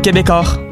Québecor. 0.00 0.71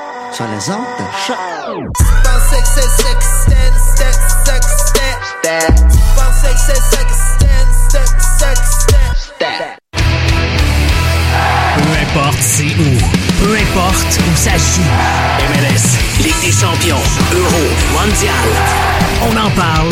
sur 0.33 0.45
les 0.45 0.69
ondes 0.69 0.85
de 0.97 1.05
choc. 1.27 1.37
Peu 11.77 11.97
importe 12.01 12.39
c'est 12.39 12.63
où, 12.63 12.97
peu 13.39 13.55
importe 13.55 14.19
où 14.19 14.35
ça 14.35 14.51
joue. 14.51 14.81
MLS, 15.49 16.23
Ligue 16.23 16.41
des 16.41 16.51
champions, 16.51 17.03
Euro, 17.33 17.67
Mondial. 17.93 18.33
On 19.23 19.37
en 19.37 19.49
parle 19.51 19.89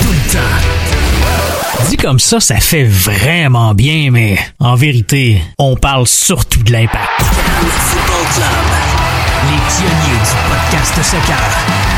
tout 0.00 0.12
le 0.12 0.32
temps. 0.32 1.88
Dit 1.88 1.96
comme 1.96 2.20
ça, 2.20 2.40
ça 2.40 2.56
fait 2.60 2.84
vraiment 2.84 3.74
bien, 3.74 4.10
mais 4.12 4.38
en 4.60 4.76
vérité, 4.76 5.42
on 5.58 5.76
parle 5.76 6.06
surtout 6.06 6.62
de 6.62 6.72
l'impact. 6.72 7.08
Football 7.20 8.26
Club. 8.34 9.01
Les 9.50 9.58
pionniers 9.58 10.20
du 10.22 10.34
podcast 10.48 10.94
soccer. 11.02 11.36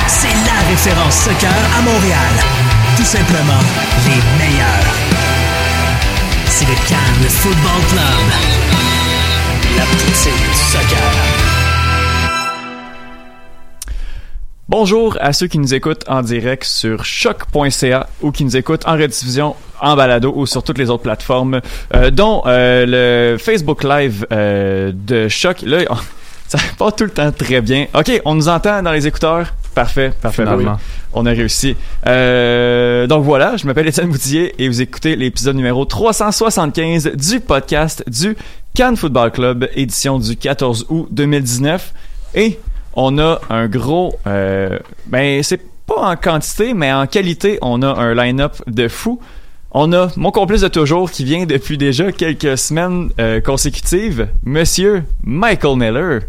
C'est 0.06 0.28
la 0.28 0.68
référence 0.68 1.14
soccer 1.14 1.50
à 1.50 1.82
Montréal. 1.82 2.32
Tout 2.96 3.04
simplement 3.04 3.60
les 4.06 4.20
meilleurs. 4.38 4.94
C'est 6.46 6.66
le 6.66 6.74
Cannes 6.88 7.28
Football 7.28 7.82
Club. 7.90 8.26
La 9.76 9.84
poutine 9.84 10.32
du 10.32 10.54
soccer. 10.54 11.44
Bonjour 14.68 15.18
à 15.20 15.34
ceux 15.34 15.46
qui 15.46 15.58
nous 15.58 15.74
écoutent 15.74 16.08
en 16.08 16.22
direct 16.22 16.64
sur 16.64 17.04
choc.ca 17.04 18.08
ou 18.22 18.32
qui 18.32 18.44
nous 18.44 18.56
écoutent 18.56 18.86
en 18.88 18.94
rediffusion 18.94 19.54
en 19.80 19.96
balado 19.96 20.32
ou 20.34 20.46
sur 20.46 20.62
toutes 20.62 20.78
les 20.78 20.88
autres 20.88 21.02
plateformes, 21.02 21.60
euh, 21.94 22.10
dont 22.10 22.42
euh, 22.46 23.32
le 23.32 23.38
Facebook 23.38 23.84
Live 23.84 24.26
euh, 24.32 24.92
de 24.94 25.28
Choc. 25.28 25.62
Ça 26.56 26.66
va 26.78 26.86
pas 26.86 26.92
tout 26.92 27.04
le 27.04 27.10
temps 27.10 27.32
très 27.32 27.60
bien. 27.60 27.86
Ok, 27.94 28.20
on 28.24 28.34
nous 28.34 28.48
entend 28.48 28.82
dans 28.82 28.92
les 28.92 29.06
écouteurs. 29.06 29.52
Parfait, 29.74 30.12
parfait. 30.22 30.44
Oui. 30.56 30.64
On 31.12 31.26
a 31.26 31.30
réussi. 31.30 31.76
Euh, 32.06 33.06
donc 33.06 33.24
voilà, 33.24 33.56
je 33.56 33.66
m'appelle 33.66 33.88
Étienne 33.88 34.08
Boutillier 34.08 34.54
et 34.58 34.68
vous 34.68 34.80
écoutez 34.80 35.16
l'épisode 35.16 35.56
numéro 35.56 35.84
375 35.84 37.12
du 37.14 37.40
podcast 37.40 38.04
du 38.08 38.36
Cannes 38.74 38.96
Football 38.96 39.32
Club, 39.32 39.68
édition 39.74 40.18
du 40.18 40.36
14 40.36 40.86
août 40.90 41.08
2019. 41.10 41.92
Et 42.36 42.58
on 42.94 43.18
a 43.18 43.40
un 43.50 43.66
gros... 43.66 44.18
Euh, 44.26 44.78
ben, 45.06 45.42
c'est 45.42 45.60
pas 45.86 45.96
en 45.96 46.16
quantité, 46.16 46.72
mais 46.72 46.92
en 46.92 47.06
qualité, 47.06 47.58
on 47.62 47.82
a 47.82 47.88
un 47.88 48.14
line-up 48.14 48.54
de 48.68 48.86
fou. 48.86 49.20
On 49.72 49.92
a 49.92 50.08
mon 50.16 50.30
complice 50.30 50.60
de 50.60 50.68
toujours 50.68 51.10
qui 51.10 51.24
vient 51.24 51.46
depuis 51.46 51.78
déjà 51.78 52.12
quelques 52.12 52.56
semaines 52.56 53.10
euh, 53.18 53.40
consécutives, 53.40 54.28
Monsieur 54.44 55.02
Michael 55.24 55.76
Miller. 55.76 56.20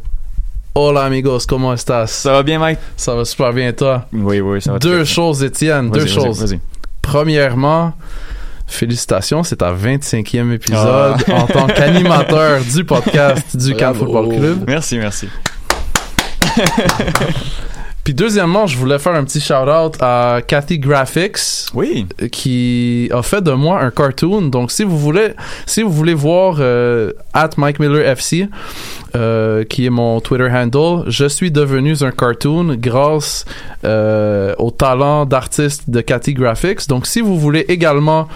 Hola 0.78 1.06
amigos, 1.06 1.46
comment 1.48 1.74
estás? 1.74 2.12
Ça 2.12 2.34
va 2.34 2.44
bien, 2.44 2.60
Mike? 2.60 2.80
Ça 2.98 3.16
va 3.16 3.24
super 3.24 3.54
bien 3.54 3.72
toi? 3.72 4.08
Oui, 4.12 4.42
oui, 4.42 4.62
ça 4.62 4.74
va 4.74 4.80
très 4.80 4.90
Deux 4.90 4.96
bien. 4.98 5.06
choses 5.06 5.42
Étienne, 5.44 5.90
deux 5.90 6.02
Vas-y, 6.02 6.10
vas-y, 6.16 6.26
choses. 6.26 6.42
Vas-y. 6.44 6.60
Premièrement, 7.02 7.94
félicitations, 8.68 9.44
c'est 9.44 9.56
ta 9.58 9.72
25e 9.74 10.52
épisode 10.52 11.16
Ah. 11.28 11.34
en 11.34 11.48
tant 11.48 11.68
qu'animateur 11.68 12.60
du 12.62 12.84
podcast 12.84 13.56
du 13.56 13.74
Cannes. 13.76 13.96
Football 13.96 14.28
Club. 14.38 14.64
Merci, 14.68 14.98
merci. 14.98 15.30
Puis 18.06 18.14
deuxièmement, 18.14 18.68
je 18.68 18.78
voulais 18.78 19.00
faire 19.00 19.16
un 19.16 19.24
petit 19.24 19.42
shout-out 19.42 19.98
à 20.00 20.40
Cathy 20.46 20.78
Graphics. 20.78 21.66
Oui. 21.74 22.06
qui 22.32 23.10
a 23.12 23.24
fait 23.24 23.42
de 23.42 23.52
moi 23.52 23.82
un 23.82 23.90
cartoon. 23.90 24.44
Donc, 24.44 24.70
si 24.70 24.84
vous 24.84 24.98
voulez, 24.98 25.34
si 25.66 25.82
vous 25.82 25.92
voulez 25.92 26.14
voir 26.14 26.58
euh, 26.60 27.12
at 27.34 27.50
Mike 27.58 27.80
Miller 27.80 28.08
FC, 28.08 28.48
euh, 29.16 29.64
qui 29.64 29.88
est 29.88 29.90
mon 29.90 30.22
Twitter 30.22 30.48
handle, 30.52 31.06
je 31.08 31.26
suis 31.26 31.50
devenu 31.50 31.96
un 32.02 32.12
cartoon 32.12 32.76
grâce 32.78 33.44
euh, 33.84 34.54
au 34.60 34.70
talent 34.70 35.26
d'artiste 35.26 35.90
de 35.90 36.02
Cathy 36.02 36.36
Graphics. 36.36 36.88
Donc, 36.88 37.08
si 37.08 37.22
vous 37.22 37.40
voulez 37.40 37.66
également 37.70 38.28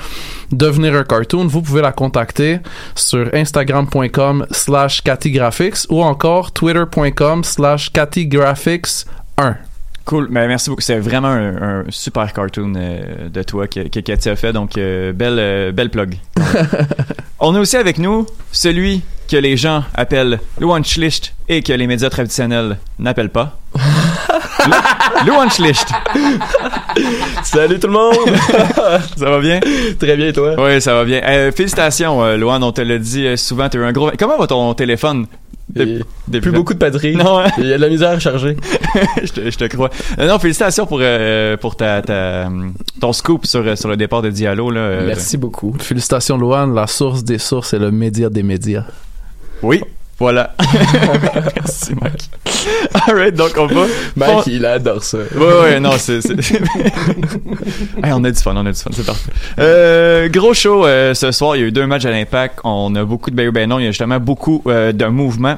devenir 0.51 0.95
un 0.95 1.03
cartoon, 1.03 1.45
vous 1.45 1.61
pouvez 1.61 1.83
la 1.83 1.91
contacter 1.91 2.57
sur 2.95 3.29
instagram.com 3.33 4.47
slash 4.49 5.03
Cathy 5.03 5.29
Graphics 5.29 5.85
ou 5.89 6.01
encore 6.01 6.51
twitter.com 6.53 7.43
slash 7.43 7.91
Cathy 7.93 8.25
Graphics 8.25 9.05
1. 9.37 9.68
Cool, 10.09 10.25
mais 10.31 10.47
merci 10.47 10.71
beaucoup. 10.71 10.81
C'est 10.81 10.97
vraiment 10.97 11.27
un, 11.27 11.81
un 11.81 11.83
super 11.89 12.33
cartoon 12.33 12.73
euh, 12.75 13.29
de 13.29 13.43
toi 13.43 13.67
que, 13.67 13.81
que 13.89 13.99
Cathy 13.99 14.29
a 14.29 14.35
fait, 14.35 14.51
donc 14.51 14.75
euh, 14.75 15.13
belle, 15.13 15.37
euh, 15.37 15.71
belle 15.71 15.91
plug. 15.91 16.17
On 17.39 17.53
a 17.53 17.59
aussi 17.59 17.77
avec 17.77 17.99
nous 17.99 18.25
celui 18.51 19.03
que 19.29 19.37
les 19.37 19.55
gens 19.55 19.83
appellent 19.93 20.39
Luanschlicht 20.59 21.35
et 21.47 21.61
que 21.61 21.73
les 21.73 21.85
médias 21.85 22.09
traditionnels 22.09 22.79
n'appellent 22.97 23.29
pas. 23.29 23.59
Luanschlicht. 25.27 25.87
Salut 27.43 27.77
tout 27.79 27.85
le 27.85 27.93
monde! 27.93 28.15
Ça 29.15 29.29
va 29.29 29.39
bien? 29.39 29.59
Très 29.99 30.17
bien, 30.17 30.31
toi? 30.31 30.55
Oui, 30.57 30.81
ça 30.81 30.95
va 30.95 31.05
bien. 31.05 31.21
Euh, 31.23 31.51
félicitations, 31.51 32.35
Luan, 32.35 32.63
on 32.63 32.71
te 32.71 32.81
l'a 32.81 32.97
dit 32.97 33.37
souvent, 33.37 33.69
t'as 33.69 33.77
eu 33.77 33.83
un 33.83 33.91
gros... 33.91 34.09
Comment 34.17 34.39
va 34.39 34.47
ton 34.47 34.73
téléphone? 34.73 35.27
Dep- 35.73 36.03
depuis 36.27 36.41
Plus 36.49 36.51
beaucoup 36.51 36.73
de 36.73 36.79
batterie. 36.79 37.15
Non, 37.15 37.39
hein? 37.39 37.45
Il 37.59 37.65
y 37.67 37.73
a 37.73 37.77
de 37.77 37.81
la 37.81 37.89
misère 37.89 38.09
à 38.09 38.19
charger. 38.19 38.57
je, 39.23 39.31
te, 39.31 39.49
je 39.51 39.57
te 39.57 39.65
crois. 39.65 39.89
Euh, 40.17 40.27
non, 40.27 40.39
félicitations 40.39 40.85
pour, 40.87 40.99
euh, 41.01 41.57
pour 41.57 41.75
ta, 41.75 42.01
ta, 42.01 42.49
ton 42.99 43.13
scoop 43.13 43.45
sur, 43.45 43.61
euh, 43.65 43.75
sur 43.75 43.87
le 43.89 43.95
départ 43.97 44.21
de 44.21 44.29
Diallo. 44.29 44.71
Là, 44.71 44.79
euh, 44.81 45.05
Merci 45.05 45.37
beaucoup. 45.37 45.75
Félicitations, 45.79 46.37
Loan, 46.37 46.67
la 46.73 46.87
source 46.87 47.23
des 47.23 47.37
sources 47.37 47.73
et 47.73 47.79
le 47.79 47.91
média 47.91 48.29
des 48.29 48.43
médias. 48.43 48.85
Oui, 49.61 49.81
Voilà. 50.19 50.53
Merci, 51.55 51.93
Mike. 52.01 52.29
Alright, 53.07 53.35
donc 53.35 53.51
on 53.57 53.67
va. 53.67 53.85
Mike, 54.15 54.47
il 54.47 54.65
adore 54.65 55.03
ça. 55.03 55.17
Ouais, 55.35 55.61
ouais, 55.61 55.79
non, 55.79 55.91
c'est. 55.97 56.21
c'est- 56.21 56.35
Hey, 58.03 58.11
on 58.13 58.23
a 58.23 58.31
du 58.31 58.39
fun, 58.39 58.53
on 58.55 58.65
a 58.65 58.71
du 58.71 58.77
fun, 58.79 58.89
c'est 58.93 59.05
parfait. 59.05 59.31
Euh, 59.59 60.27
gros 60.29 60.53
show 60.53 60.85
euh, 60.85 61.13
ce 61.13 61.31
soir, 61.31 61.55
il 61.55 61.61
y 61.61 61.63
a 61.63 61.67
eu 61.67 61.71
deux 61.71 61.85
matchs 61.87 62.05
à 62.05 62.11
l'impact. 62.11 62.59
On 62.63 62.93
a 62.95 63.03
beaucoup 63.03 63.29
de 63.31 63.35
ben, 63.35 63.49
ben 63.51 63.69
non, 63.69 63.79
il 63.79 63.83
y 63.85 63.87
a 63.87 63.91
justement 63.91 64.19
beaucoup 64.19 64.61
euh, 64.67 64.91
de 64.91 65.05
mouvements 65.05 65.57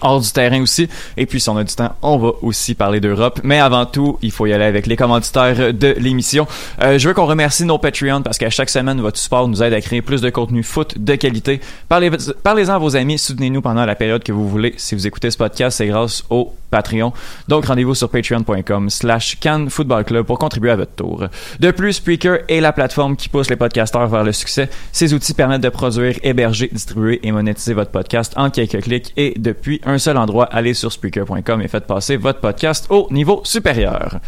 hors 0.00 0.20
du 0.20 0.30
terrain 0.30 0.62
aussi. 0.62 0.88
Et 1.16 1.26
puis, 1.26 1.40
si 1.40 1.48
on 1.48 1.56
a 1.56 1.64
du 1.64 1.74
temps, 1.74 1.94
on 2.02 2.18
va 2.18 2.32
aussi 2.42 2.74
parler 2.74 3.00
d'Europe. 3.00 3.40
Mais 3.42 3.58
avant 3.58 3.86
tout, 3.86 4.18
il 4.22 4.30
faut 4.30 4.46
y 4.46 4.52
aller 4.52 4.64
avec 4.64 4.86
les 4.86 4.96
commanditaires 4.96 5.72
de 5.72 5.94
l'émission. 5.98 6.46
Euh, 6.82 6.98
je 6.98 7.08
veux 7.08 7.14
qu'on 7.14 7.26
remercie 7.26 7.64
nos 7.64 7.78
Patreons 7.78 8.22
parce 8.22 8.38
qu'à 8.38 8.50
chaque 8.50 8.70
semaine, 8.70 9.00
votre 9.00 9.18
support 9.18 9.48
nous 9.48 9.62
aide 9.62 9.72
à 9.72 9.80
créer 9.80 10.02
plus 10.02 10.20
de 10.20 10.30
contenu 10.30 10.62
foot 10.62 10.98
de 10.98 11.14
qualité. 11.14 11.60
Parlez, 11.88 12.10
parlez-en 12.42 12.74
à 12.74 12.78
vos 12.78 12.96
amis, 12.96 13.18
soutenez-nous 13.18 13.62
pendant 13.62 13.84
la 13.84 13.94
période 13.94 14.22
que 14.22 14.32
vous 14.32 14.48
voulez. 14.48 14.74
Si 14.76 14.94
vous 14.94 15.06
écoutez 15.06 15.30
ce 15.30 15.38
podcast, 15.38 15.78
c'est 15.78 15.86
grâce 15.86 16.24
au 16.30 16.54
Patreon. 16.70 17.12
Donc, 17.48 17.66
rendez-vous 17.66 17.94
sur 17.94 18.08
patreon.com 18.08 18.90
slash 18.90 19.38
Cannes 19.40 19.70
Football 19.70 20.04
Club 20.04 20.26
pour 20.26 20.38
contribuer 20.38 20.70
à 20.70 20.76
votre 20.76 20.92
tour. 20.92 21.26
De 21.58 21.70
plus, 21.70 21.94
Spreaker 21.94 22.38
est 22.48 22.60
la 22.60 22.72
plateforme 22.72 23.16
qui 23.16 23.28
pousse 23.28 23.50
les 23.50 23.56
podcasteurs 23.56 24.06
vers 24.06 24.24
le 24.24 24.32
succès. 24.32 24.70
Ces 24.92 25.12
outils 25.14 25.34
permettent 25.34 25.62
de 25.62 25.68
produire, 25.68 26.14
héberger, 26.22 26.68
distribuer 26.72 27.20
et 27.22 27.32
monétiser 27.32 27.74
votre 27.74 27.90
podcast 27.90 28.32
en 28.36 28.50
quelques 28.50 28.82
clics 28.82 29.12
et 29.16 29.34
depuis 29.36 29.80
un 29.84 29.89
seul 29.98 30.16
endroit, 30.16 30.48
allez 30.52 30.74
sur 30.74 30.92
Spreaker.com 30.92 31.62
et 31.62 31.68
faites 31.68 31.86
passer 31.86 32.16
votre 32.16 32.40
podcast 32.40 32.86
au 32.90 33.08
niveau 33.10 33.40
supérieur. 33.44 34.20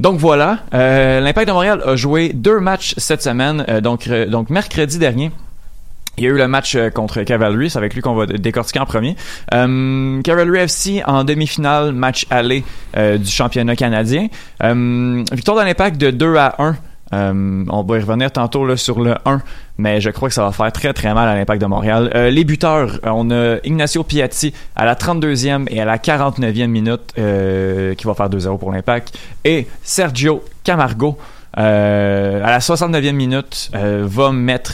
Donc 0.00 0.18
voilà, 0.18 0.58
euh, 0.74 1.20
l'Impact 1.20 1.46
de 1.46 1.52
Montréal 1.52 1.82
a 1.86 1.94
joué 1.94 2.32
deux 2.34 2.58
matchs 2.58 2.94
cette 2.96 3.22
semaine. 3.22 3.64
Euh, 3.68 3.80
donc, 3.80 4.08
euh, 4.08 4.26
donc 4.26 4.50
mercredi 4.50 4.98
dernier, 4.98 5.30
il 6.18 6.24
y 6.24 6.26
a 6.26 6.30
eu 6.30 6.36
le 6.36 6.48
match 6.48 6.76
contre 6.92 7.22
Cavalry, 7.22 7.70
c'est 7.70 7.78
avec 7.78 7.94
lui 7.94 8.02
qu'on 8.02 8.14
va 8.14 8.26
décortiquer 8.26 8.80
en 8.80 8.86
premier. 8.86 9.16
Cavalry 9.50 10.58
FC 10.58 11.02
en 11.06 11.24
demi-finale, 11.24 11.92
match 11.92 12.26
aller 12.28 12.64
du 12.94 13.30
championnat 13.30 13.76
canadien. 13.76 14.26
Victoire 14.60 15.56
de 15.56 15.62
l'Impact 15.62 15.96
de 15.96 16.10
2 16.10 16.36
à 16.36 16.56
1. 16.58 16.76
Euh, 17.12 17.64
on 17.68 17.82
va 17.82 17.98
y 17.98 18.00
revenir 18.00 18.30
tantôt 18.32 18.74
sur 18.76 19.00
le 19.00 19.14
1, 19.26 19.40
mais 19.78 20.00
je 20.00 20.10
crois 20.10 20.28
que 20.28 20.34
ça 20.34 20.44
va 20.44 20.52
faire 20.52 20.72
très 20.72 20.92
très 20.92 21.12
mal 21.12 21.28
à 21.28 21.34
l'Impact 21.34 21.60
de 21.60 21.66
Montréal. 21.66 22.10
Euh, 22.14 22.30
les 22.30 22.44
buteurs, 22.44 23.00
euh, 23.04 23.10
on 23.12 23.30
a 23.30 23.56
Ignacio 23.64 24.02
Piatti 24.02 24.54
à 24.76 24.84
la 24.84 24.94
32e 24.94 25.66
et 25.70 25.80
à 25.80 25.84
la 25.84 25.98
49e 25.98 26.68
minute 26.68 27.12
qui 27.14 28.06
va 28.06 28.14
faire 28.14 28.30
2-0 28.30 28.58
pour 28.58 28.72
l'Impact. 28.72 29.18
Et 29.44 29.66
Sergio 29.82 30.42
Camargo 30.64 31.18
à 31.54 31.62
la 31.62 32.58
69e 32.60 33.12
minute 33.12 33.70
va 33.74 34.32
mettre 34.32 34.72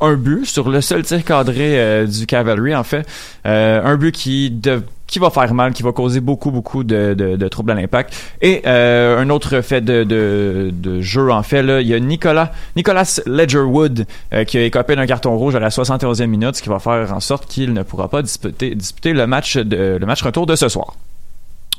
un 0.00 0.14
but 0.14 0.44
sur 0.44 0.68
le 0.68 0.80
seul 0.80 1.02
tir 1.02 1.24
cadré 1.24 2.06
du 2.06 2.26
Cavalry 2.26 2.74
en 2.76 2.84
fait 2.84 3.06
un 3.44 3.96
but 3.96 4.12
qui 4.14 4.50
de- 4.50 4.82
qui 5.08 5.18
va 5.18 5.30
faire 5.30 5.52
mal 5.54 5.72
qui 5.72 5.82
va 5.82 5.90
causer 5.90 6.20
beaucoup 6.20 6.52
beaucoup 6.52 6.84
de, 6.84 7.14
de, 7.14 7.34
de 7.34 7.48
troubles 7.48 7.72
à 7.72 7.74
l'impact 7.74 8.14
et 8.40 8.62
euh, 8.66 9.18
un 9.18 9.28
autre 9.30 9.60
fait 9.62 9.80
de, 9.80 10.04
de, 10.04 10.70
de 10.72 11.00
jeu 11.00 11.32
en 11.32 11.42
fait 11.42 11.62
là 11.62 11.80
il 11.80 11.88
y 11.88 11.94
a 11.94 11.98
Nicolas 11.98 12.52
Nicolas 12.76 13.20
Ledgerwood 13.26 14.06
euh, 14.32 14.44
qui 14.44 14.58
a 14.58 14.62
écopé 14.62 14.94
d'un 14.94 15.06
carton 15.06 15.36
rouge 15.36 15.56
à 15.56 15.60
la 15.60 15.70
71e 15.70 16.26
minute 16.26 16.54
ce 16.54 16.62
qui 16.62 16.68
va 16.68 16.78
faire 16.78 17.12
en 17.12 17.20
sorte 17.20 17.46
qu'il 17.46 17.72
ne 17.72 17.82
pourra 17.82 18.08
pas 18.08 18.22
disputer, 18.22 18.76
disputer 18.76 19.12
le 19.12 19.26
match 19.26 19.56
de, 19.56 19.96
le 20.00 20.06
match 20.06 20.22
retour 20.22 20.46
de 20.46 20.54
ce 20.54 20.68
soir 20.68 20.94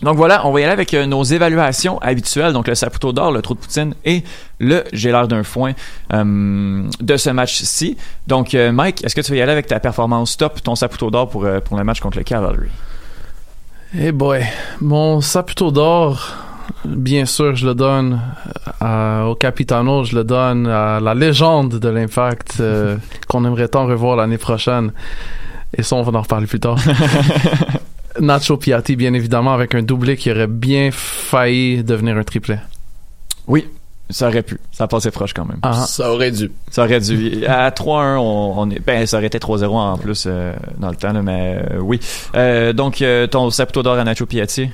donc 0.02 0.16
voilà, 0.16 0.48
on 0.48 0.52
va 0.52 0.62
y 0.62 0.64
aller 0.64 0.72
avec 0.72 0.94
euh, 0.94 1.06
nos 1.06 1.24
évaluations 1.24 2.00
habituelles, 2.00 2.54
donc 2.54 2.68
le 2.68 2.76
Saputo 2.76 3.12
d'or, 3.12 3.32
le 3.34 3.42
trou 3.42 3.54
de 3.54 3.60
poutine 3.60 3.94
et 4.06 4.24
le 4.60 4.86
j'ai 4.94 5.12
l'air 5.12 5.28
d'un 5.28 5.44
foin 5.44 5.74
euh, 6.14 6.84
de 7.02 7.18
ce 7.18 7.30
match-ci. 7.30 7.98
Donc 8.26 8.54
euh, 8.54 8.72
Mike, 8.72 9.04
est-ce 9.04 9.14
que 9.14 9.22
tu 9.22 9.32
vas 9.32 9.38
y 9.38 9.42
aller 9.42 9.52
avec 9.52 9.68
ta 9.68 9.80
performance 9.80 10.38
top, 10.38 10.62
ton 10.64 10.76
Saputo 10.76 11.12
d'or 11.12 11.30
pour, 11.30 11.44
euh, 11.44 11.60
pour 11.60 11.78
le 11.78 11.84
match 11.84 12.00
contre 12.00 12.18
le 12.18 12.24
Cavalry? 12.24 12.70
Eh 13.98 14.12
boy, 14.12 14.44
mon 14.82 15.20
Saputo 15.22 15.72
d'or, 15.72 16.36
bien 16.86 17.26
sûr, 17.26 17.56
je 17.56 17.66
le 17.66 17.74
donne 17.74 18.22
à- 18.80 19.26
au 19.28 19.36
Capitano, 19.36 20.04
je 20.04 20.16
le 20.16 20.24
donne 20.24 20.68
à 20.68 21.00
la 21.00 21.16
légende 21.16 21.80
de 21.80 21.90
l'Impact 21.90 22.58
euh, 22.60 22.98
qu'on 23.28 23.46
aimerait 23.46 23.68
tant 23.68 23.88
revoir 23.88 24.16
l'année 24.16 24.38
prochaine. 24.38 24.92
Et 25.76 25.82
ça, 25.84 25.96
on 25.96 26.04
va 26.04 26.18
en 26.18 26.22
reparler 26.22 26.48
plus 26.48 26.60
tard. 26.60 26.78
Nacho 28.20 28.58
Piatti, 28.58 28.96
bien 28.96 29.14
évidemment, 29.14 29.54
avec 29.54 29.74
un 29.76 29.82
doublé 29.82 30.18
qui 30.18 30.32
aurait 30.32 30.48
bien 30.48 30.90
failli 30.92 31.84
devenir 31.84 32.18
un 32.18 32.24
triplé. 32.24 32.58
Oui, 33.48 33.68
ça 34.10 34.28
aurait 34.28 34.42
pu. 34.44 34.58
Ça 34.72 34.88
passait 34.88 35.12
proche 35.12 35.34
quand 35.34 35.46
même. 35.46 35.60
Ah, 35.62 35.86
Ça 35.88 36.12
aurait 36.12 36.32
dû. 36.32 36.52
Ça 36.72 36.84
aurait 36.86 37.00
dû. 37.00 37.46
À 37.46 37.70
3-1, 37.70 38.18
on, 38.18 38.54
on 38.58 38.70
est, 38.70 38.80
ben, 38.80 39.06
ça 39.06 39.18
aurait 39.18 39.28
été 39.28 39.38
3-0 39.40 39.66
en 39.68 39.98
plus 39.98 40.26
euh, 40.28 40.54
dans 40.78 40.90
le 40.90 40.96
temps, 40.96 41.14
là, 41.14 41.22
mais 41.22 41.62
euh, 41.72 41.80
oui. 41.80 42.00
Euh, 42.36 42.74
donc, 42.74 43.02
euh, 43.02 43.28
ton 43.28 43.50
Saputo 43.50 43.84
d'or 43.84 43.98
à 43.98 44.04
Nacho 44.04 44.26
Piatti, 44.26 44.70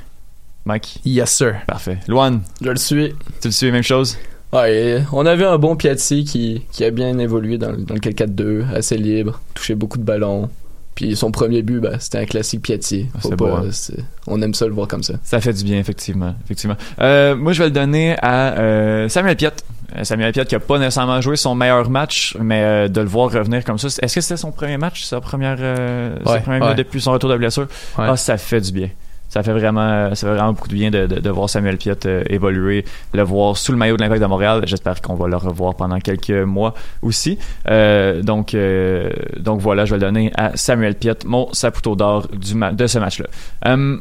Mike? 0.65 0.99
yes, 1.05 1.31
sir. 1.31 1.55
Parfait. 1.67 1.97
Luan, 2.07 2.41
Je 2.61 2.69
le 2.69 2.77
suis. 2.77 3.13
tu 3.41 3.47
le 3.49 3.51
suis, 3.51 3.71
même 3.71 3.83
chose? 3.83 4.17
Ouais, 4.53 5.03
on 5.11 5.25
avait 5.25 5.43
un 5.45 5.57
bon 5.57 5.75
Piatti 5.75 6.23
qui, 6.23 6.63
qui 6.71 6.85
a 6.85 6.91
bien 6.91 7.17
évolué 7.19 7.57
dans, 7.57 7.71
le- 7.71 7.77
dans 7.83 7.93
le 7.93 7.99
4-4-2, 7.99 8.73
assez 8.73 8.97
libre, 8.97 9.41
touchait 9.53 9.75
beaucoup 9.75 9.97
de 9.97 10.03
ballons. 10.03 10.49
Puis 10.95 11.15
son 11.17 11.29
premier 11.29 11.61
but, 11.61 11.81
bah, 11.81 11.99
c'était 11.99 12.19
un 12.19 12.25
classique 12.25 12.61
Piatti. 12.61 13.07
Ah, 13.15 13.27
pas- 13.29 13.35
beau, 13.35 13.47
hein. 13.47 13.65
c'est- 13.71 14.03
On 14.27 14.41
aime 14.41 14.53
ça 14.53 14.65
le 14.65 14.73
voir 14.73 14.87
comme 14.87 15.03
ça. 15.03 15.15
Ça 15.23 15.41
fait 15.41 15.51
du 15.53 15.63
bien, 15.65 15.77
effectivement. 15.77 16.33
effectivement. 16.45 16.77
Euh, 17.01 17.35
moi, 17.35 17.51
je 17.51 17.59
vais 17.59 17.65
le 17.65 17.71
donner 17.75 18.15
à 18.21 18.53
euh, 18.57 19.09
Samuel 19.09 19.35
Piet. 19.35 19.51
Euh, 19.97 20.03
Samuel 20.03 20.31
Piet 20.31 20.45
qui 20.45 20.55
a 20.55 20.59
pas 20.59 20.79
nécessairement 20.79 21.19
joué 21.21 21.35
son 21.35 21.53
meilleur 21.53 21.89
match, 21.89 22.35
mais 22.39 22.61
euh, 22.63 22.87
de 22.87 23.01
le 23.01 23.07
voir 23.07 23.29
revenir 23.31 23.63
comme 23.65 23.77
ça. 23.77 23.87
Est-ce 24.01 24.15
que 24.15 24.21
c'était 24.21 24.37
son 24.37 24.51
premier 24.51 24.77
match, 24.77 25.03
sa 25.03 25.19
première, 25.21 25.57
euh, 25.59 26.15
sa 26.25 26.31
Ouais, 26.31 26.39
première 26.39 26.61
ouais. 26.61 26.67
minute 26.69 26.77
depuis 26.77 27.01
son 27.01 27.11
retour 27.11 27.29
de 27.29 27.37
blessure? 27.37 27.67
Ouais. 27.97 28.05
Ah, 28.07 28.15
ça 28.17 28.37
fait 28.37 28.61
du 28.61 28.71
bien. 28.71 28.89
Ça 29.35 29.43
fait 29.43 29.51
vraiment, 29.51 30.15
ça 30.15 30.27
fait 30.27 30.33
vraiment 30.33 30.53
beaucoup 30.53 30.69
de 30.69 30.75
bien 30.75 30.89
de, 30.91 31.07
de, 31.07 31.19
de 31.19 31.29
voir 31.29 31.49
Samuel 31.49 31.75
Piet 31.75 32.05
euh, 32.05 32.23
évoluer, 32.29 32.85
le 33.13 33.21
voir 33.21 33.57
sous 33.57 33.73
le 33.73 33.77
maillot 33.77 33.97
de 33.97 34.01
l'Impact 34.01 34.21
de 34.21 34.27
Montréal. 34.27 34.61
J'espère 34.65 35.01
qu'on 35.01 35.15
va 35.15 35.27
le 35.27 35.35
revoir 35.35 35.75
pendant 35.75 35.99
quelques 35.99 36.29
mois 36.29 36.73
aussi. 37.01 37.37
Euh, 37.67 38.21
donc, 38.21 38.53
euh, 38.53 39.09
donc 39.35 39.59
voilà, 39.59 39.83
je 39.83 39.91
vais 39.93 39.97
le 39.99 40.05
donner 40.05 40.31
à 40.37 40.55
Samuel 40.55 40.95
Piet, 40.95 41.17
mon 41.25 41.51
saputo 41.51 41.97
d'or 41.97 42.29
du 42.29 42.53
de 42.53 42.87
ce 42.87 42.97
match-là. 42.97 43.25
Euh, 43.67 43.97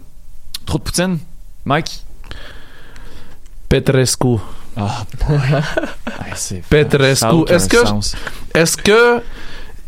trop 0.67 0.79
de 0.79 0.85
poutine, 0.85 1.19
Mike? 1.65 2.05
Petrescu. 3.69 4.37
Ah, 4.77 5.03
Petrescu. 6.71 7.45
Est-ce 7.49 7.69
que-. 7.69 8.57
Est-ce 8.57 8.77
que 8.77 9.21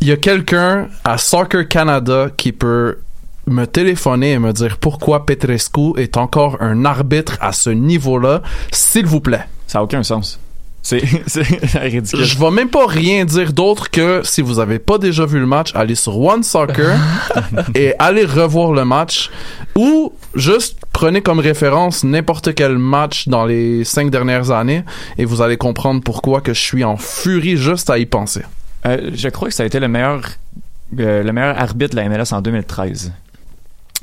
il 0.01 0.09
y 0.09 0.13
a 0.13 0.17
quelqu'un 0.17 0.89
à 1.05 1.19
Soccer 1.19 1.69
Canada 1.69 2.31
qui 2.37 2.51
peut 2.51 2.99
me 3.47 3.67
téléphoner 3.67 4.33
et 4.33 4.39
me 4.39 4.53
dire 4.53 4.79
pourquoi 4.79 5.27
Petrescu 5.27 5.93
est 5.97 6.17
encore 6.17 6.57
un 6.61 6.85
arbitre 6.85 7.37
à 7.41 7.53
ce 7.53 7.71
niveau-là, 7.71 8.43
s'il 8.73 9.07
vous 9.07 9.21
plaît? 9.21 9.45
Ça 9.67 9.79
a 9.79 9.83
aucun 9.83 10.03
sens. 10.03 10.39
C'est 10.87 11.03
c'est 11.27 11.43
ridicule. 11.75 12.25
Je 12.25 12.39
vais 12.39 12.51
même 12.53 12.69
pas 12.69 12.87
rien 12.87 13.25
dire 13.25 13.53
d'autre 13.53 13.91
que 13.91 14.21
si 14.23 14.41
vous 14.41 14.61
avez 14.61 14.79
pas 14.79 14.99
déjà 14.99 15.27
vu 15.27 15.41
le 15.41 15.47
match, 15.47 15.73
allez 15.75 15.97
sur 15.97 16.17
One 16.21 16.45
Soccer 16.45 16.97
et 17.75 17.95
allez 17.99 18.25
revoir 18.25 18.73
le 18.73 18.85
match 18.85 19.31
ou 19.75 20.13
juste 20.37 20.79
prenez 20.93 21.23
comme 21.23 21.41
référence 21.41 22.05
n'importe 22.05 22.55
quel 22.55 22.79
match 22.79 23.27
dans 23.27 23.45
les 23.45 23.83
cinq 23.83 24.11
dernières 24.11 24.53
années 24.53 24.85
et 25.19 25.25
vous 25.25 25.43
allez 25.43 25.57
comprendre 25.57 26.03
pourquoi 26.05 26.41
que 26.41 26.55
je 26.55 26.61
suis 26.61 26.85
en 26.85 26.97
furie 26.97 27.57
juste 27.57 27.91
à 27.91 27.99
y 27.99 28.07
penser. 28.07 28.43
Euh, 28.87 29.11
je 29.13 29.29
crois 29.29 29.49
que 29.49 29.55
ça 29.55 29.65
a 29.65 29.67
été 29.67 29.81
le 29.81 29.89
meilleur, 29.89 30.23
euh, 31.01 31.25
le 31.25 31.33
meilleur 31.33 31.61
arbitre 31.61 31.97
de 31.97 31.97
la 31.97 32.09
MLS 32.09 32.33
en 32.33 32.41
2013. 32.41 33.13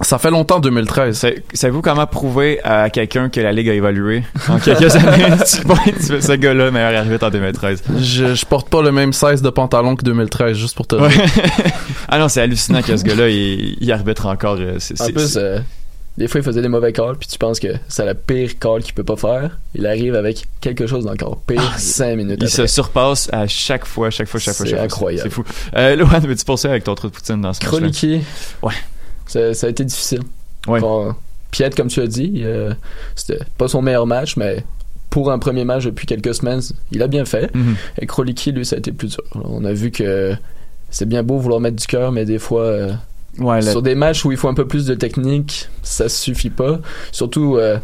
Ça 0.01 0.17
fait 0.17 0.31
longtemps 0.31 0.59
2013. 0.59 1.15
C'est- 1.17 1.43
Savez-vous 1.53 1.81
comment 1.83 2.07
prouver 2.07 2.59
à 2.63 2.89
quelqu'un 2.89 3.29
que 3.29 3.39
la 3.39 3.51
Ligue 3.51 3.69
a 3.69 3.73
évolué? 3.73 4.23
En 4.49 4.57
quelques 4.59 4.95
années? 4.95 5.25
tu 5.45 5.61
vois, 5.67 5.77
tu 5.85 5.93
fais 5.93 6.21
ce 6.21 6.31
gars-là, 6.33 6.71
meilleur 6.71 6.99
arbitre 6.99 7.27
en 7.27 7.29
2013. 7.29 7.83
Je, 7.99 8.33
je 8.33 8.45
porte 8.45 8.69
pas 8.69 8.81
le 8.81 8.91
même 8.91 9.13
size 9.13 9.41
de 9.43 9.49
pantalon 9.51 9.95
que 9.95 10.03
2013, 10.03 10.57
juste 10.57 10.75
pour 10.75 10.87
te 10.87 10.95
Ouais. 10.95 11.09
dire. 11.09 11.21
ah 12.09 12.17
non, 12.17 12.27
c'est 12.27 12.41
hallucinant 12.41 12.81
que 12.81 12.97
ce 12.97 13.03
gars-là, 13.03 13.29
il, 13.29 13.77
il 13.79 13.91
arbitre 13.91 14.25
encore. 14.25 14.57
euh, 14.59 14.77
c'est- 14.79 14.99
En 14.99 15.05
plus, 15.09 15.37
euh, 15.37 15.59
des 16.17 16.27
fois, 16.27 16.41
il 16.41 16.43
faisait 16.43 16.61
des 16.63 16.67
mauvais 16.69 16.91
calls, 16.91 17.15
puis 17.19 17.27
tu 17.29 17.37
penses 17.37 17.59
que 17.59 17.67
c'est 17.87 18.05
le 18.05 18.15
pire 18.15 18.57
call 18.59 18.81
qu'il 18.81 18.95
peut 18.95 19.03
pas 19.03 19.15
faire. 19.15 19.59
Il 19.75 19.85
arrive 19.85 20.15
avec 20.15 20.43
quelque 20.59 20.87
chose 20.87 21.05
d'encore 21.05 21.39
pire, 21.45 21.61
cinq 21.77 22.15
minutes 22.17 22.39
il 22.41 22.45
après. 22.45 22.55
se 22.55 22.65
surpasse 22.67 23.29
à 23.31 23.45
chaque 23.47 23.85
fois, 23.85 24.09
chaque 24.09 24.27
fois, 24.27 24.39
chaque 24.39 24.55
fois. 24.55 24.65
C'est 24.65 24.71
chaque 24.71 24.79
fois. 24.79 24.85
incroyable. 24.85 25.29
C'est 25.29 25.33
fou. 25.33 25.43
Euh, 25.75 25.95
Lohan, 25.95 26.19
veux-tu 26.19 26.43
poursuivre 26.45 26.71
avec 26.71 26.83
ton 26.83 26.95
trou 26.95 27.09
de 27.09 27.13
poutine 27.13 27.41
dans 27.41 27.53
ce 27.53 27.59
match-là? 27.63 27.77
Kroliki. 27.79 28.21
Ouais. 28.63 28.73
Ça, 29.25 29.53
ça 29.53 29.67
a 29.67 29.69
été 29.69 29.83
difficile. 29.85 30.21
Ouais. 30.67 30.79
Bon, 30.79 31.13
Piet, 31.51 31.69
comme 31.71 31.87
tu 31.87 32.01
as 32.01 32.07
dit, 32.07 32.41
euh, 32.43 32.73
c'était 33.15 33.39
pas 33.57 33.67
son 33.67 33.81
meilleur 33.81 34.05
match, 34.07 34.37
mais 34.37 34.63
pour 35.09 35.31
un 35.31 35.39
premier 35.39 35.65
match 35.65 35.85
depuis 35.85 36.07
quelques 36.07 36.33
semaines, 36.33 36.61
il 36.91 37.01
a 37.03 37.07
bien 37.07 37.25
fait. 37.25 37.53
Mhm. 37.55 37.75
Et 37.99 38.05
Kroliki, 38.05 38.51
lui, 38.51 38.65
ça 38.65 38.75
a 38.75 38.79
été 38.79 38.91
plus 38.91 39.09
dur. 39.09 39.23
On 39.35 39.63
a 39.65 39.73
vu 39.73 39.91
que 39.91 40.35
c'est 40.89 41.07
bien 41.07 41.23
beau 41.23 41.37
vouloir 41.37 41.59
mettre 41.59 41.75
du 41.77 41.85
cœur, 41.87 42.11
mais 42.11 42.25
des 42.25 42.39
fois, 42.39 42.61
euh, 42.63 42.93
Ouais, 43.39 43.63
sur 43.63 43.81
des 43.81 43.95
matchs 43.95 44.25
où 44.25 44.31
il 44.31 44.37
faut 44.37 44.47
un 44.47 44.53
peu 44.53 44.67
plus 44.67 44.85
de 44.85 44.93
technique, 44.93 45.67
ça 45.81 46.07
suffit 46.07 46.51
pas. 46.51 46.79
Surtout, 47.11 47.57
euh, 47.57 47.77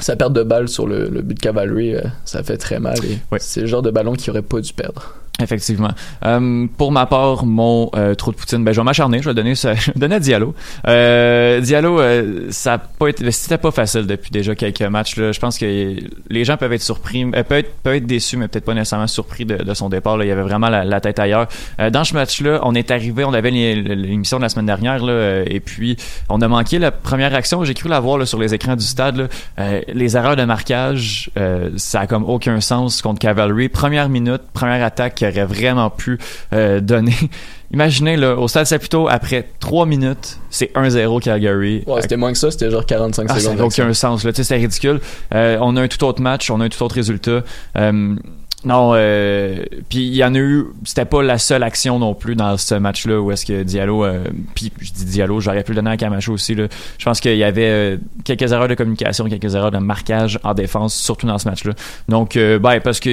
sa 0.00 0.16
perte 0.16 0.32
de 0.32 0.42
balle 0.42 0.68
sur 0.68 0.86
le, 0.86 1.08
le 1.08 1.22
but 1.22 1.34
de 1.34 1.40
Cavalry, 1.40 1.94
euh, 1.94 2.02
ça 2.24 2.42
fait 2.42 2.56
très 2.56 2.80
mal. 2.80 2.98
et 3.04 3.18
Ouais. 3.30 3.38
C'est 3.40 3.60
le 3.60 3.66
genre 3.68 3.82
de 3.82 3.90
ballon 3.92 4.14
qu'il 4.14 4.30
aurait 4.30 4.42
pas 4.42 4.60
dû 4.60 4.72
perdre. 4.72 5.14
Effectivement. 5.40 5.90
Euh, 6.24 6.66
pour 6.76 6.92
ma 6.92 7.06
part, 7.06 7.44
mon 7.44 7.90
euh, 7.94 8.14
trou 8.14 8.32
de 8.32 8.36
poutine, 8.36 8.64
ben 8.64 8.72
je 8.72 8.80
vais 8.80 8.84
m'acharner, 8.84 9.20
je 9.22 9.28
vais 9.28 9.34
donner 9.34 9.54
donner 9.96 10.14
à 10.14 10.20
Diallo. 10.20 10.54
Euh, 10.86 11.60
Diallo, 11.60 12.00
euh, 12.00 12.46
ça 12.50 12.74
a 12.74 12.78
pas 12.78 13.08
été, 13.08 13.30
c'était 13.30 13.58
pas 13.58 13.70
facile 13.70 14.06
depuis 14.06 14.30
déjà 14.30 14.54
quelques 14.54 14.82
matchs. 14.82 15.16
Là. 15.16 15.32
Je 15.32 15.40
pense 15.40 15.58
que 15.58 15.96
les 16.28 16.44
gens 16.44 16.56
peuvent 16.56 16.72
être 16.72 16.82
surpris, 16.82 17.24
euh, 17.24 17.42
peuvent 17.42 17.58
être, 17.58 17.74
peuvent 17.82 17.94
être 17.94 18.06
déçus, 18.06 18.36
mais 18.36 18.48
peut-être 18.48 18.64
pas 18.64 18.74
nécessairement 18.74 19.06
surpris 19.06 19.44
de, 19.44 19.74
son 19.74 19.88
départ. 19.88 20.16
Là. 20.16 20.24
Il 20.24 20.28
y 20.28 20.32
avait 20.32 20.42
vraiment 20.42 20.68
la, 20.68 21.00
tête 21.00 21.18
ailleurs. 21.18 21.48
Euh, 21.80 21.90
dans 21.90 22.04
ce 22.04 22.14
match-là, 22.14 22.60
on 22.62 22.74
est 22.74 22.90
arrivé, 22.90 23.24
on 23.24 23.32
avait 23.32 23.50
l'é- 23.50 23.74
l'émission 23.74 24.38
de 24.38 24.42
la 24.42 24.48
semaine 24.48 24.66
dernière, 24.66 25.04
là, 25.04 25.42
et 25.46 25.60
puis 25.60 25.96
on 26.28 26.40
a 26.42 26.48
manqué 26.48 26.78
la 26.78 26.90
première 26.90 27.34
action. 27.34 27.64
J'ai 27.64 27.74
cru 27.74 27.88
la 27.88 28.00
voir 28.00 28.18
là, 28.18 28.26
sur 28.26 28.38
les 28.38 28.54
écrans 28.54 28.76
du 28.76 28.84
stade. 28.84 29.16
là. 29.16 29.80
Les 29.92 30.16
erreurs 30.16 30.36
de 30.36 30.44
marquage, 30.44 31.30
ça 31.76 32.00
a 32.00 32.06
comme 32.06 32.24
aucun 32.24 32.60
sens 32.60 33.02
contre 33.02 33.20
Cavalry. 33.20 33.68
Première 33.68 34.08
minute, 34.08 34.42
première 34.52 34.84
attaque 34.84 35.22
aurait 35.30 35.46
vraiment 35.46 35.90
pu 35.90 36.18
euh, 36.52 36.80
donner. 36.80 37.14
Imaginez, 37.72 38.16
là, 38.16 38.34
au 38.36 38.48
stade 38.48 38.66
Saputo, 38.66 39.06
après 39.08 39.48
3 39.60 39.86
minutes, 39.86 40.38
c'est 40.50 40.72
1-0 40.74 41.20
Calgary. 41.22 41.84
Ouais, 41.86 42.02
c'était 42.02 42.16
moins 42.16 42.32
que 42.32 42.38
ça, 42.38 42.50
c'était 42.50 42.68
genre 42.70 42.84
45 42.84 43.26
Ah, 43.28 43.34
ça 43.34 43.40
secondes. 43.40 43.58
n'a 43.58 43.64
aucun 43.64 43.92
sens. 43.94 44.24
Là. 44.24 44.32
Tu 44.32 44.38
sais, 44.38 44.44
C'est 44.44 44.56
ridicule. 44.56 45.00
Euh, 45.34 45.56
on 45.60 45.76
a 45.76 45.82
un 45.82 45.86
tout 45.88 46.02
autre 46.04 46.20
match, 46.20 46.50
on 46.50 46.60
a 46.60 46.64
un 46.64 46.68
tout 46.68 46.82
autre 46.82 46.96
résultat. 46.96 47.42
Euh, 47.76 48.16
non, 48.62 48.92
euh, 48.94 49.64
puis 49.88 50.06
il 50.06 50.14
y 50.14 50.22
en 50.22 50.34
a 50.34 50.38
eu. 50.38 50.66
C'était 50.84 51.06
pas 51.06 51.22
la 51.22 51.38
seule 51.38 51.62
action 51.62 51.98
non 51.98 52.14
plus 52.14 52.36
dans 52.36 52.58
ce 52.58 52.74
match-là 52.74 53.18
où 53.18 53.32
est-ce 53.32 53.46
que 53.46 53.62
Diallo. 53.62 54.04
Euh, 54.04 54.24
puis 54.54 54.70
je 54.80 54.92
dis 54.92 55.06
Diallo, 55.06 55.40
j'aurais 55.40 55.64
pu 55.64 55.72
le 55.72 55.76
donner 55.76 55.92
à 55.92 55.96
Camacho 55.96 56.32
aussi. 56.32 56.54
Là. 56.54 56.66
Je 56.98 57.04
pense 57.04 57.20
qu'il 57.20 57.36
y 57.36 57.44
avait 57.44 57.70
euh, 57.70 57.96
quelques 58.24 58.52
erreurs 58.52 58.68
de 58.68 58.74
communication, 58.74 59.24
quelques 59.30 59.54
erreurs 59.54 59.70
de 59.70 59.78
marquage 59.78 60.38
en 60.44 60.52
défense, 60.52 60.94
surtout 60.94 61.26
dans 61.26 61.38
ce 61.38 61.48
match-là. 61.48 61.72
Donc, 62.08 62.34
ben, 62.36 62.80
parce 62.80 63.00
qu'on 63.00 63.08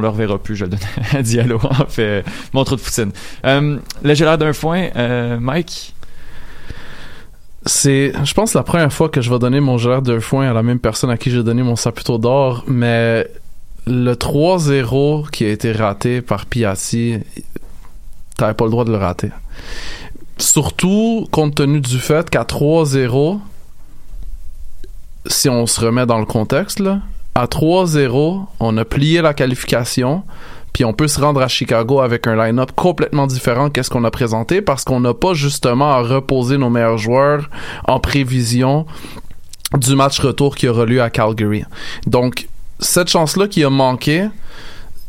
le 0.00 0.08
reverra 0.08 0.38
plus, 0.38 0.56
je 0.56 0.64
le 0.64 0.70
donne 0.70 0.80
à 1.12 1.22
Diallo. 1.22 1.60
En 1.62 1.86
fait, 1.86 2.24
mon 2.52 2.64
trou 2.64 2.74
de 2.74 2.80
poutine. 2.80 3.12
Euh, 3.44 3.78
là, 4.02 4.14
j'ai 4.14 4.24
l'air 4.24 4.38
d'un 4.38 4.52
foin. 4.52 4.88
Mike? 5.38 5.94
C'est, 7.66 8.12
je 8.24 8.34
pense, 8.34 8.54
la 8.54 8.62
première 8.62 8.92
fois 8.92 9.08
que 9.08 9.20
je 9.20 9.30
vais 9.30 9.38
donner 9.38 9.60
mon 9.60 9.78
gérard 9.78 10.02
de 10.02 10.18
foin 10.18 10.48
à 10.48 10.54
la 10.54 10.62
même 10.62 10.78
personne 10.78 11.10
à 11.10 11.18
qui 11.18 11.30
j'ai 11.30 11.42
donné 11.42 11.62
mon 11.62 11.76
saputo 11.76 12.16
d'or, 12.16 12.64
mais 12.66 13.28
le 13.88 14.14
3-0 14.14 15.30
qui 15.30 15.44
a 15.44 15.48
été 15.48 15.72
raté 15.72 16.20
par 16.22 16.46
Piatti, 16.46 17.18
t'avais 18.36 18.54
pas 18.54 18.64
le 18.64 18.70
droit 18.70 18.84
de 18.84 18.92
le 18.92 18.98
rater. 18.98 19.30
Surtout 20.38 21.26
compte 21.30 21.56
tenu 21.56 21.80
du 21.80 21.98
fait 21.98 22.30
qu'à 22.30 22.44
3-0, 22.44 23.40
si 25.26 25.48
on 25.48 25.66
se 25.66 25.80
remet 25.80 26.06
dans 26.06 26.18
le 26.18 26.26
contexte, 26.26 26.82
à 27.34 27.46
3-0, 27.46 28.46
on 28.60 28.76
a 28.76 28.84
plié 28.84 29.20
la 29.22 29.34
qualification, 29.34 30.22
puis 30.72 30.84
on 30.84 30.92
peut 30.92 31.08
se 31.08 31.20
rendre 31.20 31.40
à 31.40 31.48
Chicago 31.48 32.00
avec 32.00 32.26
un 32.26 32.36
line-up 32.36 32.72
complètement 32.76 33.26
différent 33.26 33.70
qu'est-ce 33.70 33.90
qu'on 33.90 34.04
a 34.04 34.10
présenté 34.10 34.62
parce 34.62 34.84
qu'on 34.84 35.00
n'a 35.00 35.14
pas 35.14 35.34
justement 35.34 35.92
à 35.92 36.02
reposer 36.02 36.58
nos 36.58 36.70
meilleurs 36.70 36.98
joueurs 36.98 37.50
en 37.86 37.98
prévision 37.98 38.86
du 39.76 39.96
match 39.96 40.20
retour 40.20 40.54
qui 40.56 40.68
aura 40.68 40.84
lieu 40.84 41.02
à 41.02 41.10
Calgary. 41.10 41.64
Donc, 42.06 42.48
cette 42.78 43.08
chance-là 43.08 43.48
qui 43.48 43.64
a 43.64 43.70
manqué, 43.70 44.28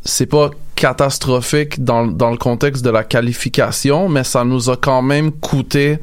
c'est 0.04 0.26
pas 0.26 0.52
catastrophique 0.76 1.84
dans, 1.84 2.08
dans 2.08 2.32
le 2.32 2.38
contexte 2.38 2.84
de 2.84 2.90
la 2.90 3.04
qualification, 3.04 4.08
mais 4.10 4.24
ça 4.24 4.46
nous 4.46 4.70
a 4.70 4.78
quand 4.78 5.02
même 5.02 5.32
coûté 5.32 6.00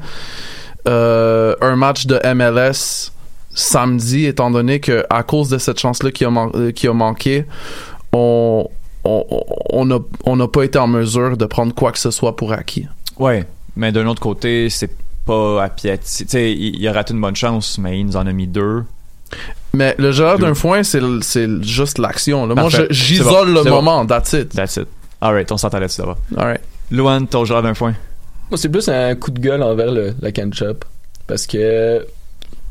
euh, 0.87 1.55
un 1.61 1.75
match 1.75 2.05
de 2.05 2.19
MLS 2.33 3.11
samedi, 3.53 4.25
étant 4.25 4.51
donné 4.51 4.79
que 4.79 5.03
à 5.09 5.23
cause 5.23 5.49
de 5.49 5.57
cette 5.57 5.79
chance-là 5.79 6.11
qui 6.11 6.25
a, 6.25 6.29
euh, 6.29 6.71
qui 6.71 6.87
a 6.87 6.93
manqué, 6.93 7.45
on 8.13 8.69
on 9.03 9.25
on 9.71 9.85
n'a 9.85 9.97
on 10.25 10.35
n'a 10.35 10.47
pas 10.47 10.63
été 10.63 10.77
en 10.77 10.87
mesure 10.87 11.37
de 11.37 11.45
prendre 11.45 11.73
quoi 11.73 11.91
que 11.91 11.99
ce 11.99 12.11
soit 12.11 12.35
pour 12.35 12.53
acquis. 12.53 12.87
Ouais, 13.17 13.45
mais 13.75 13.91
d'un 13.91 14.05
autre 14.05 14.21
côté, 14.21 14.69
c'est 14.69 14.91
pas 15.25 15.63
à 15.63 15.71
il, 15.83 16.75
il 16.79 16.87
a 16.87 16.93
raté 16.93 17.13
une 17.13 17.21
bonne 17.21 17.35
chance, 17.35 17.79
mais 17.79 17.99
il 17.99 18.05
nous 18.05 18.15
en 18.15 18.27
a 18.27 18.31
mis 18.31 18.47
deux. 18.47 18.83
Mais 19.73 19.95
le 19.97 20.11
gérard 20.11 20.39
d'un 20.39 20.53
foin, 20.53 20.81
c'est 20.83 21.01
juste 21.61 21.97
l'action. 21.97 22.47
Moi, 22.47 22.69
j'isole 22.89 23.47
bon, 23.47 23.53
le 23.53 23.63
c'est 23.63 23.69
bon. 23.69 23.75
moment. 23.81 24.05
That's 24.05 24.33
it. 24.33 24.49
That's 24.49 24.77
it. 24.77 24.87
Alright, 25.21 25.51
on 25.51 25.57
s'entend 25.57 25.79
là-dessus 25.79 25.99
d'abord. 26.01 26.17
Alright. 26.35 26.61
Luan, 26.91 27.27
ton 27.27 27.43
genre 27.45 27.61
d'un 27.61 27.73
foin? 27.73 27.93
Moi, 28.49 28.57
c'est 28.57 28.69
plus 28.69 28.87
un 28.87 29.13
coup 29.15 29.31
de 29.31 29.39
gueule 29.39 29.61
envers 29.61 29.91
le, 29.91 30.13
la 30.21 30.31
can 30.31 30.49
shop. 30.53 30.77
Parce 31.27 31.45
que 31.45 32.05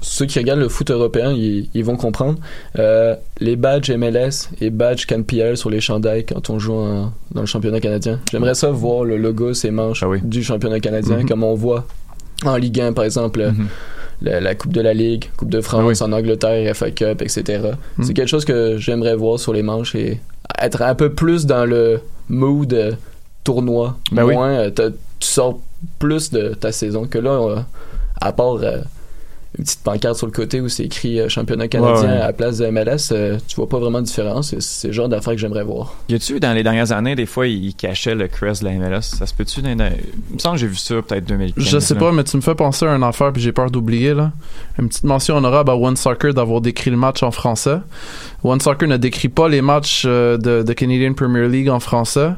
ceux 0.00 0.24
qui 0.26 0.38
regardent 0.38 0.60
le 0.60 0.68
foot 0.68 0.90
européen, 0.90 1.32
ils, 1.32 1.68
ils 1.74 1.84
vont 1.84 1.96
comprendre. 1.96 2.38
Euh, 2.78 3.14
les 3.40 3.56
badges 3.56 3.90
MLS 3.90 4.48
et 4.60 4.70
badges 4.70 5.04
CanPL 5.06 5.56
sur 5.56 5.68
les 5.68 5.80
chandails 5.80 6.24
quand 6.24 6.48
on 6.50 6.58
joue 6.58 6.74
en- 6.74 7.12
dans 7.32 7.40
le 7.42 7.46
championnat 7.46 7.80
canadien. 7.80 8.20
J'aimerais 8.30 8.54
ça 8.54 8.70
voir 8.70 9.04
le 9.04 9.16
logo, 9.18 9.52
ces 9.52 9.70
manches 9.70 10.02
Ah 10.02 10.08
oui. 10.08 10.20
du 10.22 10.42
championnat 10.42 10.80
canadien, 10.80 11.18
Mhm. 11.18 11.28
comme 11.28 11.44
on 11.44 11.54
voit 11.54 11.86
en 12.44 12.56
Ligue 12.56 12.80
1, 12.80 12.92
par 12.94 13.04
exemple. 13.04 13.42
Mhm. 13.44 13.68
La, 14.22 14.40
la 14.40 14.54
Coupe 14.54 14.72
de 14.72 14.80
la 14.80 14.94
Ligue, 14.94 15.30
Coupe 15.36 15.50
de 15.50 15.60
France 15.60 16.02
en 16.02 16.12
Angleterre, 16.12 16.74
FA 16.76 16.90
Cup, 16.90 17.22
etc. 17.22 17.72
Mm. 17.96 18.02
C'est 18.02 18.14
quelque 18.14 18.28
chose 18.28 18.44
que 18.44 18.76
j'aimerais 18.78 19.14
voir 19.14 19.38
sur 19.38 19.52
les 19.52 19.62
manches 19.62 19.94
et 19.94 20.20
être 20.60 20.82
un 20.82 20.94
peu 20.94 21.12
plus 21.12 21.46
dans 21.46 21.64
le 21.64 22.00
mood 22.28 22.72
euh, 22.72 22.92
tournoi. 23.44 23.96
Ben. 24.12 24.24
Moins, 24.24 24.52
euh, 24.52 24.70
tu 24.70 24.92
sors 25.20 25.58
plus 25.98 26.30
de 26.30 26.54
ta 26.54 26.72
saison 26.72 27.06
que 27.06 27.18
là, 27.18 27.30
euh, 27.30 27.56
à 28.20 28.32
part 28.32 28.58
une 29.58 29.64
petite 29.64 29.80
pancarte 29.82 30.16
sur 30.16 30.26
le 30.26 30.32
côté 30.32 30.60
où 30.60 30.68
c'est 30.68 30.84
écrit 30.84 31.18
euh, 31.20 31.28
championnat 31.28 31.68
canadien 31.68 31.94
Ouais, 32.02 32.08
ouais. 32.08 32.20
à 32.22 32.26
la 32.26 32.32
place 32.32 32.58
de 32.58 32.66
MLS, 32.66 33.12
euh, 33.12 33.38
tu 33.48 33.56
vois 33.56 33.68
pas 33.68 33.78
vraiment 33.78 34.00
de 34.00 34.06
différence. 34.06 34.54
C'est 34.58 34.88
le 34.88 34.92
genre 34.92 35.08
d'affaires 35.08 35.32
que 35.32 35.38
j'aimerais 35.38 35.64
voir. 35.64 35.94
Y 36.08 36.14
a-tu, 36.14 36.40
dans 36.40 36.52
les 36.52 36.62
dernières 36.62 36.92
années, 36.92 37.14
des 37.14 37.26
fois, 37.26 37.46
il 37.46 37.74
cachait 37.74 38.14
le 38.14 38.28
crest 38.28 38.62
de 38.62 38.68
la 38.68 38.74
MLS? 38.74 39.02
Ça 39.02 39.26
se 39.26 39.32
peut-tu? 39.34 39.62
Dans, 39.62 39.74
dans- 39.74 39.90
Il 40.30 40.34
me 40.34 40.38
semble 40.38 40.56
que 40.56 40.60
j'ai 40.60 40.66
vu 40.66 40.76
ça 40.76 40.94
peut-être 41.02 41.24
2015. 41.24 41.64
Je 41.64 41.78
sais 41.78 41.94
là. 41.94 42.00
pas, 42.00 42.12
mais 42.12 42.24
tu 42.24 42.36
me 42.36 42.42
fais 42.42 42.54
penser 42.54 42.84
à 42.86 42.90
une 42.94 43.02
affaire 43.02 43.32
puis 43.32 43.40
j'ai 43.42 43.52
peur 43.52 43.70
d'oublier 43.70 44.12
là. 44.14 44.32
Une 44.78 44.88
petite 44.88 45.04
mention 45.04 45.36
honorable 45.36 45.70
à 45.70 45.76
One 45.76 45.96
Soccer 45.96 46.34
d'avoir 46.34 46.60
décrit 46.60 46.90
le 46.90 46.96
match 46.98 47.22
en 47.22 47.30
français. 47.30 47.78
One 48.44 48.60
Soccer 48.60 48.86
ne 48.88 48.96
décrit 48.98 49.28
pas 49.28 49.48
les 49.48 49.62
matchs 49.62 50.04
euh, 50.06 50.36
de, 50.36 50.62
de 50.62 50.72
Canadian 50.74 51.14
Premier 51.14 51.48
League 51.48 51.68
en 51.70 51.80
français. 51.80 52.30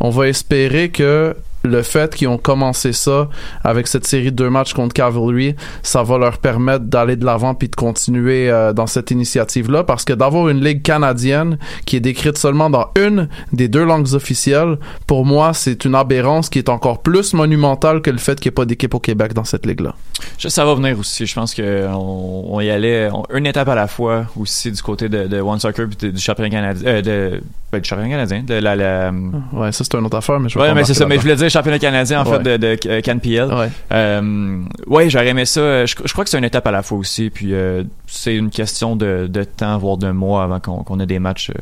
On 0.00 0.10
va 0.10 0.28
espérer 0.28 0.90
que 0.90 1.34
le 1.68 1.82
fait 1.82 2.14
qu'ils 2.14 2.28
ont 2.28 2.38
commencé 2.38 2.92
ça 2.92 3.28
avec 3.62 3.86
cette 3.86 4.06
série 4.06 4.32
de 4.32 4.36
deux 4.36 4.50
matchs 4.50 4.72
contre 4.72 4.94
Cavalry, 4.94 5.54
ça 5.82 6.02
va 6.02 6.18
leur 6.18 6.38
permettre 6.38 6.84
d'aller 6.84 7.16
de 7.16 7.24
l'avant 7.24 7.54
puis 7.54 7.68
de 7.68 7.76
continuer 7.76 8.50
euh, 8.50 8.72
dans 8.72 8.86
cette 8.86 9.10
initiative-là 9.10 9.84
parce 9.84 10.04
que 10.04 10.12
d'avoir 10.12 10.48
une 10.48 10.62
ligue 10.62 10.82
canadienne 10.82 11.58
qui 11.86 11.96
est 11.96 12.00
décrite 12.00 12.38
seulement 12.38 12.70
dans 12.70 12.88
une 12.98 13.28
des 13.52 13.68
deux 13.68 13.84
langues 13.84 14.14
officielles, 14.14 14.78
pour 15.06 15.24
moi, 15.24 15.52
c'est 15.54 15.84
une 15.84 15.94
aberrance 15.94 16.48
qui 16.48 16.58
est 16.58 16.68
encore 16.68 17.02
plus 17.02 17.34
monumentale 17.34 18.02
que 18.02 18.10
le 18.10 18.18
fait 18.18 18.40
qu'il 18.40 18.50
n'y 18.50 18.54
ait 18.54 18.60
pas 18.60 18.64
d'équipe 18.64 18.94
au 18.94 19.00
Québec 19.00 19.34
dans 19.34 19.44
cette 19.44 19.66
ligue-là. 19.66 19.94
Ça 20.38 20.64
va 20.64 20.74
venir 20.74 20.98
aussi. 20.98 21.26
Je 21.26 21.34
pense 21.34 21.54
qu'on 21.54 22.44
on 22.50 22.60
y 22.60 22.70
allait 22.70 23.10
une 23.32 23.46
étape 23.46 23.68
à 23.68 23.74
la 23.74 23.86
fois 23.86 24.26
aussi 24.38 24.70
du 24.72 24.82
côté 24.82 25.08
de, 25.08 25.40
One 25.40 25.58
Soccer 25.58 25.86
puis 25.88 26.12
du 26.12 26.18
championnat 26.18 26.50
canadien. 26.50 27.02
Euh, 27.06 27.40
ben, 27.70 27.80
du 27.80 27.88
championnat 27.88 28.10
canadien. 28.10 28.42
De 28.42 28.54
la, 28.54 28.74
la- 28.76 29.12
Ouais, 29.52 29.72
ça 29.72 29.84
c'est 29.84 29.94
une 29.94 30.04
autre 30.06 30.16
affaire, 30.16 30.40
mais 30.40 30.48
je 30.48 30.58
Ouais, 30.58 30.72
mais 30.74 30.84
c'est 30.84 30.94
ça. 30.94 31.06
Mais 31.06 31.16
je 31.16 31.20
voulais 31.22 31.36
dire 31.36 31.50
championnat 31.50 31.78
canadien, 31.78 32.22
en 32.22 32.24
Ouais. 32.30 32.38
fait, 32.38 32.42
de, 32.42 32.56
de, 32.56 32.78
euh, 32.88 33.00
CanPL. 33.00 33.52
Ouais. 33.52 33.68
Euh, 33.92 34.62
ouais, 34.86 35.10
j'aurais 35.10 35.28
aimé 35.28 35.44
ça. 35.44 35.84
Je, 35.86 35.94
je 36.04 36.12
crois 36.12 36.24
que 36.24 36.30
c'est 36.30 36.38
une 36.38 36.44
étape 36.44 36.66
à 36.66 36.70
la 36.70 36.82
fois 36.82 36.98
aussi. 36.98 37.30
Puis 37.30 37.52
euh, 37.54 37.82
c'est 38.06 38.34
une 38.34 38.50
question 38.50 38.96
de, 38.96 39.26
de 39.28 39.44
temps, 39.44 39.76
voire 39.78 39.96
de 39.98 40.10
mois 40.10 40.44
avant 40.44 40.60
qu'on 40.60 41.00
ait 41.00 41.06
des 41.06 41.18
matchs 41.18 41.50
euh, 41.50 41.54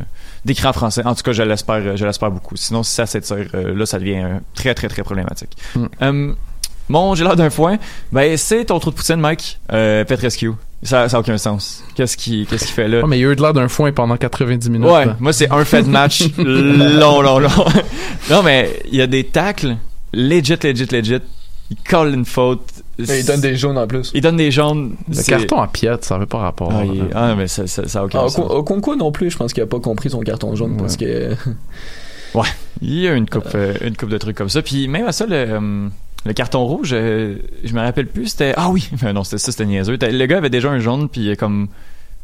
d'écran 0.45 0.73
français. 0.73 1.03
En 1.05 1.15
tout 1.15 1.23
cas, 1.23 1.33
je 1.33 1.43
l'espère, 1.43 1.97
je 1.97 2.05
l'espère 2.07 2.31
beaucoup. 2.31 2.57
Sinon, 2.57 2.83
si 2.83 2.93
ça 2.95 3.07
s'étire, 3.07 3.49
euh, 3.55 3.75
là, 3.75 3.87
ça 3.87 3.99
devient 3.99 4.23
euh, 4.25 4.39
très, 4.55 4.75
très, 4.75 4.89
très 4.89 5.03
problématique. 5.03 5.57
Mm. 5.75 5.85
Euh, 6.03 6.33
mon 6.89 7.17
j'ai 7.17 7.25
l'air 7.25 7.35
d'un 7.35 7.51
foin. 7.51 7.79
Ben, 8.13 8.37
c'est 8.37 8.67
ton 8.67 8.79
trou 8.79 8.91
de 8.91 8.95
poutine, 8.95 9.17
Mike. 9.17 9.59
Euh, 9.73 10.05
Petrescu. 10.05 10.53
Ça, 10.83 11.09
ça 11.09 11.17
a 11.17 11.21
aucun 11.21 11.39
sens. 11.39 11.83
Qu'est-ce 11.95 12.17
qui, 12.17 12.47
qu'est-ce 12.47 12.67
qu'il 12.67 12.75
fait 12.75 12.87
là? 12.89 13.01
Ouais, 13.01 13.09
mais 13.09 13.19
il 13.19 13.23
y 13.23 13.25
a 13.27 13.33
eu 13.33 13.37
de 13.37 13.41
l'air 13.43 13.53
d'un 13.55 13.69
foin 13.69 13.91
pendant 13.93 14.17
90 14.17 14.71
minutes. 14.71 14.87
Ouais, 14.89 15.07
là. 15.07 15.17
moi 15.19 15.33
c'est 15.33 15.51
un 15.51 15.65
fait 15.65 15.83
de 15.83 15.89
match 15.89 16.23
long, 16.39 17.23
long, 17.23 17.39
long. 17.39 17.49
non, 18.31 18.43
mais 18.43 18.81
il 18.91 18.97
y 18.97 19.03
a 19.03 19.07
des 19.07 19.25
tacles 19.25 19.77
legit, 20.13 20.57
legit, 20.63 20.87
legit. 20.87 21.19
Il 21.71 21.77
colle 21.79 22.15
une 22.15 22.25
faute. 22.25 22.63
Et 22.99 23.19
ils 23.21 23.27
donnent 23.27 23.41
des 23.41 23.57
jaunes 23.57 23.77
en 23.77 23.87
plus. 23.89 24.13
Il 24.15 24.21
donne 24.21 24.37
des 24.37 24.53
jaunes. 24.53 24.95
Le 25.09 25.23
carton 25.25 25.61
à 25.61 25.67
piètre, 25.67 26.05
ça 26.07 26.15
avait 26.15 26.27
pas 26.27 26.39
rapport. 26.39 26.71
Ah, 26.73 26.85
il- 26.85 27.05
ah, 27.13 27.35
mais 27.37 27.49
ça, 27.49 27.67
ça, 27.67 27.89
ça 27.89 28.01
a 28.01 28.05
aucun 28.05 28.21
Ah, 28.25 28.29
sens. 28.29 28.39
Oco- 28.39 28.55
Okonkwo 28.59 28.95
non 28.95 29.11
plus, 29.11 29.31
je 29.33 29.37
pense 29.37 29.53
qu'il 29.53 29.63
a 29.65 29.67
pas 29.67 29.81
compris 29.81 30.11
son 30.11 30.21
carton 30.21 30.55
jaune 30.55 30.73
Ouais. 30.73 30.79
parce 30.79 30.97
que 30.97 31.35
Il 32.83 32.95
y 33.01 33.09
a 33.09 33.15
une 33.15 33.29
coupe, 33.29 33.49
euh, 33.55 33.75
une 33.83 33.97
coupe 33.97 34.11
de 34.11 34.19
trucs 34.19 34.37
comme 34.37 34.49
ça. 34.51 34.63
Puis 34.63 34.87
même 34.89 35.07
à 35.07 35.13
ça, 35.13 35.27
le, 35.27 35.35
euh, 35.35 35.89
le 36.25 36.33
carton 36.33 36.65
rouge, 36.65 36.91
euh, 36.93 37.37
je 37.65 37.73
me 37.75 37.81
rappelle 37.81 38.07
plus, 38.07 38.29
c'était... 38.29 38.55
Ah 38.57 38.69
oui! 38.71 38.89
Non, 39.15 39.23
c'était 39.25 39.39
ça, 39.39 39.53
c'était 39.53 39.67
niaiseux. 39.67 39.97
Le 40.01 40.27
gars 40.27 40.39
avait 40.39 40.51
déjà 40.51 40.71
un 40.71 40.79
jaune, 40.81 41.09
puis 41.09 41.21
il 41.23 41.31
a 41.31 41.37
comme 41.37 41.69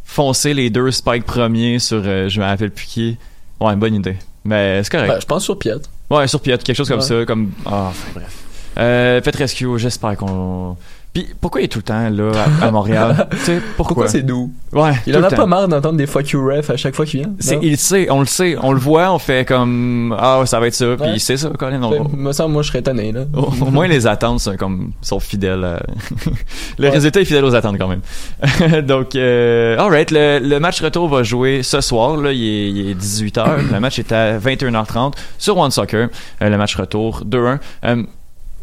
foncé 0.05 0.55
les 0.55 0.71
deux 0.71 0.91
spikes 0.91 1.25
premiers 1.25 1.79
sur... 1.79 2.03
euh, 2.05 2.29
je 2.29 2.41
me 2.41 2.45
rappelle 2.45 2.71
plus 2.71 2.87
qui. 2.87 3.17
Ouais, 3.61 3.77
bonne 3.77 3.95
idée. 3.95 4.17
Mais 4.45 4.83
c'est 4.83 4.91
correct. 4.91 5.09
ben, 5.09 5.21
je 5.21 5.27
pense 5.27 5.45
sur 5.45 5.57
Piet. 5.59 5.75
Ouais, 6.11 6.27
sur 6.27 6.41
pied, 6.41 6.59
quelque 6.59 6.75
chose 6.77 6.89
comme 6.89 6.99
Ouais. 6.99 7.05
ça, 7.07 7.25
comme... 7.25 7.53
Ah, 7.65 7.87
enfin 7.91 8.09
bref. 8.15 8.39
Euh, 8.79 9.21
Pet 9.21 9.37
Rescue, 9.37 9.79
j'espère 9.79 10.17
qu'on. 10.17 10.77
Puis 11.13 11.27
pourquoi 11.43 11.61
il 11.61 11.65
est 11.65 11.69
tout 11.69 11.81
le 11.81 11.83
temps 11.83 12.09
là 12.09 12.33
à, 12.63 12.67
à 12.67 12.71
Montréal? 12.71 13.29
Tu 13.33 13.37
sais 13.39 13.61
pourquoi, 13.77 13.95
Pourquoi 13.95 14.09
c'est 14.09 14.23
doux? 14.23 14.51
Ouais. 14.73 14.93
Il 15.07 15.15
en 15.19 15.23
a 15.23 15.29
pas 15.29 15.45
marre 15.45 15.69
d'entendre 15.69 15.99
des 15.99 16.07
fuck 16.07 16.31
you 16.31 16.43
ref 16.49 16.71
à 16.71 16.79
chaque 16.79 16.95
fois 16.95 17.05
qu'il 17.05 17.21
vient? 17.21 17.33
C'est, 17.39 17.59
il 17.61 17.77
sait, 17.77 18.11
on 18.11 18.21
le 18.21 18.27
sait, 18.27 18.57
on 18.63 18.73
le 18.73 18.79
voit, 18.79 19.13
on 19.13 19.19
fait 19.19 19.47
comme 19.47 20.17
ah 20.19 20.41
ça 20.47 20.59
va 20.59 20.69
être 20.69 20.75
ça, 20.75 20.87
puis 20.99 21.11
Ouais. 21.11 21.19
c'est 21.19 21.37
ça, 21.37 21.51
Colin. 21.59 21.83
on- 21.83 22.09
me 22.17 22.33
semble, 22.33 22.53
moi, 22.55 22.63
je 22.63 22.69
serais 22.69 22.79
étonné, 22.79 23.13
là. 23.13 23.25
Au, 23.37 23.43
au 23.67 23.71
moins 23.71 23.87
les 23.89 24.07
attentes 24.07 24.41
sont 24.41 24.57
comme 24.57 24.93
sont 25.03 25.21
fidèles. 25.21 25.65
à- 25.65 25.83
le 26.79 26.89
résultat 26.89 27.21
est 27.21 27.27
fidèle 27.27 27.45
aux 27.45 27.55
attentes 27.55 27.77
quand 27.79 27.89
même. 27.89 28.83
Donc, 28.87 29.15
euh, 29.15 29.77
alright, 29.79 30.11
le, 30.11 30.39
le 30.39 30.61
match 30.61 30.81
retour 30.81 31.09
va 31.11 31.23
jouer 31.23 31.63
ce 31.63 31.83
soir. 31.83 32.17
Là, 32.17 32.33
il 32.33 32.43
est, 32.43 32.71
il 32.71 32.91
est 32.91 32.95
18h. 32.95 33.71
le 33.71 33.81
match 33.81 33.99
est 33.99 34.13
à 34.13 34.39
21h30 34.39 35.13
sur 35.37 35.59
One 35.59 35.71
Soccer. 35.71 36.09
Euh, 36.41 36.49
le 36.49 36.57
match 36.57 36.75
retour 36.77 37.23
2-1. 37.27 37.59
Euh, 37.85 38.03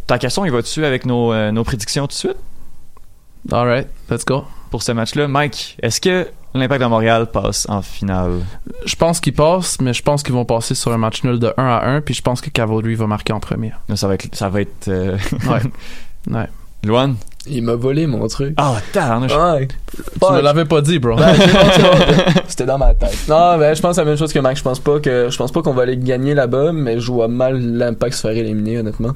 ta 0.10 0.18
question, 0.18 0.44
il 0.44 0.52
va 0.52 0.64
dessus 0.64 0.84
avec 0.86 1.06
nos, 1.06 1.32
euh, 1.32 1.52
nos 1.52 1.64
prédictions 1.64 2.08
tout 2.08 2.14
de 2.14 2.14
suite? 2.14 2.38
Alright, 3.52 3.88
let's 4.10 4.26
go. 4.26 4.44
pour 4.72 4.82
ce 4.82 4.92
match-là. 4.92 5.28
Mike, 5.28 5.78
est-ce 5.84 6.02
que 6.02 6.28
l'Impact 6.56 6.82
de 6.82 6.88
Montréal 6.88 7.28
passe 7.32 7.68
en 7.70 7.84
finale? 7.84 8.42
Je 8.86 8.96
pense 8.96 9.20
qu'ils 9.20 9.34
passent, 9.34 9.80
mais 9.80 9.94
je 9.94 10.02
pense 10.02 10.24
qu'ils 10.24 10.34
vont 10.34 10.46
passer 10.46 10.74
sur 10.74 10.92
un 10.92 10.98
match 10.98 11.24
nul 11.24 11.38
de 11.38 11.54
1 11.58 11.64
à 11.64 11.86
1, 11.86 12.02
puis 12.02 12.16
je 12.16 12.24
pense 12.24 12.42
que 12.42 12.50
Cavalry 12.50 12.96
va 12.96 13.06
marquer 13.06 13.34
en 13.34 13.40
premier. 13.40 13.72
Ça 13.94 14.08
va 14.08 14.16
être, 14.16 14.36
ça 14.36 14.50
va 14.50 14.62
être. 14.62 14.88
Euh... 14.88 15.18
Ouais. 15.48 15.62
Ouais. 16.30 16.50
Luan? 16.84 17.16
Il 17.50 17.64
m'a 17.64 17.76
volé 17.76 18.06
mon 18.08 18.28
truc. 18.28 18.54
Ah, 18.58 18.76
tabarnouche. 18.94 19.32
Ouais. 19.36 19.68
Tu 19.98 20.34
me 20.34 20.42
l'avais 20.42 20.66
pas 20.66 20.82
dit, 20.82 21.00
bro. 21.00 21.16
Ben. 21.16 21.34
C'était 22.48 22.66
dans 22.66 22.78
ma 22.78 22.94
tête. 22.94 23.18
Non, 23.28 23.58
ben, 23.58 23.74
je 23.76 23.82
pense 23.82 23.98
la 23.98 24.06
même 24.06 24.18
chose 24.18 24.32
que 24.32 24.40
Mac. 24.40 24.56
Je 24.58 24.64
pense 24.64 24.80
pas 24.80 25.00
que, 25.00 25.30
je 25.30 25.38
pense 25.38 25.52
pas 25.52 25.62
qu'on 25.62 25.74
va 25.74 25.84
aller 25.84 25.98
gagner 25.98 26.34
là-bas, 26.34 26.72
mais 26.74 27.00
je 27.00 27.12
vois 27.12 27.28
mal 27.28 27.60
l'impact 27.60 28.14
se 28.16 28.22
faire 28.22 28.32
éliminer, 28.38 28.80
honnêtement. 28.80 29.12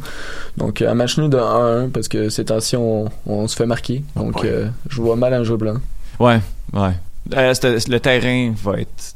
Donc, 0.58 0.82
un 0.82 0.94
match 0.94 1.18
nul 1.18 1.30
de 1.30 1.38
1-1, 1.38 1.90
parce 1.90 2.08
que 2.08 2.30
ces 2.30 2.46
temps-ci, 2.46 2.76
on, 2.76 3.06
on 3.28 3.48
se 3.48 3.56
fait 3.56 3.66
marquer. 3.66 4.04
Donc, 4.16 4.42
Ouais. 4.42 4.50
euh, 4.52 4.68
je 4.90 5.02
vois 5.02 5.16
mal 5.16 5.34
un 5.34 5.44
jeu 5.44 5.58
blanc. 5.58 5.76
Ouais, 6.20 6.40
ouais. 6.74 6.92
Euh, 7.36 7.54
le 7.88 7.98
terrain 8.00 8.54
va 8.64 8.80
être 8.80 9.16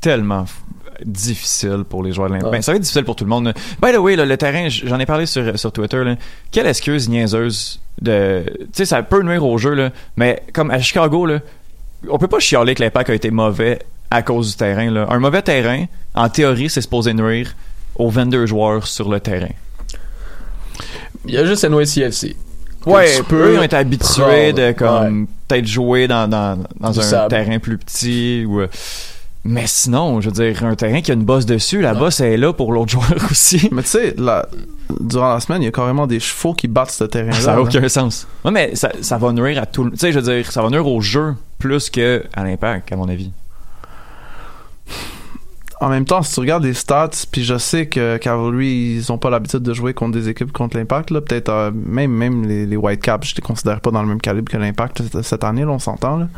tellement 0.00 0.44
difficile 1.04 1.84
pour 1.88 2.02
les 2.02 2.12
joueurs 2.12 2.28
de 2.28 2.34
l'Impact. 2.34 2.50
Ouais. 2.50 2.58
Ben, 2.58 2.62
ça 2.62 2.72
va 2.72 2.76
être 2.76 2.82
difficile 2.82 3.04
pour 3.04 3.16
tout 3.16 3.24
le 3.24 3.30
monde. 3.30 3.52
By 3.82 3.92
the 3.92 3.98
way, 3.98 4.16
là, 4.16 4.24
le 4.24 4.36
terrain, 4.36 4.68
j'en 4.68 4.98
ai 4.98 5.06
parlé 5.06 5.26
sur, 5.26 5.58
sur 5.58 5.72
Twitter. 5.72 6.02
Là. 6.04 6.16
Quelle 6.50 6.66
excuse 6.66 7.08
niaiseuse 7.08 7.80
de. 8.00 8.44
Tu 8.58 8.66
sais, 8.72 8.84
ça 8.84 9.02
peut 9.02 9.22
nuire 9.22 9.44
au 9.44 9.58
jeu, 9.58 9.74
là, 9.74 9.90
mais 10.16 10.42
comme 10.52 10.70
à 10.70 10.78
Chicago, 10.80 11.26
là, 11.26 11.40
on 12.08 12.18
peut 12.18 12.28
pas 12.28 12.38
chialer 12.38 12.74
que 12.74 12.82
l'Impact 12.82 13.10
a 13.10 13.14
été 13.14 13.30
mauvais 13.30 13.80
à 14.10 14.22
cause 14.22 14.50
du 14.50 14.56
terrain. 14.56 14.90
Là. 14.90 15.06
Un 15.10 15.18
mauvais 15.18 15.42
terrain, 15.42 15.84
en 16.14 16.28
théorie, 16.28 16.70
c'est 16.70 16.80
supposé 16.80 17.14
nuire 17.14 17.54
aux 17.96 18.10
22 18.10 18.46
joueurs 18.46 18.86
sur 18.86 19.08
le 19.08 19.20
terrain. 19.20 19.52
Il 21.24 21.34
y 21.34 21.38
a 21.38 21.44
juste 21.44 21.68
NYCFC. 21.68 22.36
Ouais, 22.86 23.20
peu 23.28 23.54
ils 23.54 23.58
ont 23.58 23.62
été 23.64 23.74
habitués 23.74 24.52
prendre, 24.52 24.52
de 24.52 24.72
comme 24.72 25.26
peut-être 25.48 25.66
jouer 25.66 26.06
dans, 26.06 26.28
dans, 26.28 26.56
un 26.80 27.28
terrain 27.28 27.58
plus 27.58 27.78
petit 27.78 28.44
ou 28.46 28.60
euh, 28.60 28.68
mais 29.48 29.64
sinon, 29.66 30.20
je 30.20 30.28
veux 30.30 30.32
dire, 30.32 30.64
un 30.64 30.74
terrain 30.74 31.00
qui 31.00 31.10
a 31.10 31.14
une 31.14 31.24
bosse 31.24 31.46
dessus, 31.46 31.80
la 31.80 31.94
bosse 31.94 32.20
elle 32.20 32.32
est 32.32 32.36
là 32.36 32.52
pour 32.52 32.72
l'autre 32.72 32.90
joueur 32.92 33.14
aussi. 33.30 33.68
Mais 33.72 33.82
tu 33.82 33.88
sais, 33.88 34.14
la- 34.18 34.46
durant 35.00 35.32
la 35.32 35.40
semaine, 35.40 35.62
il 35.62 35.66
y 35.66 35.68
a 35.68 35.72
carrément 35.72 36.06
des 36.06 36.20
chevaux 36.20 36.54
qui 36.54 36.68
battent 36.68 36.90
ce 36.90 37.04
terrain-là. 37.04 37.32
Ça 37.40 37.50
n'a 37.52 37.56
là. 37.56 37.62
aucun 37.62 37.88
sens. 37.88 38.26
Ouais, 38.44 38.50
mais 38.50 38.74
ça, 38.74 38.90
ça 39.00 39.18
va 39.18 39.32
nuire 39.32 39.60
à 39.62 39.66
tout 39.66 39.84
le 39.84 39.90
Tu 39.92 39.98
sais, 39.98 40.12
je 40.12 40.18
veux 40.20 40.34
dire, 40.34 40.50
ça 40.52 40.62
va 40.62 40.70
nuire 40.70 40.86
au 40.86 41.00
jeu 41.00 41.34
plus 41.58 41.90
que 41.90 42.22
à 42.34 42.44
l'impact, 42.44 42.92
à 42.92 42.96
mon 42.96 43.08
avis. 43.08 43.30
En 45.78 45.90
même 45.90 46.06
temps, 46.06 46.22
si 46.22 46.32
tu 46.32 46.40
regardes 46.40 46.64
les 46.64 46.72
stats, 46.72 47.10
puis 47.30 47.44
je 47.44 47.58
sais 47.58 47.86
que 47.86 48.16
Cavalry, 48.16 48.94
ils 48.96 49.12
ont 49.12 49.18
pas 49.18 49.28
l'habitude 49.28 49.60
de 49.60 49.74
jouer 49.74 49.92
contre 49.92 50.12
des 50.12 50.30
équipes 50.30 50.50
contre 50.50 50.78
l'Impact, 50.78 51.10
là. 51.10 51.20
Peut-être, 51.20 51.50
euh, 51.50 51.70
même, 51.74 52.10
même 52.12 52.46
les, 52.46 52.64
les 52.64 52.76
Whitecaps, 52.76 53.28
je 53.28 53.34
les 53.36 53.42
considère 53.42 53.82
pas 53.82 53.90
dans 53.90 54.00
le 54.00 54.08
même 54.08 54.20
calibre 54.20 54.50
que 54.50 54.56
l'Impact 54.56 55.02
cette- 55.02 55.22
cette 55.22 55.44
année, 55.44 55.62
là, 55.66 55.70
on 55.72 55.78
s'entend, 55.78 56.16
là. 56.16 56.28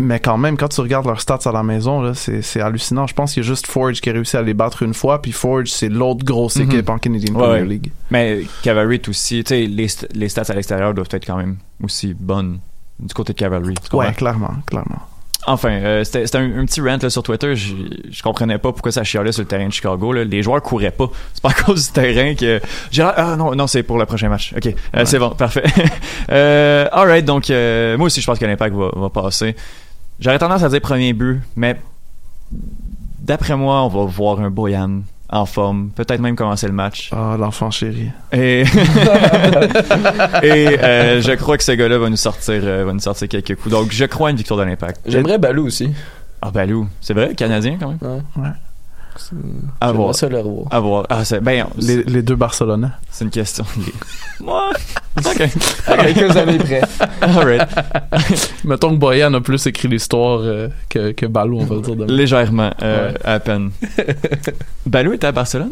Mais 0.00 0.18
quand 0.18 0.36
même, 0.38 0.56
quand 0.56 0.68
tu 0.68 0.80
regardes 0.80 1.06
leurs 1.06 1.20
stats 1.20 1.38
à 1.44 1.52
la 1.52 1.62
maison, 1.62 2.02
là, 2.02 2.14
c'est, 2.14 2.42
c'est 2.42 2.60
hallucinant. 2.60 3.06
Je 3.06 3.14
pense 3.14 3.32
qu'il 3.34 3.42
y 3.44 3.46
a 3.46 3.48
juste 3.48 3.68
Forge 3.68 4.00
qui 4.00 4.10
a 4.10 4.12
réussi 4.12 4.36
à 4.36 4.42
les 4.42 4.52
battre 4.54 4.82
une 4.82 4.92
fois, 4.94 5.22
puis 5.22 5.30
Forge, 5.30 5.68
c'est 5.70 5.88
l'autre 5.88 6.24
grosse 6.24 6.56
Mhm. 6.56 6.62
équipe 6.70 6.90
en 6.90 6.98
Canadian 6.98 7.34
Ouais, 7.34 7.40
Premier 7.42 7.60
ouais. 7.60 7.64
League. 7.66 7.92
Mais 8.10 8.40
Cavalry 8.62 8.96
est 8.96 9.08
aussi, 9.08 9.44
tu 9.44 9.50
sais, 9.54 9.66
les, 9.66 9.86
les 10.14 10.28
stats 10.28 10.42
à 10.48 10.54
l'extérieur 10.54 10.94
doivent 10.94 11.08
être 11.12 11.24
quand 11.26 11.36
même 11.36 11.56
aussi 11.82 12.12
bonnes 12.12 12.58
du 12.98 13.14
côté 13.14 13.34
de 13.34 13.38
Cavalry. 13.38 13.74
Ouais, 13.92 14.12
clairement, 14.12 14.54
clairement. 14.66 14.98
Enfin, 15.46 15.72
euh, 15.72 16.04
c'était 16.04 16.38
un, 16.38 16.58
un 16.58 16.64
petit 16.64 16.80
rant 16.80 16.96
là, 17.02 17.10
sur 17.10 17.22
Twitter. 17.22 17.54
Je, 17.54 17.74
je 18.10 18.22
comprenais 18.22 18.56
pas 18.56 18.72
pourquoi 18.72 18.90
ça 18.92 19.04
chialait 19.04 19.30
sur 19.30 19.42
le 19.42 19.46
terrain 19.46 19.66
de 19.68 19.72
Chicago. 19.74 20.10
Là. 20.12 20.24
Les 20.24 20.42
joueurs 20.42 20.62
couraient 20.62 20.90
pas. 20.90 21.10
C'est 21.34 21.42
pas 21.42 21.50
à 21.50 21.52
cause 21.52 21.88
du 21.88 21.92
terrain 21.92 22.34
que. 22.34 22.60
Ah 22.98 23.36
non 23.36 23.54
non 23.54 23.66
c'est 23.66 23.82
pour 23.82 23.98
le 23.98 24.06
prochain 24.06 24.30
match. 24.30 24.54
Ok, 24.56 24.74
euh, 24.96 25.04
c'est 25.04 25.18
bon, 25.18 25.30
parfait. 25.30 25.64
euh, 26.30 26.88
alright, 26.92 27.26
donc 27.26 27.50
euh, 27.50 27.98
moi 27.98 28.06
aussi 28.06 28.22
je 28.22 28.26
pense 28.26 28.38
que 28.38 28.46
l'impact 28.46 28.74
va, 28.74 28.88
va 28.96 29.10
passer. 29.10 29.54
J'aurais 30.20 30.38
tendance 30.38 30.62
à 30.62 30.68
dire 30.68 30.80
premier 30.80 31.12
but, 31.12 31.40
mais 31.56 31.76
d'après 33.20 33.56
moi 33.56 33.82
on 33.82 33.88
va 33.88 34.04
voir 34.04 34.40
un 34.40 34.50
Boyan 34.50 35.00
en 35.30 35.46
forme, 35.46 35.90
peut-être 35.90 36.20
même 36.20 36.36
commencer 36.36 36.66
le 36.66 36.72
match. 36.72 37.10
Ah, 37.12 37.36
l'enfant 37.38 37.70
chéri. 37.70 38.10
Et, 38.32 38.60
et 40.42 40.78
euh, 40.82 41.20
je 41.20 41.32
crois 41.34 41.56
que 41.56 41.64
ce 41.64 41.72
gars-là 41.72 41.98
va 41.98 42.08
nous 42.08 42.16
sortir, 42.16 42.60
euh, 42.62 42.84
va 42.84 42.92
nous 42.92 43.00
sortir 43.00 43.28
quelques 43.28 43.56
coups. 43.56 43.70
Donc 43.74 43.90
je 43.90 44.04
crois 44.04 44.28
à 44.28 44.30
une 44.30 44.36
victoire 44.36 44.60
de 44.60 44.64
l'impact. 44.64 45.00
J'aimerais 45.06 45.38
Balou 45.38 45.66
aussi. 45.66 45.92
Ah, 46.40 46.50
Balou. 46.50 46.86
C'est 47.00 47.14
vrai, 47.14 47.34
Canadien 47.34 47.76
quand 47.80 47.88
même? 47.88 47.98
Ouais. 48.02 48.42
Ouais. 48.42 48.50
C'est- 49.16 49.36
À 49.80 49.92
voir. 49.92 50.14
ça 50.14 50.28
le 50.28 50.38
revoir. 50.38 50.66
À 50.70 50.80
voir. 50.80 51.06
Ah, 51.08 51.24
c'est, 51.24 51.40
ben, 51.40 51.66
Les, 51.78 52.02
les 52.04 52.22
deux 52.22 52.34
Barcelonais. 52.36 52.88
c'est 53.10 53.24
une 53.24 53.30
question. 53.30 53.64
Moi. 54.40 54.70
Ok. 55.16 55.40
Années 56.36 56.58
près. 56.58 56.82
Alright. 57.20 57.62
Mettons 58.64 58.90
que 58.90 58.96
Boyan 58.96 59.32
a 59.34 59.40
plus 59.40 59.64
écrit 59.66 59.86
l'histoire 59.88 60.40
euh, 60.42 60.68
que, 60.88 61.12
que 61.12 61.26
Balou, 61.26 61.60
on 61.60 61.64
va 61.64 61.74
le 61.76 61.80
dire. 61.82 62.06
Légèrement, 62.08 62.70
euh, 62.82 63.12
Ouais. 63.12 63.18
à 63.24 63.38
peine. 63.40 63.70
Balou 64.86 65.12
était 65.12 65.28
à 65.28 65.32
Barcelone? 65.32 65.70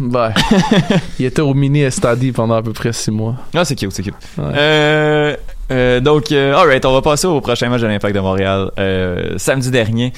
Ouais. 0.00 0.28
il 1.18 1.26
était 1.26 1.42
au 1.42 1.54
mini 1.54 1.82
Estadi 1.82 2.32
pendant 2.32 2.54
à 2.56 2.62
peu 2.62 2.72
près 2.72 2.92
six 2.92 3.10
mois. 3.10 3.36
Ah, 3.54 3.64
c'est 3.64 3.76
cute, 3.76 3.92
c'est 3.92 4.02
cute. 4.02 4.14
Ouais. 4.36 4.44
Euh, 4.56 5.36
euh, 5.70 6.00
donc, 6.00 6.32
euh, 6.32 6.54
alright, 6.54 6.84
on 6.84 6.92
va 6.92 7.02
passer 7.02 7.26
au 7.26 7.40
prochain 7.40 7.68
match 7.68 7.80
de 7.80 7.86
l'Impact 7.86 8.14
de 8.14 8.20
Montréal. 8.20 8.70
Euh, 8.78 9.34
samedi 9.38 9.70
dernier. 9.70 10.12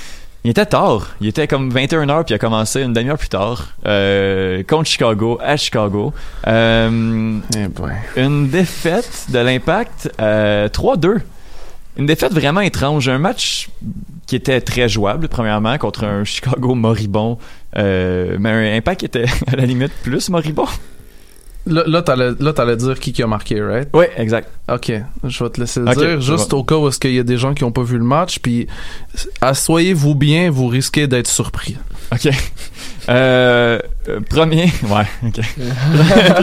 Il 0.45 0.51
était 0.51 0.67
tard. 0.67 1.09
Il 1.23 1.27
était 1.29 1.49
comme 1.49 1.71
21h, 1.73 2.25
puis 2.25 2.33
il 2.33 2.35
a 2.35 2.39
commencé 2.39 2.83
une 2.83 2.93
demi-heure 2.93 3.17
plus 3.17 3.31
tard. 3.31 3.69
Euh, 3.87 4.63
contre 4.63 4.89
Chicago, 4.91 5.39
à 5.43 5.57
Chicago. 5.57 6.13
Euh, 6.47 7.39
Eh. 7.57 8.21
Une 8.21 8.49
défaite 8.49 9.27
de 9.31 9.39
l'Impact 9.39 10.13
euh, 10.21 10.69
3-2. 10.69 11.21
Une 11.97 12.05
défaite 12.07 12.33
vraiment 12.35 12.61
étrange. 12.61 13.09
Un 13.09 13.19
match 13.19 13.71
qui 14.27 14.37
était 14.37 14.61
très 14.61 14.87
jouable, 14.89 15.29
premièrement, 15.29 15.79
contre 15.79 16.05
un 16.05 16.25
Chicago 16.25 16.75
moribond. 16.75 17.39
Euh, 17.79 18.37
mais 18.39 18.51
un 18.51 18.77
Impact 18.77 19.01
qui 19.01 19.07
était 19.07 19.25
à 19.51 19.57
la 19.57 19.65
limite 19.65 19.93
plus 20.03 20.29
moribond. 20.29 20.69
Là, 21.67 21.85
là, 21.87 22.03
t'allais, 22.03 22.77
dire 22.77 23.01
qui 23.01 23.13
qui 23.13 23.23
a 23.23 23.27
marqué, 23.27 23.63
right? 23.63 23.89
Oui, 23.95 24.05
exact. 24.17 24.51
Ok, 24.71 24.93
je 25.25 25.45
vais 25.45 25.51
te 25.51 25.61
laisser 25.61 25.81
le 25.81 25.95
dire, 25.95 26.21
juste 26.21 26.53
au 26.53 26.63
cas 26.63 26.77
où 26.77 26.89
est-ce 26.89 26.99
qu'il 26.99 27.15
y 27.15 27.19
a 27.19 27.23
des 27.23 27.39
gens 27.39 27.55
qui 27.55 27.65
ont 27.65 27.73
pas 27.73 27.83
vu 27.83 27.97
le 27.97 28.05
match, 28.05 28.39
puis 28.39 28.67
assoyez-vous 29.41 30.15
bien, 30.15 30.51
vous 30.51 30.67
risquez 30.67 31.07
d'être 31.07 31.29
surpris. 31.29 31.77
OK. 32.13 32.29
Euh, 33.11 33.79
premier, 34.31 34.65
ouais, 34.85 35.05
OK. 35.27 35.41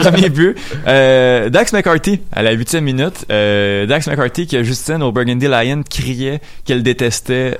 premier 0.00 0.28
but, 0.28 0.56
euh, 0.86 1.50
Dax 1.50 1.72
McCarthy 1.72 2.20
à 2.30 2.44
la 2.44 2.52
huitième 2.52 2.84
minute. 2.84 3.26
Euh, 3.32 3.84
Dax 3.86 4.06
McCarthy 4.06 4.46
que 4.46 4.62
Justine 4.62 5.02
au 5.02 5.10
Burgundy 5.10 5.48
Lion 5.48 5.82
criait 5.82 6.40
qu'elle 6.64 6.84
détestait 6.84 7.58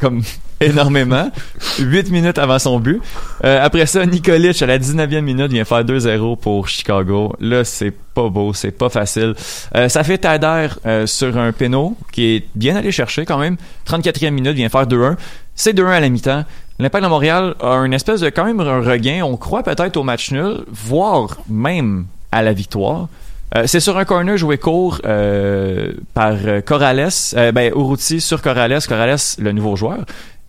comme 0.00 0.20
énormément. 0.62 1.30
Huit 1.78 2.10
minutes 2.10 2.38
avant 2.38 2.58
son 2.58 2.80
but. 2.80 3.00
Euh, 3.44 3.62
après 3.62 3.86
ça, 3.86 4.04
Nikolic 4.06 4.60
à 4.62 4.66
la 4.66 4.78
19e 4.78 5.20
minute 5.20 5.50
vient 5.50 5.64
faire 5.64 5.84
2-0 5.84 6.38
pour 6.38 6.68
Chicago. 6.68 7.34
Là, 7.40 7.64
c'est 7.64 7.92
pas 8.14 8.28
beau, 8.28 8.52
c'est 8.52 8.70
pas 8.70 8.88
facile. 8.88 9.34
Euh, 9.74 9.88
ça 9.88 10.04
fait 10.04 10.18
Tader 10.18 10.68
euh, 10.86 11.06
sur 11.06 11.36
un 11.38 11.52
péno 11.52 11.96
qui 12.12 12.36
est 12.36 12.44
bien 12.54 12.76
allé 12.76 12.92
chercher 12.92 13.24
quand 13.24 13.38
même. 13.38 13.56
34e 13.86 14.30
minute 14.30 14.54
vient 14.54 14.68
faire 14.68 14.86
2-1. 14.86 15.16
C'est 15.54 15.76
2-1 15.76 15.86
à 15.88 16.00
la 16.00 16.08
mi-temps. 16.08 16.44
L'Impact 16.78 17.04
de 17.04 17.08
Montréal 17.08 17.54
a 17.60 17.74
une 17.84 17.92
espèce 17.92 18.20
de 18.20 18.30
quand 18.30 18.44
même 18.44 18.60
un 18.60 18.80
regain. 18.80 19.22
On 19.24 19.36
croit 19.36 19.62
peut-être 19.62 19.96
au 19.96 20.02
match 20.02 20.32
nul, 20.32 20.64
voire 20.70 21.38
même 21.48 22.06
à 22.30 22.42
la 22.42 22.52
victoire. 22.52 23.08
Euh, 23.54 23.64
c'est 23.66 23.80
sur 23.80 23.98
un 23.98 24.04
corner 24.04 24.36
joué 24.36 24.56
court 24.56 25.00
euh, 25.04 25.92
par 26.14 26.36
Corrales, 26.64 27.08
euh, 27.36 27.52
ben 27.52 27.72
sur 27.98 28.40
Corrales, 28.40 28.80
Corrales 28.88 29.18
le 29.38 29.52
nouveau 29.52 29.76
joueur. 29.76 29.98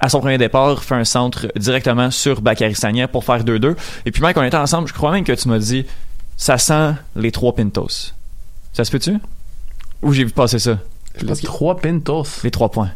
À 0.04 0.10
son 0.10 0.20
premier 0.20 0.38
départ, 0.38 0.84
fait 0.84 0.96
un 0.96 1.06
centre 1.06 1.48
directement 1.56 2.12
sur 2.12 2.42
Bakary 2.42 2.76
Sagna 2.76 3.08
pour 3.08 3.24
faire 3.24 3.44
2-2. 3.44 3.76
Et 4.06 4.12
puis 4.12 4.22
Mike, 4.22 4.36
on 4.38 4.44
était 4.44 4.58
ensemble, 4.58 4.88
je 4.89 4.94
crois 4.94 5.12
même 5.12 5.24
que 5.24 5.32
tu 5.32 5.48
m'as 5.48 5.60
dit 5.60 5.86
ça 6.36 6.58
sent 6.58 6.92
les 7.16 7.32
trois 7.32 7.56
Pintos. 7.56 8.12
Ça 8.74 8.84
se 8.84 8.92
peut-tu? 8.92 9.18
Ou 10.02 10.12
j'ai 10.12 10.26
vu 10.26 10.32
passer 10.32 10.60
ça? 10.60 10.78
Les 11.22 11.34
trois 11.38 11.78
Pintos. 11.78 12.26
Les 12.44 12.52
trois 12.52 12.70
points. 12.70 12.89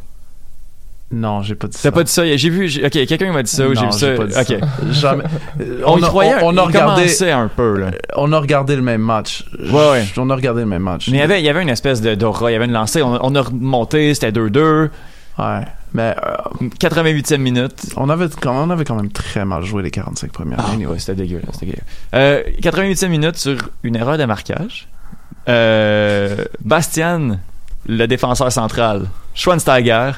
Non, 1.10 1.41
j'ai 1.41 1.56
pas 1.56 1.67
dit 1.67 1.78
ça. 1.78 1.89
T'as 1.89 1.96
pas 1.96 2.04
dit 2.04 2.12
ça? 2.12 2.36
J'ai 2.36 2.50
vu, 2.50 2.67
j'ai- 2.67 2.86
ok, 2.86 2.91
quelqu'un 2.91 3.32
m'a 3.32 3.41
dit 3.41 3.50
ça 3.52 3.65
ou 3.70 3.74
j'ai 3.74 3.86
vu 3.86 3.91
ça? 3.93 4.12
pas 4.12 4.26
dit 4.26 4.36
ok. 4.38 4.60
ça. 4.60 4.67
Jamais. 4.91 5.24
Euh, 5.62 5.82
On, 5.86 5.98
y 5.98 6.04
a- 6.04 6.08
croyait, 6.08 6.36
on, 6.43 6.48
on 6.48 6.58
a 6.58 6.63
regardé, 6.63 7.32
un 7.32 7.48
peu, 7.48 7.78
là. 7.80 7.91
on 8.17 8.34
a 8.34 8.39
regardé 8.39 8.76
le 8.76 8.82
même 8.82 9.00
match. 9.02 9.46
Ouais, 9.58 9.91
ouais. 9.91 10.06
On 10.17 10.30
a 10.30 10.36
regardé 10.36 10.60
le 10.62 10.67
même 10.67 10.84
match. 10.84 11.08
Mais 11.08 11.17
il 11.17 11.20
y 11.22 11.24
avait, 11.24 11.39
il 11.39 11.46
y 11.46 11.50
avait 11.50 11.62
une 11.62 11.70
espèce 11.70 12.02
de 12.02 12.15
d'aura, 12.15 12.52
il 12.52 12.54
y 12.54 12.58
avait 12.58 12.65
une 12.65 12.74
lancée. 12.74 13.02
On, 13.02 13.17
on 13.26 13.36
a 13.36 13.41
remonté, 13.41 14.13
c'était 14.13 14.32
2-2. 14.34 14.89
Ouais. 15.39 15.62
Mais 15.93 16.15
euh, 16.26 16.67
88e 16.80 17.38
minute. 17.38 17.93
on 17.95 18.10
avait, 18.10 18.28
quand- 18.41 18.65
on 18.65 18.69
avait 18.69 18.84
quand 18.86 18.95
même 18.95 19.12
très 19.12 19.45
mal 19.45 19.63
joué 19.63 19.84
les 19.84 19.91
45 19.91 20.32
premières 20.32 20.60
Ah, 20.65 20.71
minutes. 20.71 20.88
ouais, 20.89 21.00
c'était 21.00 21.15
dégueu, 21.15 21.38
là, 21.38 21.50
c'était 21.54 21.67
dégueu. 21.67 21.82
Euh, 22.15 22.43
88e 22.62 23.10
minute 23.10 23.38
sur 23.38 23.58
une 23.84 23.95
erreur 23.95 24.17
de 24.17 24.26
marquage. 24.26 24.88
Euh, 25.47 26.43
Bastian, 26.63 27.39
le 27.88 28.06
défenseur 28.08 28.52
central, 28.52 29.08
Schweinsteiger, 29.34 30.12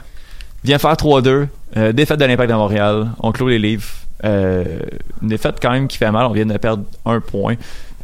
vient 0.64 0.80
faire 0.80 0.96
3-2. 0.96 1.48
Euh, 1.78 1.92
défaite 1.92 2.20
de 2.20 2.26
l'Impact 2.26 2.50
de 2.50 2.56
Montréal. 2.56 3.10
On 3.20 3.32
clôt 3.32 3.48
les 3.50 3.60
livres. 3.60 3.88
Euh, 4.26 4.80
une 5.22 5.28
défaite 5.30 5.58
quand 5.62 5.72
même 5.72 5.88
qui 5.88 5.98
fait 5.98 6.12
mal. 6.12 6.26
On 6.26 6.32
vient 6.34 6.46
de 6.46 6.58
perdre 6.58 6.84
un 7.06 7.20
point. 7.22 7.56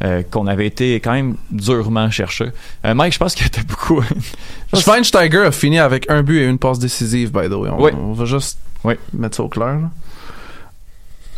Euh, 0.04 0.22
qu'on 0.30 0.46
avait 0.46 0.66
été 0.66 0.96
quand 0.96 1.12
même 1.12 1.36
durement 1.50 2.10
chercher. 2.10 2.50
Euh, 2.84 2.94
Mike, 2.94 3.14
je 3.14 3.18
pense 3.18 3.34
que 3.34 3.48
t'as 3.48 3.62
beaucoup. 3.62 4.02
Schweinsteiger 4.74 5.38
a 5.46 5.52
fini 5.52 5.78
avec 5.78 6.10
un 6.10 6.22
but 6.22 6.38
et 6.40 6.46
une 6.46 6.58
passe 6.58 6.78
décisive, 6.78 7.30
by 7.32 7.48
the 7.48 7.52
way. 7.54 7.70
On, 7.70 7.82
Oui. 7.82 7.90
on 7.96 8.12
va 8.12 8.24
juste 8.26 8.58
Oui. 8.84 8.94
mettre 9.14 9.36
ça 9.36 9.42
au 9.42 9.48
clair. 9.48 9.66
là. 9.78 9.90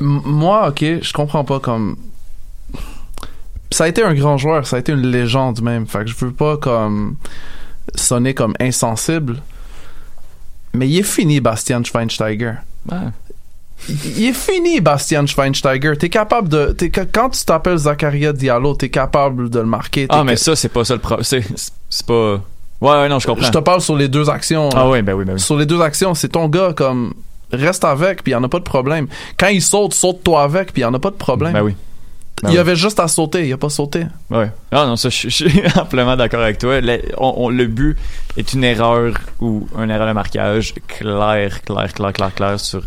Moi, 0.01 0.68
ok, 0.68 0.79
je 1.03 1.12
comprends 1.12 1.44
pas 1.44 1.61
comme. 1.61 1.97
Ça 3.71 3.85
a 3.85 3.88
été 3.88 4.03
un 4.03 4.14
grand 4.14 4.38
joueur, 4.38 4.66
ça 4.66 4.77
a 4.77 4.79
été 4.79 4.92
une 4.92 5.07
légende 5.07 5.61
même. 5.61 5.87
Fait 5.87 6.01
que 6.01 6.07
je 6.07 6.16
veux 6.16 6.33
pas 6.33 6.57
comme 6.57 7.16
sonner 7.94 8.33
comme 8.35 8.55
insensible. 8.61 9.42
Mais 10.75 10.88
il 10.88 10.99
est 10.99 11.03
fini, 11.03 11.40
Bastian 11.40 11.83
Schweinsteiger. 11.85 12.55
Ouais. 12.90 12.99
Il 13.88 14.25
est 14.25 14.33
fini, 14.33 14.81
Bastian 14.81 15.27
Schweinsteiger. 15.27 15.97
T'es 15.99 16.09
capable 16.09 16.49
de. 16.49 16.77
quand 17.12 17.31
tu 17.31 17.45
t'appelles 17.45 17.79
Zakaria 17.79 18.33
Diallo, 18.33 18.75
t'es 18.75 18.88
capable 18.91 19.49
de 19.49 19.61
le 19.61 19.67
marquer. 19.67 20.07
Ah, 20.11 20.25
mais 20.25 20.37
ça, 20.37 20.57
c'est 20.57 20.69
pas 20.69 20.85
ça 20.85 20.95
le 20.95 21.01
problème. 21.01 21.25
C'est, 21.25 21.45
c'est 21.88 22.07
pas. 22.07 22.41
Ouais, 22.81 22.91
ouais, 22.93 23.09
non, 23.09 23.19
je 23.19 23.27
comprends. 23.27 23.47
Je 23.47 23.51
te 23.51 23.59
parle 23.59 23.81
sur 23.81 23.97
les 23.97 24.09
deux 24.09 24.29
actions. 24.29 24.69
Ah, 24.75 24.88
ouais, 24.88 25.03
ben 25.03 25.14
oui, 25.14 25.25
ben 25.25 25.35
oui. 25.35 25.41
Sur 25.41 25.57
les 25.57 25.67
deux 25.67 25.81
actions, 25.81 26.14
c'est 26.14 26.29
ton 26.29 26.49
gars, 26.49 26.73
comme. 26.75 27.14
Reste 27.51 27.85
avec, 27.85 28.23
puis 28.23 28.33
il 28.33 28.35
en 28.37 28.45
a 28.45 28.49
pas 28.49 28.59
de 28.59 28.64
problème. 28.64 29.07
Quand 29.38 29.49
il 29.49 29.62
saute, 29.62 29.95
saute-toi 29.95 30.43
avec, 30.43 30.73
puis 30.75 30.83
il 30.83 30.85
en 30.85 30.93
a 30.93 30.99
pas 30.99 31.11
de 31.11 31.17
problème. 31.17 31.55
Ben 31.55 31.62
oui. 31.62 31.75
Ben 32.43 32.51
il 32.51 32.53
oui. 32.53 32.59
avait 32.59 32.77
juste 32.77 33.01
à 33.01 33.09
sauter, 33.09 33.49
il 33.49 33.53
a 33.55 33.57
pas 33.57 33.71
sauté. 33.71 34.05
Ouais. 34.31 34.51
Ah 34.71 34.85
non, 34.87 34.97
ça, 34.97 35.09
je, 35.09 35.29
suis 35.31 35.62
amplement 35.77 36.14
d'accord 36.14 36.43
avec 36.43 36.59
toi. 36.59 36.81
Le, 36.83 37.01
on- 37.17 37.35
on- 37.38 37.49
le 37.49 37.67
but 37.67 37.97
est 38.37 38.53
une 38.53 38.64
erreur 38.64 39.14
ou 39.41 39.67
une 39.79 39.91
erreur 39.91 40.07
de 40.09 40.12
marquage 40.12 40.75
clair, 40.87 41.62
clair, 41.62 41.93
clair, 41.95 42.12
clair, 42.12 42.35
clair 42.35 42.61
sur. 42.61 42.83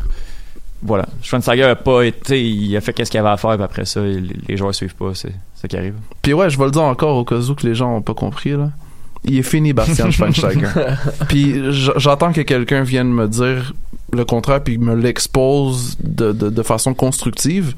Voilà. 0.84 1.06
Schweinsteiger 1.22 1.64
a 1.64 1.76
pas 1.76 2.04
été. 2.04 2.44
Il 2.44 2.76
a 2.76 2.82
fait 2.82 2.94
qu'est-ce 2.94 3.12
qu'il 3.12 3.20
avait 3.20 3.30
à 3.30 3.38
faire, 3.38 3.56
puis 3.56 3.64
après 3.64 3.86
ça, 3.86 4.02
les, 4.02 4.20
les 4.48 4.58
joueurs 4.58 4.74
suivent 4.74 4.96
pas. 4.96 5.12
C'est 5.14 5.34
ça 5.56 5.68
qui 5.68 5.78
arrive. 5.78 5.94
Puis 6.22 6.34
ouais, 6.34 6.50
je 6.50 6.58
vais 6.58 6.66
le 6.66 6.72
dire 6.72 6.82
encore 6.84 7.18
au 7.18 7.24
cas 7.26 7.36
où 7.36 7.54
que 7.56 7.68
les 7.68 7.76
gens 7.76 7.96
ont 7.98 8.02
pas 8.02 8.14
compris, 8.16 8.52
là. 8.52 8.70
Il 9.24 9.38
est 9.38 9.44
fini, 9.44 9.72
Bastian 9.74 10.10
Schweinsteiger. 10.10 10.66
puis 11.30 11.72
j- 11.72 11.92
j'attends 11.98 12.32
que 12.34 12.42
quelqu'un 12.42 12.82
vienne 12.82 13.10
me 13.14 13.28
dire 13.28 13.74
le 14.12 14.26
contraire, 14.26 14.64
puis 14.64 14.80
me 14.80 14.96
l'expose 14.96 15.96
de, 16.04 16.32
de, 16.32 16.50
de 16.50 16.64
façon 16.64 16.96
constructive. 16.96 17.76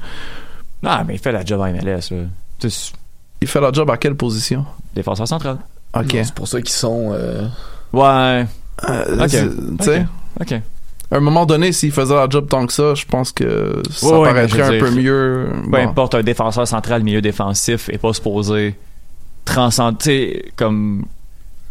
Non, 0.82 1.04
mais 1.06 1.14
il 1.14 1.18
fait 1.18 1.32
la 1.32 1.44
job 1.44 1.60
en 1.60 1.66
MLS. 1.70 2.10
Là. 2.10 2.68
Il 3.42 3.48
fait 3.48 3.60
la 3.60 3.72
job 3.72 3.90
à 3.90 3.98
quelle 3.98 4.14
position? 4.16 4.64
défenseur 4.94 5.28
central. 5.28 5.58
Ok. 5.94 6.06
C'est 6.12 6.34
pour 6.34 6.48
ça 6.48 6.60
qu'ils 6.62 6.70
sont. 6.70 7.10
euh, 7.12 7.46
Ouais. 7.92 8.46
Euh, 8.88 9.24
Ok. 9.24 9.28
Tu 9.78 9.84
sais, 9.84 10.06
Ok. 10.40 10.60
À 11.14 11.18
un 11.18 11.20
moment 11.20 11.46
donné, 11.46 11.72
s'il 11.72 11.92
faisait 11.92 12.14
la 12.14 12.26
job 12.28 12.48
tant 12.48 12.66
que 12.66 12.72
ça, 12.72 12.94
je 12.94 13.04
pense 13.06 13.30
que 13.32 13.80
ça 13.90 14.18
Ouais, 14.18 14.28
paraîtrait 14.28 14.62
un 14.62 14.78
peu 14.80 14.90
mieux. 14.90 15.46
Peu 15.64 15.70
Bon. 15.70 15.78
importe, 15.78 16.14
un 16.16 16.22
défenseur 16.22 16.66
central, 16.66 17.02
milieu 17.02 17.22
défensif, 17.22 17.88
est 17.88 17.98
pas 17.98 18.12
supposé 18.12 18.74
transcender. 19.44 19.98
tu 19.98 20.04
sais, 20.04 20.44
comme. 20.56 21.04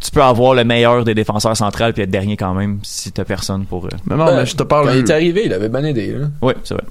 Tu 0.00 0.10
peux 0.10 0.22
avoir 0.22 0.52
le 0.54 0.64
meilleur 0.64 1.02
des 1.04 1.14
défenseurs 1.14 1.56
centrales 1.56 1.94
puis 1.94 2.02
être 2.02 2.10
dernier 2.10 2.36
quand 2.36 2.52
même 2.52 2.78
si 2.82 3.10
t'as 3.10 3.24
personne 3.24 3.64
pour. 3.64 3.86
euh, 3.86 3.88
Mais 4.06 4.16
non, 4.16 4.26
ben, 4.26 4.36
mais 4.36 4.46
je 4.46 4.54
te 4.54 4.62
parle. 4.62 4.86
Quand 4.88 4.92
il 4.92 4.98
est 4.98 5.10
arrivé, 5.10 5.42
il 5.46 5.52
avait 5.52 5.68
bien 5.70 5.84
aidé. 5.84 6.08
Là. 6.12 6.26
Oui, 6.42 6.52
c'est 6.62 6.74
vrai. 6.74 6.84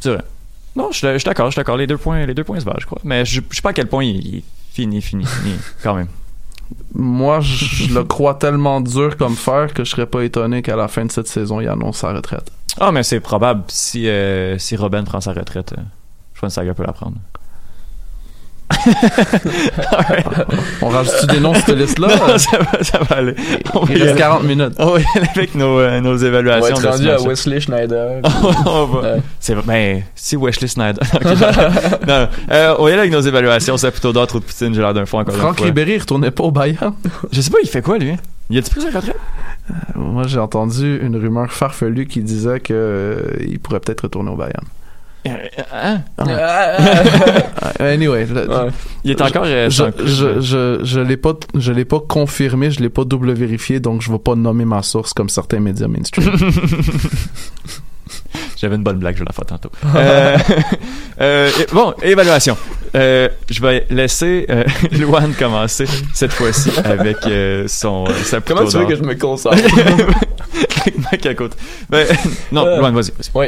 C'est 0.00 0.10
vrai. 0.14 0.22
Non, 0.74 0.88
je 0.90 0.98
suis 0.98 1.06
je 1.08 1.18
suis 1.18 1.24
d'accord, 1.26 1.46
je 1.46 1.52
suis 1.52 1.60
d'accord. 1.60 1.76
Les 1.76 1.86
deux 1.86 1.96
points, 1.98 2.26
les 2.26 2.34
deux 2.34 2.42
points 2.44 2.58
se 2.58 2.64
valent, 2.64 2.78
je 2.80 2.86
crois. 2.86 3.00
Mais 3.04 3.24
je, 3.24 3.40
je 3.50 3.56
sais 3.56 3.62
pas 3.62 3.70
à 3.70 3.72
quel 3.72 3.86
point 3.86 4.02
il, 4.04 4.16
il 4.26 4.36
est 4.38 4.42
fini, 4.72 5.00
fini, 5.00 5.24
fini, 5.24 5.54
quand 5.82 5.94
même. 5.94 6.08
Moi, 6.94 7.40
je 7.40 7.94
le 7.94 8.04
crois 8.04 8.34
tellement 8.34 8.80
dur 8.80 9.16
comme 9.16 9.34
fer 9.36 9.72
que 9.72 9.84
je 9.84 9.90
serais 9.90 10.06
pas 10.06 10.22
étonné 10.22 10.62
qu'à 10.62 10.76
la 10.76 10.88
fin 10.88 11.04
de 11.04 11.12
cette 11.12 11.28
saison, 11.28 11.60
il 11.60 11.68
annonce 11.68 11.98
sa 11.98 12.12
retraite. 12.12 12.50
Ah, 12.78 12.92
mais 12.92 13.02
c'est 13.02 13.20
probable 13.20 13.64
si, 13.68 14.08
euh, 14.08 14.58
si 14.58 14.76
Robin 14.76 15.04
prend 15.04 15.20
sa 15.20 15.32
retraite. 15.32 15.72
euh, 15.76 15.82
je 16.34 16.40
pense 16.40 16.50
que 16.50 16.54
Saga 16.54 16.74
peut 16.74 16.84
la 16.84 16.92
prendre. 16.92 17.16
On 20.82 20.88
rajoute 20.88 21.26
des 21.28 21.40
noms 21.40 21.54
sur 21.54 21.66
cette 21.66 21.78
liste-là? 21.78 22.08
Non, 22.08 22.38
ça, 22.38 22.58
va, 22.58 22.82
ça 22.82 22.98
va 22.98 23.16
aller. 23.16 23.34
On 23.74 23.80
va 23.84 23.94
Il 23.94 24.02
reste 24.02 24.12
aller. 24.12 24.20
40 24.20 24.42
minutes. 24.44 24.74
On 24.78 24.92
va 24.92 25.00
y 25.00 25.04
aller 25.16 25.28
avec 25.34 25.54
nos, 25.54 25.78
euh, 25.78 26.00
nos 26.00 26.12
On 26.12 26.16
va 26.16 26.26
évaluations. 26.26 26.76
être 26.76 26.88
rendu 26.90 27.10
à. 27.10 27.20
Wesley 27.20 27.60
Schneider. 27.60 28.20
on 28.66 28.84
va. 28.86 29.00
Ouais. 29.00 29.22
C'est. 29.38 29.54
Ben, 29.66 30.02
si 30.14 30.36
Wesley 30.36 30.68
j'arrête. 30.74 30.98
non, 32.06 32.20
non. 32.20 32.28
Euh, 32.50 32.74
on 32.78 32.84
va 32.84 32.90
y 32.90 32.92
aller 32.92 33.00
avec 33.00 33.12
nos 33.12 33.20
évaluations. 33.20 33.76
C'est 33.76 33.90
plutôt 33.90 34.12
d'or, 34.12 34.26
trop 34.26 34.38
de 34.40 34.44
poutine. 34.44 34.74
J'ai 34.74 34.80
l'air 34.80 34.94
d'un 34.94 35.06
fou 35.06 35.18
encore 35.18 35.34
Franck. 35.34 35.60
Ribéry, 35.60 35.92
il 35.94 35.98
retournait 35.98 36.30
pas 36.30 36.44
au 36.44 36.50
Bayern. 36.50 36.94
Je 37.32 37.40
sais 37.40 37.50
pas, 37.50 37.58
il 37.62 37.68
fait 37.68 37.82
quoi, 37.82 37.98
lui? 37.98 38.14
Il 38.50 38.58
a-tu 38.58 38.70
pris 38.70 38.80
sa 38.80 38.90
retraite? 38.90 39.16
Moi, 39.94 40.24
j'ai 40.26 40.40
entendu 40.40 40.98
une 41.02 41.16
rumeur 41.16 41.52
farfelue 41.52 42.06
qui 42.06 42.20
disait 42.20 42.58
que 42.58 42.72
euh, 42.74 43.22
il 43.46 43.60
pourrait 43.60 43.78
peut-être 43.80 44.02
retourner 44.02 44.30
au 44.30 44.36
Bayern. 44.36 44.64
Euh, 45.26 45.36
Hein? 45.72 46.00
Euh, 46.20 47.94
Anyway, 47.94 48.26
le- 48.26 48.48
Ouais. 48.48 48.70
Il 49.04 49.10
est 49.12 49.20
encore. 49.20 49.42
euh, 49.46 49.68
je, 49.70 49.84
je, 50.04 50.40
je, 50.40 50.80
je 50.82 51.00
l'ai 51.00 51.16
pas, 51.16 51.34
je 51.54 51.72
l'ai 51.72 51.84
pas 51.84 52.00
confirmé, 52.00 52.70
je 52.70 52.80
l'ai 52.80 52.88
pas 52.88 53.04
double 53.04 53.32
vérifié, 53.32 53.80
donc 53.80 54.00
je 54.02 54.10
vais 54.10 54.18
pas 54.18 54.34
nommer 54.34 54.64
ma 54.64 54.82
source 54.82 55.12
comme 55.12 55.28
certains 55.28 55.60
médias 55.60 55.88
mainstream. 55.88 56.30
J'avais 58.56 58.76
une 58.76 58.82
bonne 58.82 58.98
blague, 58.98 59.14
je 59.14 59.20
vais 59.20 59.26
la 59.26 59.32
faire 59.32 59.46
tantôt. 59.46 59.70
Euh, 59.96 60.36
euh, 61.20 61.50
bon, 61.72 61.94
évaluation. 62.02 62.56
Euh, 62.94 63.28
je 63.48 63.60
vais 63.62 63.86
laisser 63.90 64.46
euh, 64.50 64.64
Luan 64.92 65.32
commencer 65.38 65.84
cette 66.14 66.32
fois-ci 66.32 66.70
avec 66.84 67.18
euh, 67.26 67.64
son 67.68 68.04
euh, 68.08 68.12
sa 68.24 68.40
Comment 68.40 68.64
tu 68.66 68.78
veux 68.78 68.86
que 68.86 68.96
je 68.96 69.02
me 69.02 69.14
concentre? 69.14 69.56
Avec. 71.12 71.22
Ben, 71.90 72.06
non, 72.52 72.66
Euh. 72.66 72.78
Luan, 72.78 72.94
vas-y. 72.94 73.12
vas-y. 73.12 73.30
oui. 73.34 73.46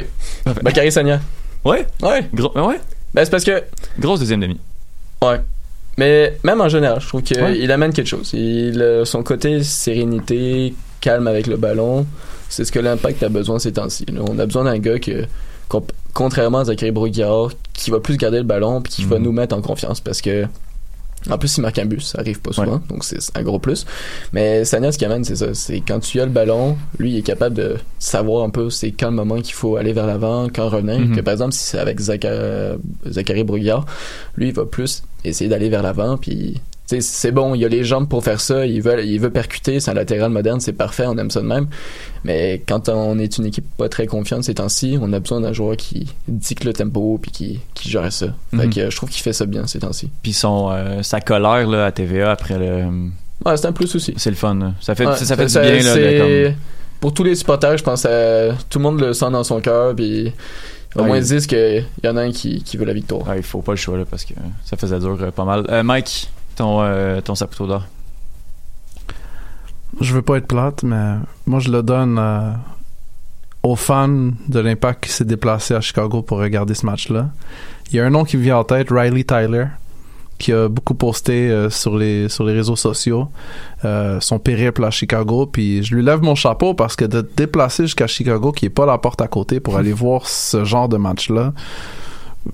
Bakary 0.62 0.92
Sagna. 0.92 1.20
Ouais, 1.64 1.87
Ouais. 2.03 2.29
gros, 2.35 2.51
ben 2.55 2.64
ouais, 2.66 2.81
Ben, 3.14 3.25
c'est 3.25 3.31
parce 3.31 3.44
que. 3.44 3.62
grosse 3.98 4.20
deuxième 4.20 4.40
demi. 4.40 4.59
Ouais. 5.22 5.40
Mais 5.98 6.37
même 6.42 6.61
en 6.61 6.68
général, 6.68 7.01
je 7.01 7.07
trouve 7.09 7.22
qu'il 7.22 7.40
Ouais. 7.40 7.70
amène 7.70 7.92
quelque 7.92 8.07
chose. 8.09 8.31
Il, 8.33 8.81
euh, 8.81 9.05
son 9.05 9.22
côté 9.22 9.62
sérénité, 9.62 10.75
calme 11.01 11.27
avec 11.27 11.46
le 11.46 11.57
ballon, 11.57 12.07
c'est 12.48 12.64
ce 12.64 12.72
que 12.72 12.79
l'impact 12.79 13.22
a 13.22 13.29
besoin 13.29 13.59
ces 13.59 13.72
temps-ci. 13.72 14.07
On 14.18 14.38
a 14.38 14.46
besoin 14.46 14.64
d'un 14.64 14.79
gars 14.79 14.98
que, 14.98 15.25
contrairement 16.14 16.59
à 16.61 16.64
Zachary 16.64 16.90
Broguillard, 16.92 17.51
qui 17.75 17.90
va 17.90 18.01
plus 18.01 18.16
garder 18.16 18.38
le 18.38 18.44
ballon 18.44 18.81
puis 18.81 18.92
qui 18.92 19.05
va 19.05 19.18
Mhm. 19.18 19.25
nous 19.25 19.33
mettre 19.33 19.55
en 19.57 19.61
confiance 19.61 20.01
parce 20.01 20.20
que 20.22 20.46
en 21.30 21.38
plus, 21.38 21.56
il 21.56 21.61
marque 21.61 21.78
un 21.78 21.85
but, 21.85 22.00
ça 22.00 22.18
arrive 22.20 22.40
pas 22.40 22.52
souvent, 22.52 22.80
donc 22.88 23.04
c'est 23.04 23.18
un 23.35 23.42
gros 23.42 23.58
plus. 23.58 23.87
Mais 24.32 24.64
Sanya, 24.64 24.92
ce 24.92 24.98
qu'il 24.98 25.06
amène, 25.06 25.24
c'est 25.24 25.37
ça. 25.37 25.54
C'est 25.54 25.80
quand 25.80 26.00
tu 26.00 26.20
as 26.20 26.24
le 26.24 26.30
ballon, 26.30 26.76
lui, 26.98 27.12
il 27.12 27.18
est 27.18 27.22
capable 27.22 27.56
de 27.56 27.76
savoir 27.98 28.44
un 28.44 28.50
peu 28.50 28.70
c'est 28.70 28.92
quand 28.92 29.11
le 29.11 29.16
moment 29.16 29.40
qu'il 29.40 29.54
faut 29.54 29.76
aller 29.76 29.92
vers 29.92 30.06
l'avant, 30.06 30.48
quand 30.48 30.68
revenir. 30.68 30.98
Mhm. 30.98 31.16
Que 31.16 31.20
par 31.20 31.32
exemple, 31.32 31.52
si 31.52 31.64
c'est 31.64 31.78
avec 31.78 32.00
Zachary, 32.00 32.78
Zachary 33.08 33.44
lui, 34.37 34.48
il 34.48 34.52
va 34.52 34.64
plus 34.64 35.02
essayer 35.24 35.48
d'aller 35.48 35.68
vers 35.68 35.82
l'avant, 35.82 36.16
puis 36.16 36.61
c'est 36.87 37.33
bon, 37.33 37.55
il 37.55 37.64
a 37.64 37.68
les 37.68 37.85
jambes 37.85 38.09
pour 38.09 38.23
faire 38.23 38.40
ça, 38.40 38.66
il 38.66 38.83
veut, 38.83 39.03
il 39.05 39.18
veut 39.18 39.31
percuter, 39.31 39.81
c'est 39.81 39.90
un 39.90 39.95
latéral 39.95 40.31
moderne, 40.31 40.61
c'est 40.61 40.75
parfait, 40.75 41.05
on 41.07 41.16
aime 41.16 41.31
ça 41.31 41.40
de 41.40 41.47
même. 41.47 41.68
Mais 42.25 42.62
quand 42.66 42.88
on 42.90 43.18
est 43.18 43.38
une 43.38 43.47
équipe 43.47 43.64
pas 43.79 43.88
très 43.88 44.07
confiante 44.07 44.45
ces 44.45 44.55
temps-ci, 44.55 44.99
on 45.01 45.12
a 45.12 45.18
besoin 45.21 45.40
d'un 45.40 45.53
joueur 45.53 45.77
qui 45.77 46.12
dicte 46.29 46.64
le 46.64 46.73
tempo 46.73 47.18
puis 47.23 47.31
qui, 47.31 47.61
qui 47.75 47.88
gère 47.90 48.12
ça. 48.12 48.27
Fait 48.51 48.66
Mhm. 48.66 48.75
que 48.75 48.81
euh, 48.81 48.90
je 48.90 48.97
trouve 48.97 49.09
qu'il 49.09 49.23
fait 49.23 49.33
ça 49.33 49.47
bien 49.47 49.66
ces 49.66 49.79
temps-ci. 49.79 50.11
Puis 50.23 50.33
son, 50.35 50.71
euh, 50.71 51.03
sa 51.03 51.21
colère 51.21 51.66
là, 51.66 51.87
à 51.87 51.92
TVA 51.92 52.31
après 52.33 52.59
le. 52.59 52.85
Ouais, 53.45 53.57
c'est 53.57 53.66
un 53.66 53.73
plus 53.73 53.92
aussi. 53.95 54.12
C'est 54.18 54.31
le 54.31 54.37
fun. 54.37 54.75
Ça 54.81 54.95
fait, 54.95 55.07
Ouais, 55.07 55.16
ça 55.16 55.35
fait 55.37 55.47
du 55.47 55.51
ça- 55.53 55.62
bien. 55.62 55.73
Là, 55.73 55.79
de 55.79 55.83
c'est- 56.01 56.18
comme... 56.51 56.57
Pour 57.01 57.14
tous 57.14 57.25
les 57.25 57.35
supporters, 57.35 57.77
je 57.79 57.83
pense 57.83 58.03
que 58.05 58.51
tout 58.71 58.79
le 58.79 58.83
monde 58.85 59.01
le 59.01 59.12
sent 59.12 59.31
dans 59.33 59.42
son 59.42 59.61
cœur, 59.61 59.97
puis 59.97 60.33
au 60.95 61.01
Ouais. 61.01 61.07
moins 61.09 61.16
ils 61.18 61.25
disent 61.25 61.47
qu'il 61.49 61.85
y 62.05 62.09
en 62.09 62.16
a 62.16 62.21
un 62.23 62.31
qui, 62.31 62.62
qui 62.62 62.77
veut 62.77 62.85
la 62.85 62.92
victoire. 62.92 63.27
Ouais, 63.27 63.38
il 63.38 63.42
faut 63.42 63.61
pas 63.62 63.73
le 63.73 63.77
choix 63.79 63.97
là, 63.99 64.05
parce 64.09 64.25
que 64.25 64.35
ça 64.64 64.77
faisait 64.77 65.01
dur 65.01 65.18
euh, 65.21 65.31
pas 65.33 65.45
mal. 65.45 65.66
Euh, 65.71 65.83
Mike, 65.83 66.31
ton, 66.56 66.82
euh, 66.82 67.20
ton 67.20 67.34
sapoteau 67.34 67.66
d'or? 67.66 67.84
je 70.00 70.14
veux 70.14 70.22
pas 70.22 70.36
être 70.36 70.46
plate, 70.46 70.82
mais 70.82 71.16
moi, 71.46 71.60
je 71.60 71.70
le 71.70 71.82
donne 71.82 72.18
euh, 72.18 72.52
aux 73.62 73.76
fans 73.76 74.08
de 74.08 74.60
l'Impact 74.60 75.04
qui 75.04 75.12
s'est 75.12 75.24
déplacé 75.24 75.74
à 75.74 75.80
Chicago 75.80 76.22
pour 76.22 76.38
regarder 76.38 76.74
ce 76.74 76.86
match-là. 76.86 77.30
Il 77.90 77.96
y 77.96 78.00
a 78.00 78.06
un 78.06 78.10
nom 78.10 78.24
qui 78.24 78.36
me 78.36 78.42
vient 78.42 78.58
en 78.58 78.64
tête, 78.64 78.88
Riley 78.90 79.24
Tyler, 79.24 79.66
qui 80.38 80.52
a 80.52 80.68
beaucoup 80.68 80.94
posté 80.94 81.50
euh, 81.50 81.70
sur 81.70 81.96
les 81.96 82.28
sur 82.28 82.44
les 82.44 82.54
réseaux 82.54 82.74
sociaux 82.74 83.28
euh, 83.84 84.18
son 84.20 84.38
périple 84.38 84.84
à 84.84 84.90
Chicago. 84.90 85.46
Puis 85.46 85.84
je 85.84 85.94
lui 85.94 86.02
lève 86.02 86.22
mon 86.22 86.34
chapeau 86.34 86.74
parce 86.74 86.96
que 86.96 87.04
de 87.04 87.20
te 87.20 87.36
déplacer 87.36 87.84
jusqu'à 87.84 88.06
Chicago, 88.06 88.50
qui 88.50 88.66
est 88.66 88.70
pas 88.70 88.86
la 88.86 88.98
porte 88.98 89.20
à 89.20 89.28
côté, 89.28 89.60
pour 89.60 89.76
aller 89.78 89.92
voir 89.92 90.26
ce 90.26 90.64
genre 90.64 90.88
de 90.88 90.96
match-là, 90.96 91.52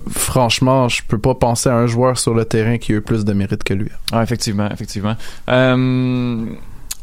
franchement, 0.09 0.89
je 0.89 1.01
peux 1.07 1.17
pas 1.17 1.35
penser 1.35 1.69
à 1.69 1.75
un 1.75 1.87
joueur 1.87 2.17
sur 2.17 2.33
le 2.33 2.45
terrain 2.45 2.77
qui 2.77 2.93
a 2.93 2.95
eu 2.95 3.01
plus 3.01 3.25
de 3.25 3.33
mérite 3.33 3.63
que 3.63 3.73
lui. 3.73 3.89
Ah, 4.11 4.23
effectivement, 4.23 4.69
effectivement. 4.71 5.15
Euh, 5.49 6.45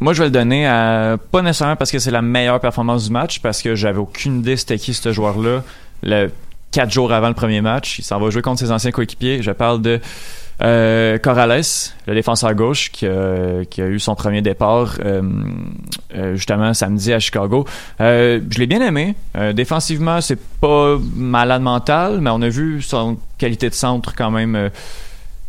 moi, 0.01 0.13
je 0.13 0.19
vais 0.19 0.27
le 0.27 0.31
donner 0.31 0.67
à 0.67 1.17
pas 1.33 1.43
nécessairement 1.43 1.77
parce 1.77 1.91
que 1.91 1.99
c'est 1.99 2.11
la 2.11 2.23
meilleure 2.23 2.61
performance 2.61 3.07
du 3.07 3.13
match, 3.13 3.41
parce 3.41 3.63
que 3.63 3.75
j'avais 3.75 3.99
aucune 3.99 4.41
idée 4.41 4.57
c'était 4.57 4.79
qui 4.79 4.95
ce 4.95 5.13
joueur-là. 5.13 5.63
Le 6.03 6.31
quatre 6.71 6.91
jours 6.91 7.13
avant 7.13 7.29
le 7.29 7.35
premier 7.35 7.63
match, 7.63 7.99
il 7.99 8.03
s'en 8.03 8.21
va 8.21 8.29
jouer 8.31 8.43
contre 8.43 8.61
ses 8.61 8.71
anciens 8.71 8.91
coéquipiers. 8.91 9.43
Je 9.43 9.51
parle 9.51 9.81
de 9.81 10.01
euh, 10.63 11.19
Corrales, 11.19 11.63
le 12.07 12.15
défenseur 12.15 12.55
gauche, 12.55 12.91
qui 12.91 13.07
a, 13.07 13.65
qui 13.69 13.83
a 13.83 13.87
eu 13.87 13.99
son 13.99 14.15
premier 14.15 14.43
départ 14.43 14.97
euh, 15.05 15.23
euh, 16.15 16.35
justement 16.37 16.73
samedi 16.75 17.13
à 17.13 17.21
Chicago. 17.21 17.67
Euh, 18.01 18.41
je 18.51 18.59
l'ai 18.59 18.67
bien 18.67 18.81
aimé. 18.81 19.15
Euh, 19.37 19.53
défensivement, 19.53 20.21
c'est 20.21 20.41
pas 20.61 20.97
malade 21.15 21.63
mental, 21.63 22.21
mais 22.21 22.31
on 22.31 22.43
a 22.43 22.49
vu 22.49 22.81
son 22.83 23.19
qualité 23.39 23.69
de 23.69 23.75
centre 23.75 24.15
quand 24.17 24.31
même. 24.31 24.71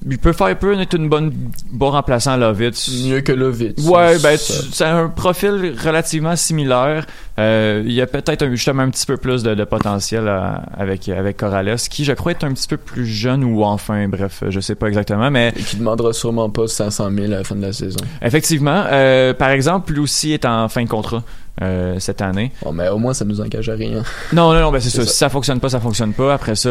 Il 0.09 0.17
peut 0.19 0.31
faire 0.33 0.57
peu, 0.57 0.79
être 0.79 0.93
une 0.95 1.09
bonne 1.09 1.33
bon 1.71 1.89
remplaçant 1.91 2.31
à 2.33 2.37
Lovitz. 2.37 2.89
Mieux 3.05 3.21
que 3.21 3.31
Lovitz. 3.31 3.83
Ouais, 3.87 4.19
ben 4.19 4.37
c'est 4.37 4.85
un 4.85 5.07
profil 5.09 5.73
relativement 5.83 6.35
similaire. 6.35 7.05
Euh, 7.39 7.83
il 7.85 7.91
y 7.93 8.01
a 8.01 8.07
peut-être 8.07 8.43
un- 8.43 8.51
justement 8.51 8.83
un 8.83 8.89
petit 8.89 9.05
peu 9.05 9.17
plus 9.17 9.43
de, 9.43 9.53
de 9.55 9.63
potentiel 9.63 10.27
à- 10.27 10.63
avec 10.77 11.09
avec 11.09 11.37
Corrales, 11.37 11.75
qui 11.89 12.03
je 12.05 12.13
crois 12.13 12.31
est 12.31 12.43
un 12.43 12.53
petit 12.53 12.67
peu 12.67 12.77
plus 12.77 13.05
jeune 13.05 13.43
ou 13.43 13.63
enfin, 13.63 14.07
bref, 14.07 14.43
je 14.49 14.59
sais 14.59 14.75
pas 14.75 14.87
exactement, 14.87 15.29
mais 15.31 15.51
Et 15.55 15.61
qui 15.63 15.77
demandera 15.77 16.13
sûrement 16.13 16.49
pas 16.49 16.67
500 16.67 17.09
000 17.11 17.25
à 17.33 17.37
la 17.37 17.43
fin 17.43 17.55
de 17.55 17.61
la 17.63 17.73
saison. 17.73 17.99
effectivement, 18.21 18.83
euh, 18.87 19.33
par 19.33 19.49
exemple, 19.49 19.93
lui 19.93 19.99
aussi 19.99 20.31
est 20.31 20.45
en 20.45 20.67
fin 20.69 20.83
de 20.83 20.89
contrat 20.89 21.23
euh, 21.61 21.95
cette 21.99 22.21
année. 22.21 22.51
Bon, 22.63 22.71
mais 22.71 22.87
au 22.89 22.97
moins, 22.99 23.13
ça 23.15 23.25
nous 23.25 23.41
engage 23.41 23.67
à 23.69 23.73
rien. 23.73 24.03
Non, 24.31 24.53
non, 24.53 24.61
non, 24.61 24.71
ben 24.71 24.79
c'est 24.79 24.89
C'est 24.89 24.97
ça. 24.99 25.05
ça. 25.05 25.11
Si 25.11 25.17
ça 25.17 25.29
fonctionne 25.29 25.59
pas, 25.59 25.69
ça 25.69 25.79
fonctionne 25.79 26.13
pas. 26.13 26.33
Après 26.35 26.55
ça, 26.55 26.69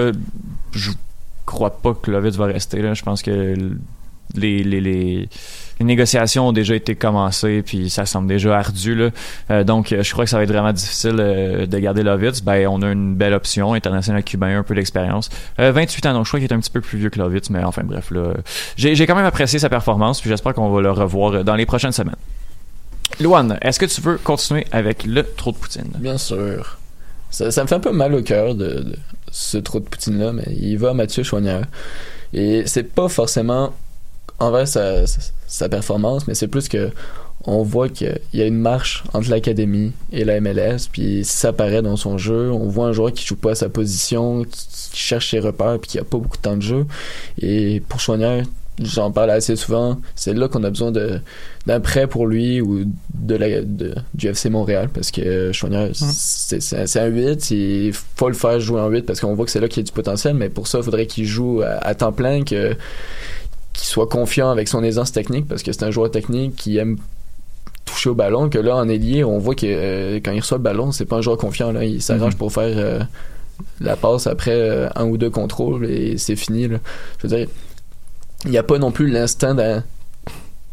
je 0.73 0.91
crois 1.47 1.71
pas 1.71 1.95
que 1.95 2.11
Lovitz 2.11 2.37
va 2.37 2.47
rester. 2.47 2.95
Je 2.95 3.03
pense 3.03 3.23
que 3.23 3.57
les, 4.35 5.29
négociations 5.81 6.49
ont 6.49 6.53
déjà 6.53 6.75
été 6.75 6.95
commencées, 6.95 7.63
puis 7.63 7.91
ça 7.91 8.07
semble 8.07 8.29
déjà 8.29 8.59
ardu. 8.59 9.11
Euh, 9.51 9.65
donc, 9.65 9.93
euh, 9.93 10.03
je 10.03 10.13
crois 10.13 10.25
que 10.25 10.31
ça 10.31 10.37
va 10.37 10.43
être 10.43 10.53
vraiment 10.53 10.73
difficile 10.73 11.17
euh, 11.19 11.67
de 11.67 11.79
garder 11.79 12.03
Lovitz. 12.03 12.43
Ben, 12.43 12.67
on 12.69 12.83
a 12.83 12.91
une 12.91 13.15
belle 13.15 13.35
option, 13.35 13.75
international 13.75 14.23
cubain, 14.23 14.59
un 14.59 14.63
peu 14.63 14.75
d'expérience. 14.75 15.31
Euh, 15.59 15.73
28 15.73 16.07
ans, 16.07 16.13
donc 16.15 16.25
je 16.25 16.31
crois 16.31 16.41
qu'il 16.41 16.51
est 16.51 16.55
un 16.55 16.61
petit 16.61 16.71
peu 16.71 16.81
plus 16.81 16.99
vieux 16.99 17.11
que 17.11 17.19
Lovitz, 17.19 17.51
mais 17.51 17.63
enfin 17.63 17.83
bref, 17.85 18.13
j'ai 18.77 19.07
quand 19.07 19.15
même 19.15 19.25
apprécié 19.25 19.59
sa 19.59 19.69
performance, 19.69 20.21
puis 20.21 20.31
j'espère 20.31 20.55
qu'on 20.55 20.71
va 20.71 20.81
le 20.81 20.91
revoir 20.91 21.45
dans 21.45 21.55
les 21.55 21.67
prochaines 21.67 21.93
semaines. 21.93 22.17
Luan, 23.21 23.59
est-ce 23.63 23.79
que 23.79 23.87
tu 23.87 24.01
veux 24.01 24.19
continuer 24.19 24.67
avec 24.73 25.05
le 25.05 25.23
trou 25.23 25.53
de 25.53 25.57
poutine? 25.57 25.91
Bien 25.99 26.19
sûr. 26.19 26.79
Ça, 27.31 27.47
me 27.63 27.67
fait 27.67 27.75
un 27.75 27.81
peu 27.81 27.93
mal 27.93 28.15
au 28.15 28.23
cœur 28.23 28.55
de 28.55 28.97
ce 29.37 29.59
trou 29.59 29.81
de 29.81 29.85
poutine-là, 29.85 30.33
mais 30.33 30.47
il 30.59 30.79
va 30.79 30.91
à 30.91 30.95
Mathieu 30.95 31.23
Choignard. 31.23 31.65
Et 32.33 32.63
c'est 32.67 32.85
pas 32.85 33.09
forcément 33.09 33.75
envers 34.39 34.67
sa, 34.67 35.05
sa, 35.47 35.69
performance, 35.69 36.27
mais 36.27 36.35
c'est 36.35 36.49
plus 36.49 36.69
que 36.69 36.91
on 37.45 37.63
voit 37.63 37.91
qu'il 37.91 38.19
y 38.33 38.41
a 38.41 38.47
une 38.47 38.59
marche 38.59 39.05
entre 39.13 39.29
l'académie 39.29 39.93
et 40.11 40.25
la 40.25 40.41
MLS, 40.41 40.89
puis 40.91 41.23
ça 41.25 41.53
paraît 41.53 41.83
dans 41.83 41.97
son 41.97 42.17
jeu. 42.17 42.51
On 42.51 42.67
voit 42.67 42.87
un 42.87 42.93
joueur 42.93 43.13
qui 43.13 43.27
joue 43.27 43.37
pas 43.37 43.53
à 43.53 43.55
sa 43.55 43.69
position, 43.69 44.43
qui, 44.45 44.67
cherche 44.95 45.31
ses 45.31 45.39
repères, 45.39 45.79
puis 45.79 45.91
qui 45.91 45.99
a 45.99 46.05
pas 46.05 46.17
beaucoup 46.17 46.39
de 46.39 46.43
temps 46.43 46.57
de 46.57 46.63
jeu. 46.63 46.87
Et 47.41 47.83
pour 47.89 48.01
Choignard, 48.01 48.43
j'en 48.83 49.11
parle 49.11 49.31
assez 49.31 49.57
souvent, 49.57 49.99
c'est 50.15 50.35
là 50.35 50.49
qu'on 50.49 50.63
a 50.65 50.71
besoin 50.71 50.93
d'un 50.93 51.81
prêt 51.81 52.07
pour 52.07 52.27
lui 52.27 52.61
ou 52.61 52.85
de 53.15 53.35
la 53.35 53.63
de, 53.63 53.95
du 54.15 54.29
FC 54.29 54.51
Montréal 54.51 54.89
parce 54.93 55.11
que 55.11 55.51
Choignard 55.53 55.89
c'est 55.95 56.61
c'est 56.61 56.87
c'est 56.87 57.01
un 57.01 57.07
8 57.07 57.51
il 57.51 57.93
faut 57.93 58.29
le 58.29 58.35
faire 58.35 58.61
jouer 58.61 58.81
en 58.81 58.89
8 58.89 59.03
parce 59.03 59.21
qu'on 59.21 59.35
voit 59.35 59.45
que 59.47 59.51
c'est 59.51 59.61
là 59.61 59.69
qu'il 59.69 59.79
y 59.83 59.85
a 59.85 59.87
du 59.87 59.93
potentiel. 59.93 60.35
Mais 60.35 60.49
pour 60.49 60.67
ça 60.69 60.79
il 60.79 60.85
faudrait 60.85 61.07
qu'il 61.07 61.25
joue 61.27 61.63
à, 61.63 61.69
à 61.87 61.95
temps 61.95 62.13
plein 62.13 62.45
que 62.45 62.75
qu'il 63.73 63.87
soit 63.87 64.09
confiant 64.09 64.51
avec 64.51 64.69
son 64.69 64.83
aisance 64.85 65.13
technique 65.13 65.47
parce 65.49 65.63
que 65.63 65.73
c'est 65.73 65.83
un 65.85 65.91
joueur 65.91 66.11
technique 66.11 66.57
qui 66.57 66.77
aime 66.79 66.97
toucher 67.85 68.11
au 68.11 68.15
ballon 68.15 68.49
que 68.49 68.59
là 68.59 68.75
en 68.77 68.89
ailier 68.89 69.23
on 69.25 69.39
voit 69.39 69.55
que 69.55 69.67
euh, 69.67 70.17
quand 70.25 70.33
il 70.33 70.41
reçoit 70.41 70.59
le 70.59 70.63
ballon 70.65 70.93
c'est 70.93 71.05
pas 71.05 71.17
un 71.17 71.21
joueur 71.23 71.37
confiant 71.39 71.73
là. 71.73 71.85
Il 71.85 72.03
s'arrange 72.03 72.33
Mhm. 72.35 72.39
pour 72.39 72.53
faire 72.53 72.77
euh, 72.77 73.01
la 73.81 73.97
passe 73.97 74.27
après 74.27 74.51
euh, 74.53 74.89
un 74.97 75.07
ou 75.07 75.17
deux 75.17 75.31
contrôles 75.31 75.87
et 75.91 76.19
c'est 76.19 76.37
fini 76.37 76.69
là. 76.69 76.79
je 77.23 77.27
veux 77.27 77.37
dire 77.37 77.49
il 78.47 78.53
n'y 78.53 78.59
a 78.59 78.63
pas 78.63 78.79
non 78.79 78.91
plus 78.93 79.09
l'instant 79.11 79.55
d'un 79.55 79.85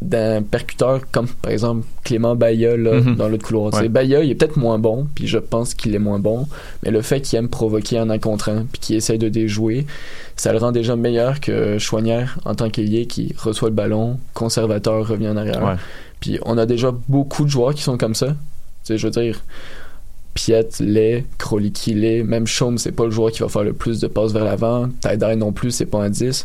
d'un 0.02 0.42
percuteur 0.42 1.00
comme 1.10 1.26
par 1.40 1.50
exemple 1.50 1.86
Clément 2.02 2.36
Baya 2.36 2.76
là, 2.76 3.00
Mhm. 3.00 3.14
dans 3.16 3.26
l'autre 3.26 3.46
couloir. 3.46 3.72
Ouais. 3.72 3.88
Baya, 3.88 4.22
il 4.22 4.30
est 4.30 4.34
peut-être 4.34 4.58
moins 4.58 4.78
bon, 4.78 5.06
puis 5.14 5.26
je 5.26 5.38
pense 5.38 5.72
qu'il 5.72 5.94
est 5.94 5.98
moins 5.98 6.18
bon, 6.18 6.46
mais 6.82 6.90
le 6.90 7.00
fait 7.00 7.22
qu'il 7.22 7.38
aime 7.38 7.48
provoquer 7.48 7.98
en 7.98 8.10
un 8.10 8.18
contre 8.18 8.50
un, 8.50 8.66
puis 8.70 8.80
qu'il 8.80 8.96
essaye 8.96 9.16
de 9.18 9.30
déjouer, 9.30 9.86
ça 10.36 10.52
le 10.52 10.58
rend 10.58 10.72
déjà 10.72 10.94
meilleur 10.94 11.40
que 11.40 11.78
Chouanière 11.78 12.36
en 12.44 12.54
tant 12.54 12.68
qu'ailier 12.68 13.06
qui 13.06 13.34
reçoit 13.38 13.70
le 13.70 13.74
ballon, 13.74 14.18
conservateur, 14.34 15.08
revient 15.08 15.28
en 15.28 15.38
arrière. 15.38 15.62
Ouais. 15.64 15.76
Puis 16.20 16.38
on 16.44 16.58
a 16.58 16.66
déjà 16.66 16.92
beaucoup 17.08 17.44
de 17.46 17.50
joueurs 17.50 17.72
qui 17.74 17.82
sont 17.82 17.96
comme 17.96 18.14
ça. 18.14 18.26
Tu 18.26 18.34
sais, 18.84 18.98
je 18.98 19.06
veux 19.06 19.10
dire, 19.22 19.42
Piet, 20.34 20.68
Lay, 20.80 21.24
Kroliki, 21.38 21.94
Lay, 21.94 22.24
même 22.24 22.46
Chaume, 22.46 22.76
c'est 22.76 22.92
pas 22.92 23.04
le 23.06 23.10
joueur 23.10 23.30
qui 23.32 23.40
va 23.40 23.48
faire 23.48 23.62
le 23.64 23.72
plus 23.72 24.00
de 24.00 24.08
passes 24.08 24.32
vers 24.32 24.44
l'avant. 24.44 24.88
Tydai 25.00 25.36
non 25.36 25.52
plus, 25.52 25.70
c'est 25.70 25.86
pas 25.86 26.02
un 26.02 26.10
10. 26.10 26.44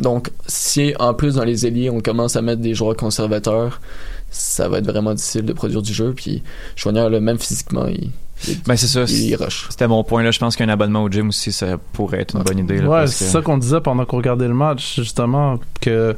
Donc, 0.00 0.30
si 0.46 0.94
en 1.00 1.14
plus 1.14 1.34
dans 1.34 1.44
les 1.44 1.66
ailiers, 1.66 1.90
on 1.90 2.00
commence 2.00 2.36
à 2.36 2.42
mettre 2.42 2.62
des 2.62 2.74
joueurs 2.74 2.96
conservateurs, 2.96 3.80
ça 4.30 4.68
va 4.68 4.78
être 4.78 4.86
vraiment 4.86 5.12
difficile 5.14 5.44
de 5.44 5.52
produire 5.52 5.82
du 5.82 5.92
jeu. 5.92 6.12
Puis, 6.14 6.42
Chouanière, 6.76 7.10
là, 7.10 7.18
même 7.18 7.38
physiquement, 7.38 7.86
il, 7.88 8.10
Ben 8.66 8.76
c'est 8.76 8.86
ça. 8.86 9.06
C'était 9.68 9.88
mon 9.88 10.02
point 10.04 10.22
là. 10.22 10.30
Je 10.30 10.38
pense 10.38 10.56
qu'un 10.56 10.68
abonnement 10.68 11.02
au 11.02 11.10
gym 11.10 11.28
aussi, 11.28 11.52
ça 11.52 11.76
pourrait 11.92 12.20
être 12.22 12.36
une 12.36 12.42
bonne 12.44 12.58
idée. 12.60 12.78
Là, 12.80 12.88
ouais, 12.88 13.06
c'est 13.08 13.24
que- 13.26 13.30
ça 13.32 13.42
qu'on 13.42 13.58
disait 13.58 13.80
pendant 13.80 14.04
qu'on 14.06 14.16
regardait 14.18 14.48
le 14.48 14.54
match, 14.54 14.94
justement, 14.96 15.58
que 15.80 16.16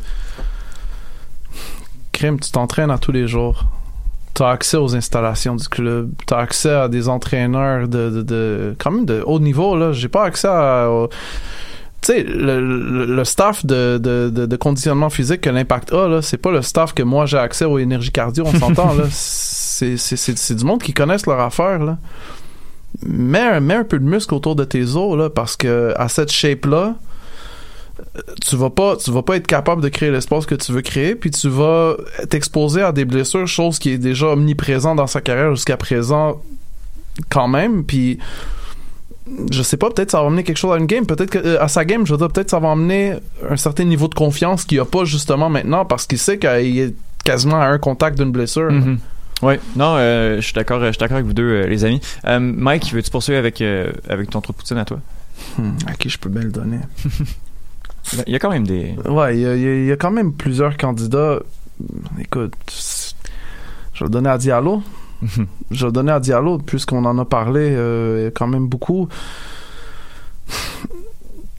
crime, 2.12 2.38
tu 2.38 2.50
t'entraînes 2.50 2.90
à 2.90 2.98
tous 2.98 3.12
les 3.12 3.26
jours. 3.26 3.64
T'as 4.34 4.50
accès 4.50 4.76
aux 4.76 4.94
installations 4.96 5.56
du 5.56 5.68
club. 5.68 6.10
T'as 6.26 6.38
accès 6.38 6.70
à 6.72 6.88
des 6.88 7.08
entraîneurs 7.08 7.88
de, 7.88 8.08
de, 8.10 8.22
de- 8.22 8.74
quand 8.78 8.90
même 8.90 9.04
de 9.04 9.22
haut 9.26 9.40
niveau, 9.40 9.76
là. 9.76 9.92
J'ai 9.92 10.08
pas 10.08 10.24
accès 10.24 10.48
à, 10.48 10.88
tu 12.02 12.12
sais, 12.12 12.22
le, 12.24 12.60
le, 12.60 13.06
le 13.06 13.24
staff 13.24 13.64
de, 13.64 13.98
de, 13.98 14.28
de, 14.30 14.46
de 14.46 14.56
conditionnement 14.56 15.08
physique 15.08 15.40
que 15.40 15.50
l'impact 15.50 15.92
a, 15.92 16.08
là, 16.08 16.20
c'est 16.22 16.36
pas 16.36 16.50
le 16.50 16.60
staff 16.62 16.92
que 16.94 17.02
moi 17.02 17.26
j'ai 17.26 17.38
accès 17.38 17.64
aux 17.64 17.78
énergies 17.78 18.10
cardio, 18.10 18.44
on 18.46 18.58
s'entend, 18.58 18.92
là. 18.94 19.04
C'est, 19.10 19.96
c'est, 19.96 20.16
c'est, 20.16 20.36
c'est 20.38 20.54
du 20.54 20.64
monde 20.64 20.80
qui 20.82 20.92
connaissent 20.92 21.26
leur 21.26 21.40
affaire, 21.40 21.78
là. 21.82 21.98
Mets, 23.04 23.40
un- 23.40 23.60
mets 23.60 23.74
un 23.74 23.84
peu 23.84 23.98
de 23.98 24.04
muscle 24.04 24.32
autour 24.34 24.54
de 24.54 24.64
tes 24.64 24.82
os, 24.94 25.16
là, 25.16 25.28
parce 25.30 25.56
que 25.56 25.92
à 25.96 26.08
cette 26.08 26.30
shape-là, 26.30 26.94
tu 28.46 28.54
vas 28.56 28.70
pas 28.70 28.96
tu 28.96 29.10
vas 29.10 29.22
pas 29.22 29.36
être 29.36 29.46
capable 29.46 29.82
de 29.82 29.88
créer 29.88 30.10
l'espace 30.10 30.44
que 30.46 30.54
tu 30.54 30.72
veux 30.72 30.82
créer 30.82 31.14
puis 31.14 31.30
tu 31.30 31.48
vas 31.48 31.96
t'exposer 32.28 32.82
à 32.82 32.92
des 32.92 33.04
blessures 33.04 33.46
chose 33.46 33.78
qui 33.78 33.90
est 33.90 33.98
déjà 33.98 34.28
omniprésent 34.28 34.94
dans 34.94 35.06
sa 35.06 35.20
carrière 35.20 35.54
jusqu'à 35.54 35.76
présent 35.76 36.40
quand 37.30 37.48
même 37.48 37.84
puis 37.84 38.18
je 39.50 39.62
sais 39.62 39.76
pas 39.76 39.88
peut-être 39.90 40.10
ça 40.10 40.20
va 40.20 40.26
amener 40.26 40.42
quelque 40.44 40.56
chose 40.58 40.74
à 40.74 40.78
une 40.78 40.86
game 40.86 41.06
peut-être 41.06 41.30
que 41.30 41.38
euh, 41.38 41.62
à 41.62 41.68
sa 41.68 41.84
game 41.84 42.04
je 42.06 42.12
veux 42.12 42.18
dire 42.18 42.28
peut-être 42.28 42.50
ça 42.50 42.58
va 42.58 42.70
amener 42.72 43.14
un 43.48 43.56
certain 43.56 43.84
niveau 43.84 44.08
de 44.08 44.14
confiance 44.14 44.64
qu'il 44.64 44.80
a 44.80 44.84
pas 44.84 45.04
justement 45.04 45.48
maintenant 45.48 45.84
parce 45.84 46.06
qu'il 46.06 46.18
sait 46.18 46.38
qu'il 46.38 46.78
est 46.78 46.94
quasiment 47.24 47.60
à 47.60 47.66
un 47.66 47.78
contact 47.78 48.18
d'une 48.18 48.32
blessure 48.32 48.70
Mhm. 48.72 48.98
Ouais, 49.42 49.58
non, 49.74 49.94
euh, 49.96 50.36
je 50.36 50.40
suis 50.42 50.52
d'accord, 50.52 50.80
je 50.84 50.90
suis 50.92 50.98
d'accord 50.98 51.16
avec 51.16 51.26
vous 51.26 51.32
deux, 51.32 51.42
euh, 51.42 51.66
les 51.66 51.84
amis. 51.84 52.00
Euh, 52.26 52.38
Mike, 52.38 52.92
veux-tu 52.92 53.10
poursuivre 53.10 53.38
avec 53.40 53.60
euh, 53.60 53.90
avec 54.08 54.30
ton 54.30 54.40
trou 54.40 54.52
de 54.52 54.56
poutine 54.58 54.76
à 54.78 54.84
toi? 54.84 55.00
Hmm, 55.58 55.70
à 55.88 55.94
qui 55.94 56.08
je 56.08 56.16
peux 56.18 56.28
bien 56.28 56.42
le 56.42 56.50
donner? 56.52 56.78
Ben, 58.16 58.22
Il 58.26 58.32
y 58.32 58.36
a 58.36 58.38
quand 58.40 58.50
même 58.50 58.66
des. 58.66 58.94
Ouais, 59.08 59.36
il 59.36 59.40
y, 59.42 59.46
a- 59.46 59.56
y 59.56 59.88
y 59.92 59.96
quand 59.98 60.10
même 60.12 60.32
plusieurs 60.32 60.76
candidats. 60.76 61.38
Écoute, 62.20 62.52
je 63.94 64.00
vais 64.00 64.06
le 64.06 64.10
donner 64.10 64.28
à 64.30 64.38
Diallo. 64.38 64.82
Je 65.70 65.86
vais 65.86 65.92
donner 65.92 66.12
à 66.12 66.20
Diallo, 66.20 66.58
puisqu'on 66.58 67.04
en 67.04 67.18
a 67.18 67.24
parlé 67.24 67.74
euh, 67.74 68.30
quand 68.34 68.46
même 68.46 68.66
beaucoup. 68.66 69.08
Tu 70.48 70.56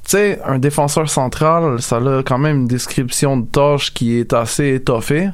sais, 0.06 0.42
un 0.46 0.60
défenseur 0.60 1.10
central, 1.10 1.82
ça 1.82 1.98
a 1.98 2.24
quand 2.24 2.38
même 2.38 2.58
une 2.62 2.68
description 2.68 3.38
de 3.38 3.46
tâche 3.46 3.94
qui 3.94 4.18
est 4.20 4.34
assez 4.34 4.76
étoffée. 4.76 5.30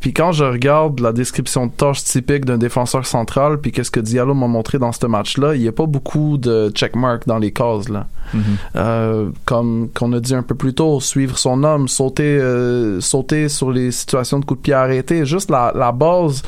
Puis 0.00 0.12
quand 0.12 0.30
je 0.30 0.44
regarde 0.44 1.00
la 1.00 1.12
description 1.12 1.66
de 1.66 1.72
tâche 1.72 2.04
typique 2.04 2.44
d'un 2.44 2.58
défenseur 2.58 3.06
central, 3.06 3.58
puis 3.58 3.72
qu'est-ce 3.72 3.90
que 3.90 4.00
Diallo 4.00 4.34
m'a 4.34 4.46
montré 4.46 4.78
dans 4.78 4.92
ce 4.92 5.06
match-là, 5.06 5.54
il 5.54 5.62
n'y 5.62 5.68
a 5.68 5.72
pas 5.72 5.86
beaucoup 5.86 6.38
de 6.38 6.70
checkmark 6.70 7.26
dans 7.26 7.38
les 7.38 7.52
cases, 7.52 7.88
là. 7.88 8.06
Mhm. 8.34 8.42
Euh, 8.76 9.30
comme 9.44 9.88
qu'on 9.94 10.12
a 10.12 10.20
dit 10.20 10.34
un 10.34 10.42
peu 10.42 10.54
plus 10.54 10.74
tôt, 10.74 11.00
suivre 11.00 11.38
son 11.38 11.64
homme, 11.64 11.88
sauter, 11.88 12.38
euh, 12.38 13.00
sauter 13.00 13.48
sur 13.48 13.70
les 13.70 13.90
situations 13.90 14.38
de 14.38 14.44
coups 14.44 14.60
de 14.60 14.62
pied 14.62 14.74
arrêtés, 14.74 15.24
juste 15.24 15.50
la, 15.50 15.72
la 15.74 15.92
base 15.92 16.42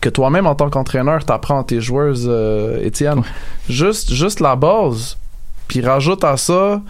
que 0.00 0.08
toi-même 0.08 0.46
en 0.46 0.54
tant 0.54 0.70
qu'entraîneur 0.70 1.24
t'apprends 1.24 1.60
à 1.60 1.64
tes 1.64 1.80
joueurs, 1.80 2.14
euh, 2.26 2.82
Étienne. 2.82 3.22
Juste, 3.68 4.12
juste 4.12 4.40
la 4.40 4.56
base. 4.56 5.16
Puis 5.68 5.80
rajoute 5.80 6.24
à 6.24 6.36
ça 6.36 6.82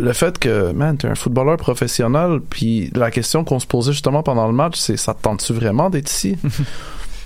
le 0.00 0.12
fait 0.12 0.38
que, 0.38 0.72
man, 0.72 0.96
t'es 0.96 1.08
un 1.08 1.14
footballeur 1.14 1.56
professionnel, 1.56 2.40
puis 2.48 2.90
la 2.94 3.10
question 3.10 3.44
qu'on 3.44 3.58
se 3.58 3.66
posait 3.66 3.92
justement 3.92 4.22
pendant 4.22 4.46
le 4.46 4.52
match, 4.52 4.76
c'est 4.78 4.96
ça 4.96 5.14
te 5.14 5.22
tente-tu 5.22 5.52
vraiment 5.52 5.90
d'être 5.90 6.10
ici? 6.10 6.36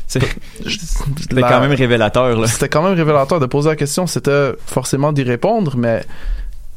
C'était 0.07 1.43
quand 1.43 1.61
même 1.61 1.73
révélateur, 1.73 2.41
là. 2.41 2.47
C'était 2.47 2.69
quand 2.71 2.83
même 2.83 2.95
révélateur 2.95 3.41
de 3.41 3.47
poser 3.47 3.69
la 3.69 3.77
question. 3.77 4.07
C'était 4.07 4.53
forcément 4.67 5.13
d'y 5.13 5.23
répondre, 5.23 5.77
mais 5.77 6.03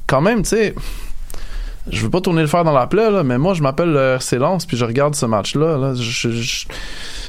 quand 0.08 0.20
même, 0.20 0.44
tu 0.44 0.50
sais, 0.50 0.76
je 1.90 2.02
veux 2.02 2.10
pas 2.10 2.20
tourner 2.20 2.42
le 2.42 2.48
fer 2.48 2.66
dans 2.66 2.74
la 2.74 2.88
plaie, 2.88 3.10
là, 3.10 3.24
mais 3.24 3.38
moi, 3.38 3.54
je 3.54 3.62
m'appelle 3.64 3.92
le 3.94 4.16
RC 4.16 4.38
Lens, 4.38 4.66
puis 4.66 4.76
je 4.76 4.84
regarde 4.84 5.16
ce 5.16 5.26
match-là. 5.26 5.78
Là, 5.78 5.94
je, 5.96 6.30
je- 6.30 6.66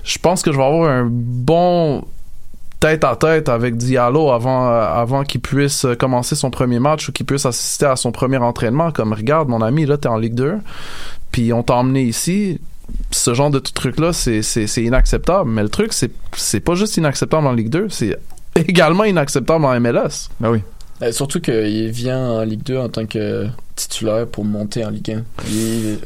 je 0.05 0.19
pense 0.19 0.43
que 0.43 0.51
je 0.51 0.57
vais 0.57 0.65
avoir 0.65 0.91
un 0.91 1.07
bon 1.09 2.05
tête 2.83 3.05
à 3.05 3.15
tête 3.15 3.49
avec 3.49 3.77
Diallo 3.77 4.33
avant, 4.33 4.69
euh, 4.69 4.83
avant 4.83 5.23
qu'il 5.23 5.41
puisse 5.41 5.85
euh, 5.85 5.95
commencer 5.95 6.35
son 6.35 6.51
premier 6.51 6.81
match 6.81 7.09
ou 7.09 7.13
qu'il 7.13 7.25
puisse 7.25 7.47
assister 7.47 7.87
à 7.87 7.95
son 7.95 8.11
premier 8.11 8.39
entraînement. 8.39 8.91
Comme, 8.91 9.13
regarde, 9.13 9.49
mon 9.49 9.63
ami, 9.63 9.87
là, 9.87 9.97
t'es 9.99 10.09
en 10.09 10.19
Ligue 10.19 10.35
2, 10.35 10.57
puis 11.31 11.53
on 11.53 11.63
t'a 11.63 11.75
emmené 11.77 12.03
ici. 12.03 12.61
Ce 13.13 13.35
genre 13.35 13.51
de 13.51 13.61
truc-là, 13.61 14.13
c'est, 14.13 14.43
c'est, 14.43 14.67
c'est 14.67 14.83
inacceptable. 14.83 15.49
Mais 15.49 15.63
le 15.63 15.69
truc, 15.69 15.93
c'est, 15.93 16.11
c'est 16.37 16.59
pas 16.59 16.75
juste 16.75 16.97
inacceptable 16.97 17.47
en 17.47 17.53
Ligue 17.53 17.71
2, 17.71 17.87
c'est 17.89 18.19
également 18.57 19.05
inacceptable 19.05 19.65
en 19.65 19.79
MLS. 19.81 20.29
Ben 20.41 20.51
oui. 20.51 20.59
Euh, 21.03 21.13
surtout 21.13 21.41
qu'il 21.41 21.89
vient 21.91 22.19
en 22.19 22.43
Ligue 22.43 22.65
2 22.65 22.79
en 22.79 22.89
tant 22.89 23.07
que 23.07 23.47
titulaire 23.77 24.27
pour 24.27 24.45
monter 24.45 24.85
en 24.85 24.91
Ligue 24.91 25.13
1. 25.13 25.23
Il- 25.49 25.99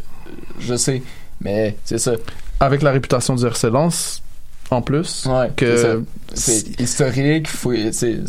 je 0.60 0.74
sais, 0.74 1.02
mais 1.40 1.74
c'est 1.86 1.98
ça. 1.98 2.12
Avec 2.60 2.82
la 2.82 2.90
réputation 2.92 3.34
du 3.34 3.46
RC 3.46 3.70
Lens, 3.70 4.22
en 4.70 4.82
plus. 4.82 5.26
Ouais, 5.26 5.50
que 5.56 6.02
c'est 6.34 6.80
historique. 6.80 7.48
Faut, 7.48 7.72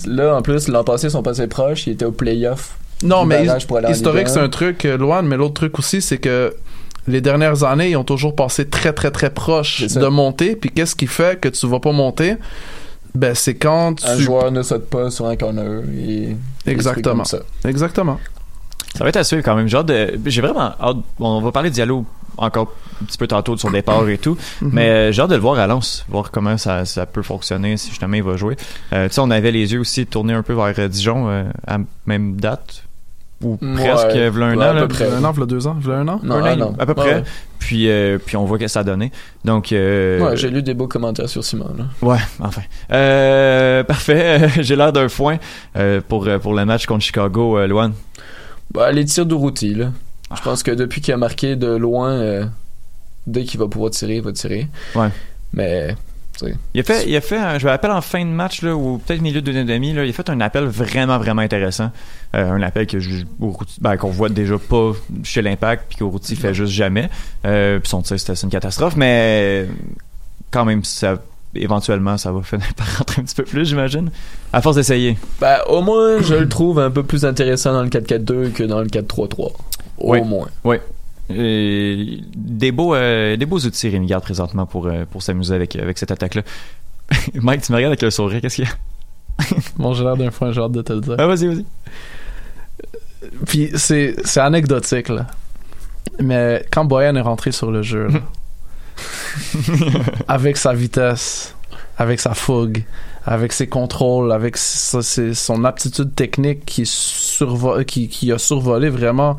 là, 0.06 0.36
en 0.36 0.42
plus, 0.42 0.68
l'an 0.68 0.84
passé, 0.84 1.08
ils 1.08 1.12
sont 1.12 1.24
passés 1.24 1.48
proches. 1.48 1.88
Ils 1.88 1.94
étaient 1.94 2.06
au 2.06 2.12
playoff. 2.12 2.78
Non, 3.04 3.26
mais 3.26 3.46
historique, 3.46 3.90
Ligue 3.90 4.08
1. 4.08 4.26
c'est 4.28 4.40
un 4.40 4.50
truc, 4.50 4.86
euh, 4.86 4.98
Loan, 4.98 5.24
mais 5.24 5.38
l'autre 5.38 5.54
truc 5.54 5.78
aussi, 5.78 6.02
c'est 6.02 6.18
que 6.18 6.56
les 7.08 7.22
dernières 7.22 7.64
années, 7.64 7.92
ils 7.92 7.96
ont 7.96 8.04
toujours 8.04 8.36
passé 8.36 8.66
très, 8.66 8.92
très, 8.92 9.12
très 9.12 9.30
proche 9.30 9.84
de 9.84 10.08
monter. 10.08 10.56
Puis 10.56 10.72
qu'est-ce 10.72 10.96
qui 10.96 11.08
fait 11.08 11.40
que 11.40 11.48
tu 11.48 11.68
vas 11.68 11.80
pas 11.80 11.92
monter? 11.92 12.36
Ben, 13.16 13.34
c'est 13.34 13.56
quand 13.56 13.96
tu... 13.96 14.06
Un 14.06 14.18
joueur 14.18 14.52
ne 14.52 14.62
saute 14.62 14.90
pas 14.90 15.10
sur 15.10 15.26
un 15.28 15.36
corner. 15.36 15.82
Et 15.98 16.36
Exactement. 16.66 17.24
ça. 17.24 17.40
Exactement. 17.66 18.20
Ça 18.96 19.04
va 19.04 19.10
être 19.10 19.18
à 19.18 19.24
suivre 19.24 19.44
quand 19.44 19.56
même. 19.56 19.68
Genre 19.68 19.84
de, 19.84 20.20
j'ai 20.26 20.42
vraiment 20.42 20.72
hâte. 20.82 20.98
On 21.20 21.40
va 21.42 21.52
parler 21.52 21.70
de 21.70 21.76
Diallo 21.76 22.06
encore 22.38 22.74
un 23.02 23.06
petit 23.06 23.18
peu 23.18 23.28
tantôt 23.28 23.56
de 23.56 23.60
son 23.60 23.72
départ 23.72 24.08
et 24.10 24.18
tout. 24.18 24.38
Mhm. 24.62 24.70
Mais 24.74 24.90
euh, 24.90 25.12
j'ai 25.12 25.22
hâte 25.22 25.30
de 25.30 25.36
le 25.36 25.42
voir 25.42 25.60
à 25.60 25.68
Lens, 25.68 26.06
voir 26.10 26.32
comment 26.32 26.58
ça, 26.58 26.86
ça 26.86 27.06
peut 27.06 27.22
fonctionner 27.24 27.78
si 27.78 27.90
justement 27.90 28.16
il 28.16 28.24
va 28.24 28.36
jouer. 28.38 28.56
Euh, 28.94 29.08
tu 29.08 29.14
sais, 29.16 29.22
on 29.22 29.30
avait 29.32 29.52
les 29.52 29.74
yeux 29.74 29.80
aussi 29.80 30.06
tournés 30.06 30.34
un 30.34 30.44
peu 30.44 30.54
vers 30.54 30.74
euh, 30.78 30.88
Dijon 30.88 31.30
euh, 31.30 31.44
à 31.68 31.78
même 32.06 32.36
date. 32.40 32.84
Ou 33.44 33.60
Ouais, 33.62 33.76
presque, 33.76 34.16
euh, 34.18 34.32
v'là 34.32 34.48
un 34.48 34.58
ouais, 34.58 34.66
an. 34.66 34.70
à 34.70 34.74
là. 34.74 34.82
peu 34.82 34.88
près. 34.88 35.12
Un 35.12 35.24
an, 35.24 35.32
v'là 35.32 35.46
deux 35.46 35.68
ans, 35.68 35.78
v'là 35.80 35.98
un 36.00 36.08
an? 36.08 36.20
Non, 36.24 36.36
Un 36.38 36.42
an, 36.42 36.46
un 36.46 36.62
an. 36.62 36.76
à 36.80 36.86
peu 36.88 36.94
Ouais, 36.94 36.96
près. 36.96 37.14
ouais. 37.18 37.24
Puis, 37.60 37.88
euh, 37.88 38.18
puis 38.18 38.36
on 38.36 38.46
voit 38.46 38.58
que 38.58 38.68
ça 38.68 38.80
a 38.80 38.84
donné. 38.84 39.12
Donc, 39.46 39.72
euh, 39.74 40.20
Ouais, 40.22 40.36
j'ai 40.38 40.50
lu 40.50 40.64
des 40.64 40.74
beaux 40.74 40.88
commentaires 40.88 41.30
sur 41.30 41.44
Simon. 41.44 41.70
Là. 41.78 41.84
Ouais, 42.02 42.18
enfin. 42.40 42.62
Euh, 42.92 43.84
parfait. 43.84 44.50
J'ai 44.64 44.76
l'air 44.76 44.92
d'un 44.92 45.08
foin 45.08 45.38
euh, 45.76 46.02
pour, 46.08 46.28
pour 46.42 46.54
le 46.56 46.66
match 46.66 46.88
contre 46.88 47.04
Chicago, 47.04 47.60
euh, 47.60 47.68
Luan. 47.68 47.94
Bah, 48.74 48.92
les 48.92 49.06
tirs 49.06 49.26
d'Uruti, 49.28 49.76
là. 49.76 49.92
Ah. 50.32 50.36
Je 50.38 50.42
pense 50.42 50.64
que 50.64 50.72
depuis 50.72 51.02
qu'il 51.02 51.14
a 51.14 51.18
marqué 51.18 51.56
de 51.56 51.68
loin, 51.68 52.10
euh, 52.14 52.46
dès 53.28 53.44
qu'il 53.44 53.60
va 53.60 53.68
pouvoir 53.68 53.92
tirer, 53.92 54.16
il 54.16 54.22
va 54.24 54.32
tirer. 54.32 54.68
Ouais. 54.96 55.10
Mais, 55.54 55.96
tu 56.40 56.46
sais. 56.46 56.56
Il 56.74 56.80
a 56.80 56.84
fait, 56.84 57.08
il 57.08 57.16
a 57.16 57.22
fait 57.22 57.38
un, 57.38 57.60
je 57.60 57.66
me 57.66 57.70
rappelle 57.72 57.92
en 57.92 58.02
fin 58.02 58.24
de 58.26 58.30
match, 58.32 58.62
là, 58.64 58.76
ou 58.76 58.98
peut-être 58.98 59.22
milieu 59.22 59.42
de 59.42 59.46
deuxième 59.46 59.68
demi, 59.68 59.94
là, 59.94 60.04
il 60.06 60.10
a 60.10 60.14
fait 60.14 60.30
un 60.30 60.40
appel 60.42 60.66
vraiment, 60.66 61.18
vraiment 61.20 61.42
intéressant. 61.42 61.92
Euh, 62.36 62.52
un 62.52 62.62
appel 62.62 62.88
que 62.88 62.98
ben, 63.82 63.98
qu'on 63.98 64.10
voit 64.10 64.30
déjà 64.30 64.58
pas 64.58 64.92
chez 65.24 65.42
l'Impact, 65.42 65.86
puis 65.90 65.98
qu'Uruti 65.98 66.36
fait 66.36 66.54
juste 66.54 66.74
jamais. 66.74 67.10
Euh, 67.46 67.80
puis 67.80 67.90
son 67.90 68.02
tir, 68.02 68.20
c'était 68.20 68.34
une 68.34 68.50
catastrophe, 68.50 68.96
mais 68.96 69.68
quand 70.52 70.66
même, 70.66 70.84
ça, 70.84 71.18
éventuellement, 71.56 72.18
ça 72.18 72.32
va 72.32 72.42
finir 72.44 72.74
par 72.76 72.98
rentrer 72.98 73.22
un 73.22 73.26
petit 73.26 73.36
peu 73.36 73.44
plus, 73.44 73.66
j'imagine. 73.66 74.10
À 74.54 74.62
force 74.62 74.76
d'essayer. 74.76 75.18
Bah, 75.42 75.64
au 75.68 75.82
moins, 75.82 76.22
je 76.22 76.36
le 76.36 76.48
trouve 76.50 76.80
un 76.80 76.92
peu 76.92 77.04
plus 77.04 77.26
intéressant 77.26 77.74
dans 77.74 77.84
le 77.84 77.90
4-4-2 77.90 78.52
que 78.52 78.64
dans 78.64 78.80
le 78.82 78.88
4-3-3. 78.88 79.54
Au 80.00 80.12
Oui. 80.12 80.22
moins. 80.22 80.48
Et 80.66 80.80
des 81.30 82.72
beaux, 82.72 82.96
euh, 82.96 83.36
des 83.36 83.46
beaux 83.46 83.60
outils 83.60 83.90
Rémi 83.90 84.08
Garde 84.08 84.24
présentement 84.24 84.66
pour, 84.66 84.88
euh, 84.88 85.06
pour 85.10 85.22
s'amuser 85.22 85.54
avec, 85.56 85.76
avec 85.76 85.98
cette 85.98 86.12
attaque-là. 86.12 86.42
Mike, 87.36 87.62
tu 87.62 87.72
me 87.72 87.78
regardes 87.78 87.92
avec 87.92 88.02
le 88.02 88.12
sourire, 88.12 88.42
qu'est-ce 88.42 88.56
qu'il 88.58 88.66
y 88.66 88.68
a? 88.68 88.72
Bon, 89.78 89.94
j'ai 89.94 90.04
l'air 90.04 90.18
d'un 90.18 90.32
foin, 90.32 90.52
j'ai 90.52 90.62
hâte 90.62 90.72
de 90.72 90.82
te 90.82 90.94
le 90.94 91.02
dire. 91.02 91.16
Ah, 91.18 91.28
vas-y, 91.28 91.48
vas-y. 91.48 91.66
Puis 93.46 93.70
c'est, 93.76 94.16
c'est 94.24 94.40
anecdotique, 94.40 95.10
là. 95.10 95.28
Mais 96.22 96.66
quand 96.72 96.86
Boyan 96.86 97.16
est 97.16 97.22
rentré 97.22 97.52
sur 97.52 97.70
le 97.72 97.82
jeu, 97.82 98.08
là, 98.08 98.20
avec 100.28 100.58
sa 100.58 100.74
vitesse, 100.74 101.56
avec 101.98 102.20
sa 102.20 102.34
fougue, 102.34 102.84
avec 103.26 103.52
ses 103.52 103.68
contrôles, 103.68 104.32
avec 104.32 104.58
sa- 104.58 105.02
ses- 105.02 105.34
son 105.34 105.66
aptitude 105.66 106.16
technique 106.16 106.66
qui, 106.66 106.84
survo- 106.84 107.84
qui, 107.86 108.08
qui 108.08 108.32
a 108.32 108.38
survolé 108.38 108.90
vraiment 108.90 109.38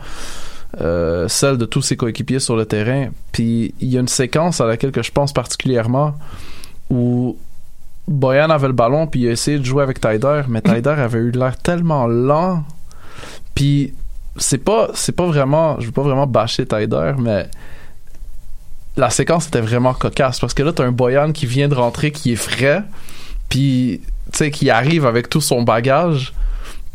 euh, 0.81 1.29
celle 1.29 1.57
de 1.57 1.65
tous 1.65 1.81
ses 1.81 1.97
coéquipiers 1.97 2.41
sur 2.41 2.57
le 2.57 2.67
terrain. 2.67 3.09
Puis 3.33 3.75
il 3.81 3.89
y 3.89 3.97
a 3.97 4.01
une 4.01 4.09
séquence 4.09 4.61
à 4.61 4.67
laquelle 4.67 4.93
que 4.93 5.03
je 5.03 5.11
pense 5.11 5.33
particulièrement 5.33 6.15
où 6.91 7.39
Boyan 8.07 8.51
avait 8.51 8.67
le 8.67 8.75
ballon 8.75 9.07
puis 9.07 9.21
il 9.21 9.29
a 9.29 9.33
essayé 9.33 9.59
de 9.59 9.65
jouer 9.65 9.83
avec 9.83 10.01
Tyder, 10.01 10.43
mais 10.49 10.61
Tyder 10.61 10.91
avait 10.99 11.19
eu 11.19 11.31
l'air 11.31 11.57
tellement 11.57 12.07
lent. 12.07 12.65
Puis 13.55 13.95
c'est 14.37 14.59
pas 14.59 14.91
c'est 14.95 15.17
pas 15.17 15.27
vraiment 15.27 15.81
je 15.81 15.87
veux 15.87 15.93
pas 15.93 16.03
vraiment 16.03 16.27
bâcher 16.27 16.67
Tyder, 16.67 17.13
mais 17.19 17.49
la 18.97 19.11
séquence 19.11 19.47
était 19.49 19.61
vraiment 19.61 19.95
cocasse 19.95 20.39
parce 20.39 20.55
que 20.55 20.63
là 20.63 20.73
t'as 20.73 20.85
un 20.85 20.93
Boyan 20.93 21.33
qui 21.33 21.47
vient 21.47 21.69
de 21.69 21.75
rentrer 21.75 22.11
qui 22.11 22.33
est 22.33 22.37
frais 22.37 22.83
puis 23.49 24.03
tu 24.33 24.39
sais 24.39 24.51
qui 24.51 24.69
arrive 24.69 25.07
avec 25.07 25.31
tout 25.31 25.41
son 25.41 25.63
bagage 25.63 26.35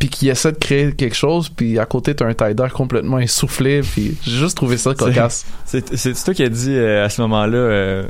puis 0.03 0.09
qui 0.09 0.27
essaie 0.27 0.51
de 0.51 0.57
créer 0.57 0.91
quelque 0.91 1.15
chose 1.15 1.47
puis 1.47 1.79
à 1.79 1.85
côté 1.85 2.13
t'as 2.13 2.25
un 2.25 2.33
Tyder 2.33 2.67
complètement 2.73 3.19
essoufflé 3.19 3.79
puis 3.79 4.17
j'ai 4.21 4.37
juste 4.37 4.57
trouvé 4.57 4.75
ça 4.75 4.93
cocasse 4.93 5.45
C'est, 5.65 5.81
toi 6.25 6.33
qui 6.33 6.43
as 6.43 6.49
dit 6.49 6.75
euh, 6.75 7.05
à 7.05 7.09
ce 7.09 7.21
moment-là. 7.21 7.57
Euh, 7.57 8.03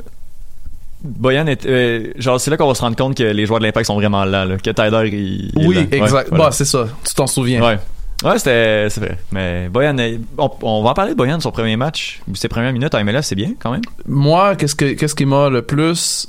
Boyan 1.04 1.46
est. 1.46 1.66
euh, 1.66 2.12
genre, 2.16 2.40
c'est 2.40 2.50
là 2.50 2.56
qu'on 2.56 2.66
va 2.66 2.74
se 2.74 2.80
rendre 2.80 2.96
compte 2.96 3.16
que 3.16 3.22
les 3.22 3.46
joueurs 3.46 3.60
de 3.60 3.64
l'Impact 3.66 3.86
sont 3.86 3.94
vraiment 3.94 4.24
là, 4.24 4.44
là 4.44 4.56
que 4.56 4.70
Tyler, 4.70 5.08
il. 5.12 5.52
il 5.54 5.62
est 5.62 5.66
oui 5.66 5.74
lent. 5.76 5.80
Ouais, 5.82 5.98
exact 5.98 6.28
voilà. 6.30 6.44
bah 6.46 6.50
c'est 6.50 6.64
ça 6.64 6.86
tu 7.06 7.14
t'en 7.14 7.28
souviens 7.28 7.62
Ouais. 7.62 7.78
Ouais, 8.24 8.38
c'était, 8.38 8.88
c'est 8.90 9.00
vrai. 9.00 9.18
Mais 9.30 9.68
Boyan, 9.68 9.96
on, 10.38 10.50
on 10.62 10.82
va 10.82 10.90
en 10.90 10.94
parler 10.94 11.12
de 11.12 11.16
Boyan, 11.16 11.38
son 11.38 11.52
premier 11.52 11.76
match, 11.76 12.22
ses 12.34 12.48
premières 12.48 12.72
minutes 12.72 12.94
à 12.94 13.04
MLS, 13.04 13.22
c'est 13.22 13.34
bien 13.36 13.52
quand 13.60 13.70
même. 13.70 13.82
moi, 14.08 14.56
qu'est-ce 14.56 14.74
que 14.74 14.94
qu'est-ce 14.94 15.14
qui 15.14 15.26
m'a 15.26 15.48
le 15.48 15.62
plus 15.62 16.26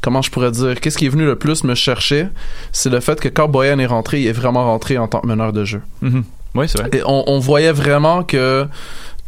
comment 0.00 0.22
je 0.22 0.30
pourrais 0.30 0.50
dire, 0.50 0.80
qu'est-ce 0.80 0.98
qui 0.98 1.06
est 1.06 1.10
venu 1.10 1.24
le 1.24 1.36
plus 1.36 1.64
me 1.64 1.74
chercher, 1.74 2.28
c'est 2.72 2.90
le 2.90 3.00
fait 3.00 3.20
que 3.20 3.28
quand 3.28 3.48
Boyan 3.48 3.78
est 3.78 3.86
rentré, 3.86 4.20
il 4.20 4.26
est 4.26 4.32
vraiment 4.32 4.64
rentré 4.64 4.98
en 4.98 5.08
tant 5.08 5.20
que 5.20 5.26
meneur 5.26 5.52
de 5.52 5.64
jeu. 5.64 5.82
Mhm. 6.02 6.24
Oui, 6.54 6.68
c'est 6.68 6.78
vrai. 6.78 6.90
Et 6.92 7.02
on, 7.04 7.24
on 7.28 7.38
voyait 7.38 7.72
vraiment 7.72 8.22
que 8.22 8.66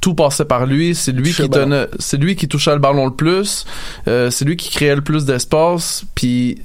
tout 0.01 0.15
passait 0.15 0.45
par 0.45 0.67
lui, 0.67 0.95
c'est 0.95 1.13
lui 1.13 1.33
qui 1.33 1.49
donnait, 1.49 1.89
c'est 1.99 2.17
lui 2.17 2.37
qui 2.37 2.49
touchait 2.49 2.73
le 2.73 2.79
ballon 2.79 3.07
le 3.07 3.15
plus, 3.15 3.67
euh, 4.07 4.31
c'est 4.31 4.45
lui 4.45 4.57
qui 4.57 4.71
créait 4.71 4.95
le 4.95 5.03
plus 5.03 5.25
d'espace, 5.25 6.05
puis 6.15 6.63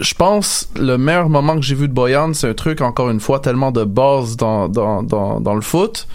je 0.00 0.14
pense 0.14 0.68
le 0.76 0.98
meilleur 0.98 1.28
moment 1.28 1.54
que 1.54 1.62
j'ai 1.62 1.76
vu 1.76 1.88
de 1.88 1.92
Boyan, 1.92 2.34
c'est 2.34 2.48
un 2.48 2.54
truc 2.54 2.80
encore 2.80 3.10
une 3.10 3.20
fois 3.20 3.38
tellement 3.38 3.70
de 3.70 3.84
base 3.84 4.36
dans 4.36 4.68
dans 4.68 5.02
dans, 5.02 5.40
dans 5.40 5.54
le 5.54 5.60
foot, 5.60 6.08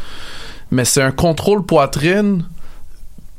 mais 0.71 0.85
c'est 0.85 1.01
un 1.01 1.11
contrôle 1.11 1.65
poitrine 1.65 2.43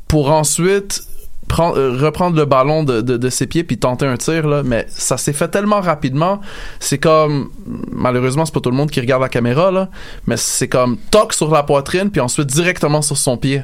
pour 0.07 0.31
ensuite 0.31 1.03
prendre, 1.51 1.77
euh, 1.77 1.97
reprendre 1.99 2.37
le 2.37 2.45
ballon 2.45 2.83
de, 2.83 3.01
de, 3.01 3.17
de 3.17 3.29
ses 3.29 3.45
pieds 3.45 3.63
puis 3.65 3.77
tenter 3.77 4.05
un 4.05 4.15
tir 4.17 4.47
là 4.47 4.63
mais 4.63 4.85
ça 4.89 5.17
s'est 5.17 5.33
fait 5.33 5.49
tellement 5.49 5.81
rapidement 5.81 6.39
c'est 6.79 6.97
comme 6.97 7.49
malheureusement 7.91 8.45
c'est 8.45 8.53
pas 8.53 8.61
tout 8.61 8.71
le 8.71 8.77
monde 8.77 8.89
qui 8.89 9.01
regarde 9.01 9.21
la 9.21 9.27
caméra 9.29 9.69
là 9.71 9.89
mais 10.27 10.37
c'est 10.37 10.69
comme 10.69 10.97
toc 11.11 11.33
sur 11.33 11.51
la 11.51 11.63
poitrine 11.63 12.09
puis 12.09 12.21
ensuite 12.21 12.47
directement 12.47 13.01
sur 13.01 13.17
son 13.17 13.35
pied 13.37 13.63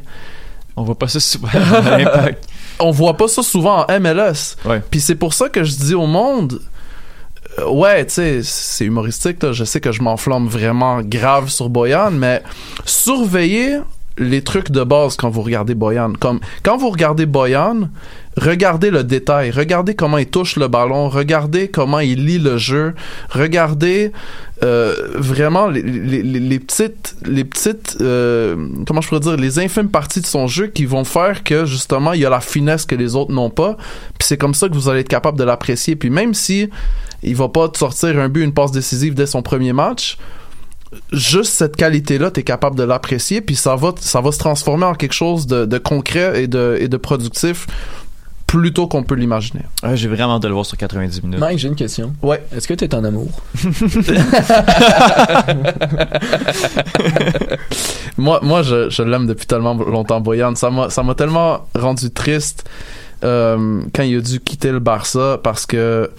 On 0.75 0.83
voit 0.83 0.95
pas 0.99 1.07
ça 1.07 1.19
souvent 1.19 1.47
à 1.53 1.97
l'Impact. 1.97 2.43
on 2.79 2.91
voit 2.91 3.15
pas 3.15 3.27
ça 3.29 3.41
souvent 3.41 3.85
en 3.87 3.99
MLS 3.99 4.55
Ouais. 4.65 4.81
puis 4.91 4.99
c'est 4.99 5.15
pour 5.15 5.33
ça 5.33 5.47
que 5.49 5.63
je 5.63 5.73
dis 5.75 5.95
au 5.95 6.05
monde 6.07 6.59
euh, 7.59 7.69
ouais 7.69 8.05
tu 8.05 8.13
sais 8.15 8.41
c'est 8.43 8.85
humoristique 8.85 9.41
là. 9.41 9.53
je 9.53 9.63
sais 9.63 9.79
que 9.79 9.91
je 9.93 10.01
m'enflamme 10.01 10.47
vraiment 10.47 11.01
grave 11.01 11.47
sur 11.49 11.69
Boyan 11.69 12.11
mais 12.11 12.43
surveillez 12.85 13.77
les 14.17 14.41
trucs 14.43 14.71
de 14.71 14.83
base 14.83 15.15
quand 15.15 15.29
vous 15.29 15.41
regardez 15.41 15.75
Boyan. 15.75 16.13
Comme 16.19 16.39
quand 16.63 16.77
vous 16.77 16.89
regardez 16.89 17.25
Boyan 17.25 17.89
regardez 18.37 18.91
le 18.91 19.03
détail. 19.03 19.49
Regardez 19.49 19.95
comment 19.95 20.19
il 20.19 20.27
touche 20.27 20.57
le 20.57 20.67
ballon. 20.67 21.09
Regardez 21.09 21.69
comment 21.69 21.99
il 21.99 22.25
lit 22.25 22.37
le 22.37 22.57
jeu. 22.57 22.93
Regardez 23.31 24.11
euh, 24.63 24.93
vraiment 25.15 25.67
les, 25.67 25.81
les, 25.81 26.21
les- 26.23 26.59
petites 26.59 27.15
les 27.25 27.43
petites 27.43 27.97
euh, 28.01 28.55
comment 28.87 29.01
je 29.01 29.07
pourrais 29.07 29.21
dire 29.21 29.37
les 29.37 29.59
infimes 29.59 29.89
parties 29.89 30.21
de 30.21 30.25
son 30.25 30.47
jeu 30.47 30.67
qui 30.67 30.85
vont 30.85 31.03
faire 31.03 31.43
que 31.43 31.65
justement 31.65 32.13
il 32.13 32.21
y 32.21 32.25
a 32.25 32.29
la 32.29 32.39
finesse 32.41 32.85
que 32.85 32.95
les 32.95 33.15
autres 33.15 33.31
n'ont 33.31 33.49
pas. 33.51 33.75
Puis 34.19 34.27
c'est 34.27 34.37
comme 34.37 34.53
ça 34.53 34.67
que 34.69 34.73
vous 34.73 34.89
allez 34.89 35.01
être 35.01 35.09
capable 35.09 35.37
de 35.37 35.43
l'apprécier. 35.43 35.95
Puis 35.95 36.09
même 36.09 36.33
si 36.33 36.69
il 37.23 37.35
va 37.35 37.49
pas 37.49 37.71
sortir 37.75 38.19
un 38.19 38.29
but 38.29 38.43
une 38.43 38.53
passe 38.53 38.71
décisive 38.71 39.15
dès 39.15 39.25
son 39.25 39.41
premier 39.41 39.73
match 39.73 40.17
juste 41.11 41.53
cette 41.53 41.75
qualité-là, 41.75 42.31
tu 42.31 42.39
es 42.39 42.43
capable 42.43 42.75
de 42.75 42.83
l'apprécier, 42.83 43.41
puis 43.41 43.55
ça 43.55 43.75
va, 43.75 43.93
ça 43.99 44.21
va 44.21 44.31
se 44.31 44.39
transformer 44.39 44.85
en 44.85 44.95
quelque 44.95 45.13
chose 45.13 45.47
de, 45.47 45.65
de 45.65 45.77
concret 45.77 46.43
et 46.43 46.47
de, 46.47 46.77
et 46.79 46.87
de 46.87 46.97
productif 46.97 47.67
plus 48.47 48.71
tôt 48.71 48.87
qu'on 48.87 49.03
peut 49.03 49.15
l'imaginer. 49.15 49.63
Ouais, 49.83 49.97
J'ai 49.97 50.07
vraiment 50.07 50.35
hâte 50.37 50.43
de 50.43 50.47
le 50.47 50.53
voir 50.53 50.65
sur 50.65 50.77
90 50.77 51.21
minutes. 51.23 51.39
Mike, 51.39 51.59
j'ai 51.59 51.67
une 51.67 51.75
question. 51.75 52.13
Ouais. 52.21 52.41
Est-ce 52.55 52.65
que 52.65 52.73
tu 52.73 52.85
es 52.85 52.95
en 52.95 53.03
amour? 53.03 53.27
moi, 58.17 58.39
moi, 58.41 58.63
je, 58.63 58.89
je 58.89 59.03
l'aime 59.03 59.27
depuis 59.27 59.45
tellement 59.47 59.73
longtemps, 59.73 60.21
Boyan. 60.21 60.55
Ça 60.55 60.69
m'a, 60.69 60.89
ça 60.89 61.03
m'a 61.03 61.13
tellement 61.13 61.67
rendu 61.75 62.09
triste 62.09 62.63
euh, 63.25 63.81
quand 63.93 64.03
il 64.03 64.17
a 64.17 64.21
dû 64.21 64.39
quitter 64.39 64.71
le 64.71 64.79
Barça 64.79 65.39
parce 65.43 65.65
que 65.65 66.09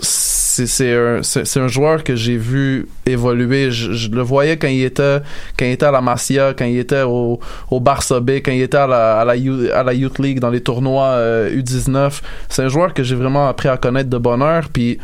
c'est, 0.00 0.92
un, 0.92 1.20
un 1.20 1.68
joueur 1.68 2.04
que 2.04 2.16
j'ai 2.16 2.36
vu 2.36 2.88
évoluer. 3.06 3.70
Je, 3.70 4.10
le 4.10 4.22
voyais 4.22 4.56
quand 4.56 4.68
il 4.68 4.82
était, 4.82 5.20
quand 5.56 5.64
il 5.64 5.72
était 5.72 5.86
à 5.86 5.90
la 5.90 6.00
Masia, 6.00 6.54
quand 6.54 6.64
il 6.64 6.78
était 6.78 7.02
au, 7.02 7.38
au 7.70 7.80
Barça 7.80 8.20
B, 8.20 8.30
quand 8.44 8.52
il 8.52 8.62
était 8.62 8.76
à 8.76 8.86
la, 8.86 9.20
à 9.20 9.24
la, 9.24 9.36
Youth, 9.36 9.70
à 9.70 9.82
la 9.82 9.94
Youth 9.94 10.18
League 10.18 10.40
dans 10.40 10.50
les 10.50 10.60
tournois 10.60 11.10
euh, 11.10 11.60
U19. 11.60 12.20
C'est 12.48 12.62
un 12.62 12.68
joueur 12.68 12.94
que 12.94 13.02
j'ai 13.02 13.14
vraiment 13.14 13.48
appris 13.48 13.68
à 13.68 13.76
connaître 13.76 14.10
de 14.10 14.18
bonne 14.18 14.42
heure. 14.42 14.68
Puis 14.72 14.98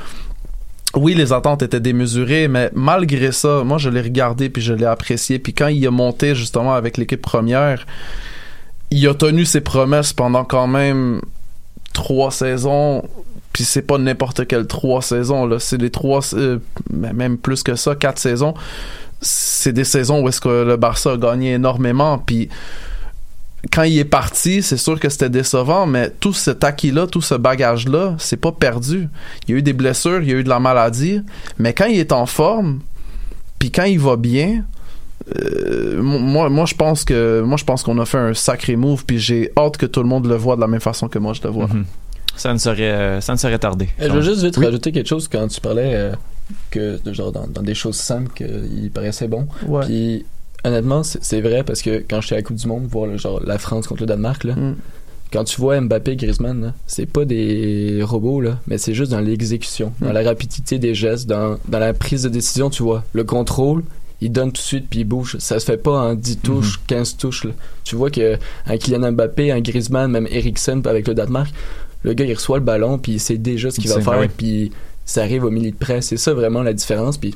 oui, 0.97 1.15
les 1.15 1.33
attentes 1.33 1.63
étaient 1.63 1.81
démesurées, 1.81 2.49
mais 2.49 2.71
malgré 2.75 3.33
ça, 3.33 3.63
moi 3.65 3.79
je 3.79 3.91
l'ai 3.91 4.01
regardé 4.01 4.49
puis 4.49 4.63
je 4.63 4.73
l'ai 4.73 4.87
apprécié. 4.87 5.39
Puis 5.39 5.53
quand 5.53 5.69
il 5.69 5.87
a 5.87 5.91
monté 5.91 6.35
justement 6.35 6.75
avec 6.75 6.97
l'équipe 6.97 7.23
première, 7.23 7.87
il 8.91 9.07
a 9.09 9.15
tenu 9.15 9.45
ses 9.45 9.61
promesses 9.61 10.13
pendant 10.13 10.45
quand 10.45 10.67
même 10.67 11.21
trois 11.93 12.31
saisons. 12.31 13.03
Puis 13.55 13.65
c'est 13.65 13.83
pas 13.83 13.99
n'importe 13.99 14.49
quelle 14.49 14.67
trois 14.67 15.01
saisons 15.01 15.47
là, 15.47 15.61
c'est 15.61 15.81
les 15.81 15.91
trois, 15.91 16.21
euh, 16.35 16.59
mais 16.93 17.13
même 17.13 17.39
plus 17.39 17.63
que 17.63 17.77
ça, 17.77 17.95
quatre 17.95 18.19
saisons. 18.19 18.53
C'est 19.21 19.73
des 19.73 19.85
saisons 19.85 20.23
où 20.23 20.29
est-ce 20.29 20.41
que 20.41 20.65
le 20.65 20.77
Barça 20.77 21.13
a 21.13 21.17
gagné 21.17 21.53
énormément. 21.53 22.19
Puis 22.19 22.49
quand 23.71 23.85
il 23.85 23.97
est 23.97 24.05
parti, 24.05 24.61
c'est 24.61 24.77
sûr 24.77 24.99
que 24.99 25.09
c'était 25.09 25.31
décevant, 25.31 25.87
mais 25.87 26.11
tout 26.11 26.33
cet 26.33 26.65
acquis-là, 26.65 27.07
tout 27.07 27.23
ce 27.23 27.37
bagage-là, 27.37 28.17
c'est 28.19 28.37
pas 28.37 28.51
perdu. 28.51 29.09
Il 29.47 29.53
y 29.53 29.55
a 29.55 29.59
eu 29.59 29.63
des 29.63 29.73
blessures, 29.73 30.21
il 30.21 30.29
y 30.29 30.33
a 30.33 30.37
eu 30.37 30.45
de 30.45 30.49
la 30.49 30.59
maladie, 30.59 31.23
mais 31.57 31.73
quand 31.73 31.87
il 31.87 32.01
est 32.01 32.11
en 32.13 32.27
forme, 32.27 32.81
puis 33.61 33.71
quand 33.71 33.85
il 33.85 34.01
va 34.01 34.17
bien, 34.17 34.65
euh, 35.37 36.03
moi, 36.03 36.51
moi 36.51 36.67
je 36.67 36.75
pense 36.75 37.05
que 37.05 37.41
moi 37.41 37.57
je 37.57 37.65
pense 37.65 37.85
qu'on 37.85 37.99
a 37.99 38.05
fait 38.05 38.19
un 38.19 38.35
sacré 38.35 38.75
move, 38.75 39.05
puis 39.07 39.21
j'ai 39.21 39.53
hâte 39.57 39.77
que 39.77 39.87
tout 39.87 40.03
le 40.03 40.09
monde 40.09 40.27
le 40.27 40.35
voit 40.35 40.57
de 40.57 40.61
la 40.61 40.67
même 40.67 40.81
façon 40.81 41.07
que 41.07 41.21
moi 41.21 41.35
je 41.35 41.43
le 41.43 41.51
vois. 41.51 41.69
Mhm. 41.69 41.85
Ça 42.37 42.53
ne 42.53 42.59
serait, 42.59 42.91
euh, 42.91 43.21
ça 43.21 43.33
ne 43.33 43.39
serait 43.39 43.59
tardé. 43.59 43.89
Euh, 44.01 44.09
je 44.09 44.13
veux 44.15 44.23
juste 44.23 44.43
vite 44.43 44.57
Oui. 44.57 44.65
rajouter 44.67 44.93
quelque 44.93 45.09
chose 45.09 45.29
quand 45.29 45.47
tu 45.49 45.61
parlais 45.61 45.93
euh, 45.95 46.13
que 46.71 46.99
de 47.03 47.13
genre 47.13 47.33
dans, 47.33 47.47
dans 47.47 47.63
des 47.63 47.75
choses 47.75 47.97
simples 47.97 48.33
qu'il 48.35 48.91
paraissait 48.93 49.29
bon. 49.29 49.47
Ouais. 49.67 49.85
Puis 49.87 50.25
honnêtement, 50.65 51.03
c'est 51.03 51.41
vrai 51.41 51.63
parce 51.63 51.83
que 51.83 52.03
quand 52.09 52.21
j'étais 52.21 52.35
à 52.35 52.39
la 52.39 52.43
Coupe 52.43 52.57
du 52.57 52.67
Monde, 52.67 52.87
voir 52.87 53.07
le, 53.07 53.17
genre 53.19 53.41
la 53.45 53.59
France 53.59 53.87
contre 53.87 54.03
le 54.03 54.07
Danemark 54.07 54.45
là, 54.45 54.55
Mm. 54.55 54.77
quand 55.33 55.45
tu 55.45 55.61
vois 55.61 55.81
Mbappé, 55.81 56.17
Griezmann, 56.17 56.61
là, 56.63 56.75
c'est 56.87 57.07
pas 57.07 57.25
des 57.25 58.01
robots 58.03 58.41
là, 58.41 58.59
mais 58.67 58.79
c'est 58.79 58.95
juste 58.95 59.11
dans 59.13 59.21
l'exécution, 59.21 59.93
dans 60.01 60.11
Mm. 60.11 60.13
la 60.13 60.23
rapidité 60.23 60.79
des 60.79 60.95
gestes, 60.95 61.27
dans, 61.29 61.59
dans 61.69 61.79
la 61.79 61.93
prise 61.95 62.23
de 62.25 62.29
décision, 62.29 62.71
tu 62.71 62.83
vois, 62.83 63.05
le 63.13 63.25
contrôle. 63.25 63.83
Il 64.21 64.31
donne 64.33 64.53
tout 64.53 64.63
de 64.63 64.67
suite 64.67 64.87
puis 64.89 65.01
il 65.01 65.05
bouge. 65.05 65.37
Ça 65.39 65.59
se 65.61 65.67
fait 65.67 65.77
pas 65.77 65.91
en 65.91 66.15
10 66.15 66.39
touches, 66.39 66.81
15 66.87 67.17
touches. 67.19 67.45
là. 67.45 67.51
Tu 67.83 67.95
vois 67.95 68.11
que 68.11 68.39
un 68.67 68.79
Kylian 68.79 69.13
Mbappé, 69.13 69.51
un 69.53 69.61
Griezmann, 69.61 70.11
même 70.11 70.27
Eriksen 70.31 70.81
avec 70.87 71.09
le 71.09 71.15
Danemark, 71.15 71.53
le 72.05 72.13
gars 72.13 72.25
il 72.25 72.35
reçoit 72.35 72.59
le 72.59 72.65
ballon 72.65 72.99
puis 72.99 73.13
il 73.13 73.21
sait 73.21 73.39
déjà 73.39 73.71
ce 73.71 73.81
qu'il 73.81 73.91
va 73.91 74.01
faire 74.01 74.29
puis 74.37 74.71
ça 75.05 75.23
arrive 75.23 75.45
au 75.45 75.51
milieu 75.51 75.71
de 75.71 75.77
près. 75.77 76.01
C'est 76.01 76.17
ça 76.17 76.33
vraiment 76.33 76.63
la 76.63 76.73
différence 76.73 77.19
puis 77.19 77.35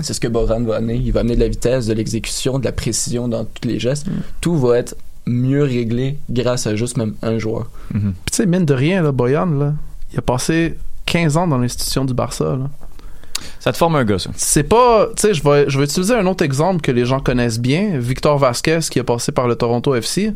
c'est 0.00 0.14
ce 0.14 0.20
que 0.20 0.28
Boran 0.28 0.62
va 0.62 0.76
amener. 0.76 0.96
Il 0.96 1.12
va 1.12 1.20
amener 1.20 1.36
de 1.36 1.40
la 1.40 1.48
vitesse, 1.48 1.86
de 1.86 1.94
l'exécution, 1.94 2.58
de 2.58 2.64
la 2.64 2.72
précision 2.72 3.28
dans 3.28 3.44
tous 3.44 3.66
les 3.66 3.78
gestes. 3.78 4.06
Tout 4.40 4.56
va 4.58 4.78
être 4.78 4.96
mieux 5.26 5.62
réglé 5.62 6.18
grâce 6.30 6.66
à 6.66 6.76
juste 6.76 6.96
même 6.96 7.14
un 7.22 7.38
joueur. 7.38 7.70
Puis 7.90 8.00
tu 8.00 8.36
sais, 8.36 8.46
mine 8.46 8.64
de 8.64 8.74
rien, 8.74 9.02
là, 9.02 9.12
Boyan, 9.12 9.46
là, 9.46 9.74
il 10.12 10.18
a 10.18 10.22
passé 10.22 10.76
15 11.06 11.36
ans 11.36 11.46
dans 11.46 11.58
l'institution 11.58 12.04
du 12.04 12.14
Barça. 12.14 12.56
Là. 12.56 12.70
Ça 13.58 13.72
te 13.72 13.76
forme 13.76 13.96
un 13.96 14.04
gars, 14.04 14.18
ça. 14.18 14.30
C'est 14.36 14.62
pas, 14.62 15.08
tu 15.16 15.22
sais, 15.22 15.34
je 15.34 15.42
vais, 15.42 15.68
je 15.68 15.78
vais 15.78 15.84
utiliser 15.84 16.14
un 16.14 16.26
autre 16.26 16.44
exemple 16.44 16.80
que 16.80 16.90
les 16.90 17.04
gens 17.04 17.20
connaissent 17.20 17.60
bien, 17.60 17.98
Victor 17.98 18.38
Vasquez 18.38 18.80
qui 18.90 18.98
a 18.98 19.04
passé 19.04 19.32
par 19.32 19.48
le 19.48 19.54
Toronto 19.54 19.94
FC. 19.94 20.32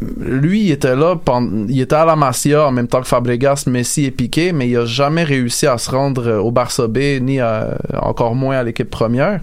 Lui, 0.00 0.64
il 0.64 0.70
était 0.72 0.94
là, 0.94 1.16
pendant, 1.16 1.66
il 1.68 1.80
était 1.80 1.94
à 1.94 2.04
la 2.04 2.16
Masia 2.16 2.66
en 2.66 2.72
même 2.72 2.86
temps 2.86 3.00
que 3.00 3.06
Fabregas, 3.06 3.64
Messi 3.66 4.04
et 4.04 4.10
Piqué, 4.10 4.52
mais 4.52 4.68
il 4.68 4.76
a 4.76 4.84
jamais 4.84 5.24
réussi 5.24 5.66
à 5.66 5.78
se 5.78 5.90
rendre 5.90 6.34
au 6.34 6.50
Barça 6.50 6.86
B, 6.86 6.98
ni 7.20 7.40
encore 7.94 8.34
moins 8.34 8.58
à 8.58 8.62
l'équipe 8.62 8.90
première. 8.90 9.40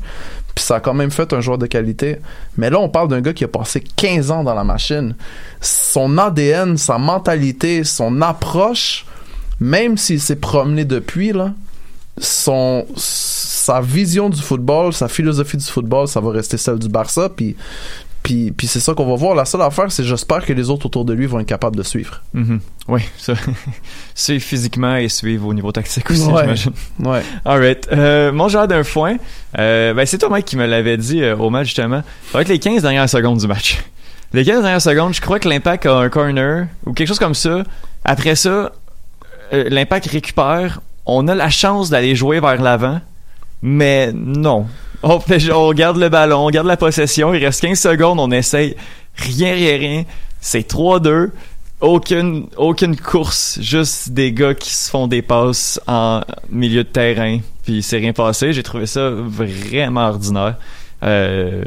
Puis 0.54 0.64
ça 0.64 0.76
a 0.76 0.80
quand 0.80 0.94
même 0.94 1.10
fait 1.10 1.34
un 1.34 1.42
joueur 1.42 1.58
de 1.58 1.66
qualité. 1.66 2.18
Mais 2.58 2.70
là, 2.70 2.80
on 2.80 2.88
parle 2.88 3.08
d'un 3.08 3.22
gars 3.22 3.34
qui 3.34 3.44
a 3.44 3.48
passé 3.48 3.84
15 3.96 4.30
ans 4.30 4.44
dans 4.44 4.54
la 4.54 4.64
machine. 4.64 5.16
Son 5.60 6.20
ADN, 6.20 6.78
sa 6.78 7.00
mentalité, 7.00 7.84
son 7.84 8.22
approche, 8.22 9.08
même 9.60 9.98
s'il 9.98 10.22
s'est 10.22 10.36
promené 10.36 10.86
depuis, 10.86 11.34
là, 11.34 11.54
son 12.20 12.86
sa 12.96 13.80
vision 13.80 14.30
du 14.30 14.42
football, 14.42 14.92
sa 14.92 15.08
philosophie 15.08 15.56
du 15.56 15.66
football, 15.66 16.08
ça 16.08 16.20
va 16.20 16.32
rester 16.32 16.58
celle 16.58 16.78
du 16.78 16.90
Barça. 16.90 17.30
Puis 17.30 17.56
puis, 18.24 18.52
puis 18.52 18.68
c'est 18.68 18.80
ça 18.80 18.94
qu'on 18.94 19.06
va 19.06 19.16
voir. 19.16 19.36
La 19.36 19.46
seule 19.46 19.62
affaire, 19.62 19.92
c'est 19.92 20.04
j'espère 20.04 20.46
que 20.46 20.54
les 20.54 20.70
autres 20.70 20.86
autour 20.88 21.04
de 21.06 21.14
lui 21.14 21.26
vont 21.26 21.40
être 21.40 21.48
capables 21.48 21.76
de 21.76 21.84
suivre. 21.84 22.22
Mhm. 22.34 22.60
Oui, 22.88 23.02
ça. 23.18 23.34
suivre 24.16 24.44
physiquement 24.44 24.96
et 24.96 25.10
suivre 25.10 25.46
au 25.48 25.54
niveau 25.54 25.72
tactique 25.72 26.10
aussi, 26.10 26.22
Ouais. 26.24 26.42
j'imagine. 26.44 26.72
Ouais. 27.00 27.22
Alright. 27.46 27.88
Euh, 27.92 28.32
mon 28.32 28.48
genre 28.48 28.68
d'un 28.68 28.84
foin, 28.84 29.18
euh, 29.60 29.94
ben 29.94 30.06
c'est 30.06 30.18
toi, 30.18 30.30
Mike, 30.30 30.46
qui 30.46 30.58
me 30.58 30.66
l'avait 30.66 30.98
dit 30.98 31.22
euh, 31.22 31.36
au 31.36 31.50
match, 31.50 31.68
justement. 31.68 32.02
Ça 32.32 32.38
va 32.38 32.42
être 32.42 32.50
les 32.50 32.60
15 32.60 32.82
dernières 32.82 33.10
secondes 33.10 33.38
du 33.40 33.48
match. 33.48 33.84
Les 34.34 34.44
15 34.44 34.62
dernières 34.64 34.82
secondes, 34.82 35.14
je 35.14 35.22
crois 35.22 35.38
que 35.40 35.48
l'impact 35.48 35.86
a 35.86 35.94
un 35.96 36.10
corner 36.10 36.66
ou 36.88 36.94
quelque 36.94 37.08
chose 37.08 37.20
comme 37.20 37.36
ça. 37.36 37.62
Après 38.04 38.36
ça, 38.36 38.72
l'impact 39.52 40.08
récupère. 40.08 40.82
On 41.06 41.28
a 41.28 41.36
la 41.36 41.52
chance 41.52 41.92
d'aller 41.92 42.16
jouer 42.16 42.40
vers 42.40 42.60
l'avant, 42.60 43.00
mais 43.62 44.12
non. 44.12 44.66
On, 45.04 45.20
fait- 45.20 45.52
on 45.52 45.72
garde 45.74 45.98
le 45.98 46.10
ballon, 46.10 46.46
on 46.46 46.50
garde 46.50 46.68
la 46.68 46.78
possession. 46.78 47.34
Il 47.34 47.44
reste 47.46 47.62
15 47.62 47.80
secondes, 47.80 48.20
on 48.20 48.32
essaye. 48.32 48.76
Rien, 49.18 49.54
rien, 49.54 49.78
rien. 49.78 50.04
C'est 50.40 50.68
3-2. 50.68 51.32
Aucune, 51.82 52.48
aucune 52.56 52.96
course. 52.96 53.60
Juste 53.62 54.12
des 54.12 54.32
gars 54.32 54.54
qui 54.54 54.74
se 54.74 54.90
font 54.90 55.08
des 55.08 55.22
passes 55.22 55.80
en 55.88 56.22
milieu 56.50 56.84
de 56.86 56.90
terrain. 56.90 57.40
Puis 57.66 57.84
c'est 57.84 57.98
rien 57.98 58.14
passé. 58.14 58.54
J'ai 58.54 58.64
trouvé 58.64 58.86
ça 58.86 59.10
vraiment 59.12 60.08
ordinaire. 60.08 60.56
Euh, 61.04 61.64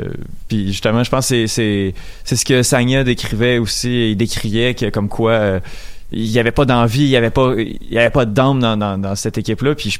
puis 0.48 0.68
justement, 0.68 1.04
je 1.04 1.10
pense 1.10 1.28
que 1.28 1.46
c'est, 1.46 1.92
ce 2.24 2.44
que 2.44 2.62
Sagna 2.62 3.04
décrivait 3.04 3.58
aussi. 3.58 4.12
Il 4.12 4.16
décriait 4.16 4.72
que 4.74 4.88
comme 4.88 5.10
quoi 5.10 5.32
euh, 5.32 5.60
il 6.12 6.24
y 6.24 6.38
avait 6.38 6.52
pas 6.52 6.64
d'envie, 6.64 7.02
il 7.02 7.08
y 7.08 7.16
avait 7.16 7.28
pas, 7.30 7.52
il 7.58 7.76
y 7.90 7.98
avait 7.98 8.08
pas 8.08 8.24
d'âme 8.24 8.60
dans, 8.60 8.78
dans, 8.78 8.96
dans 8.96 9.14
cette 9.14 9.36
équipe-là. 9.36 9.74
Puis 9.74 9.98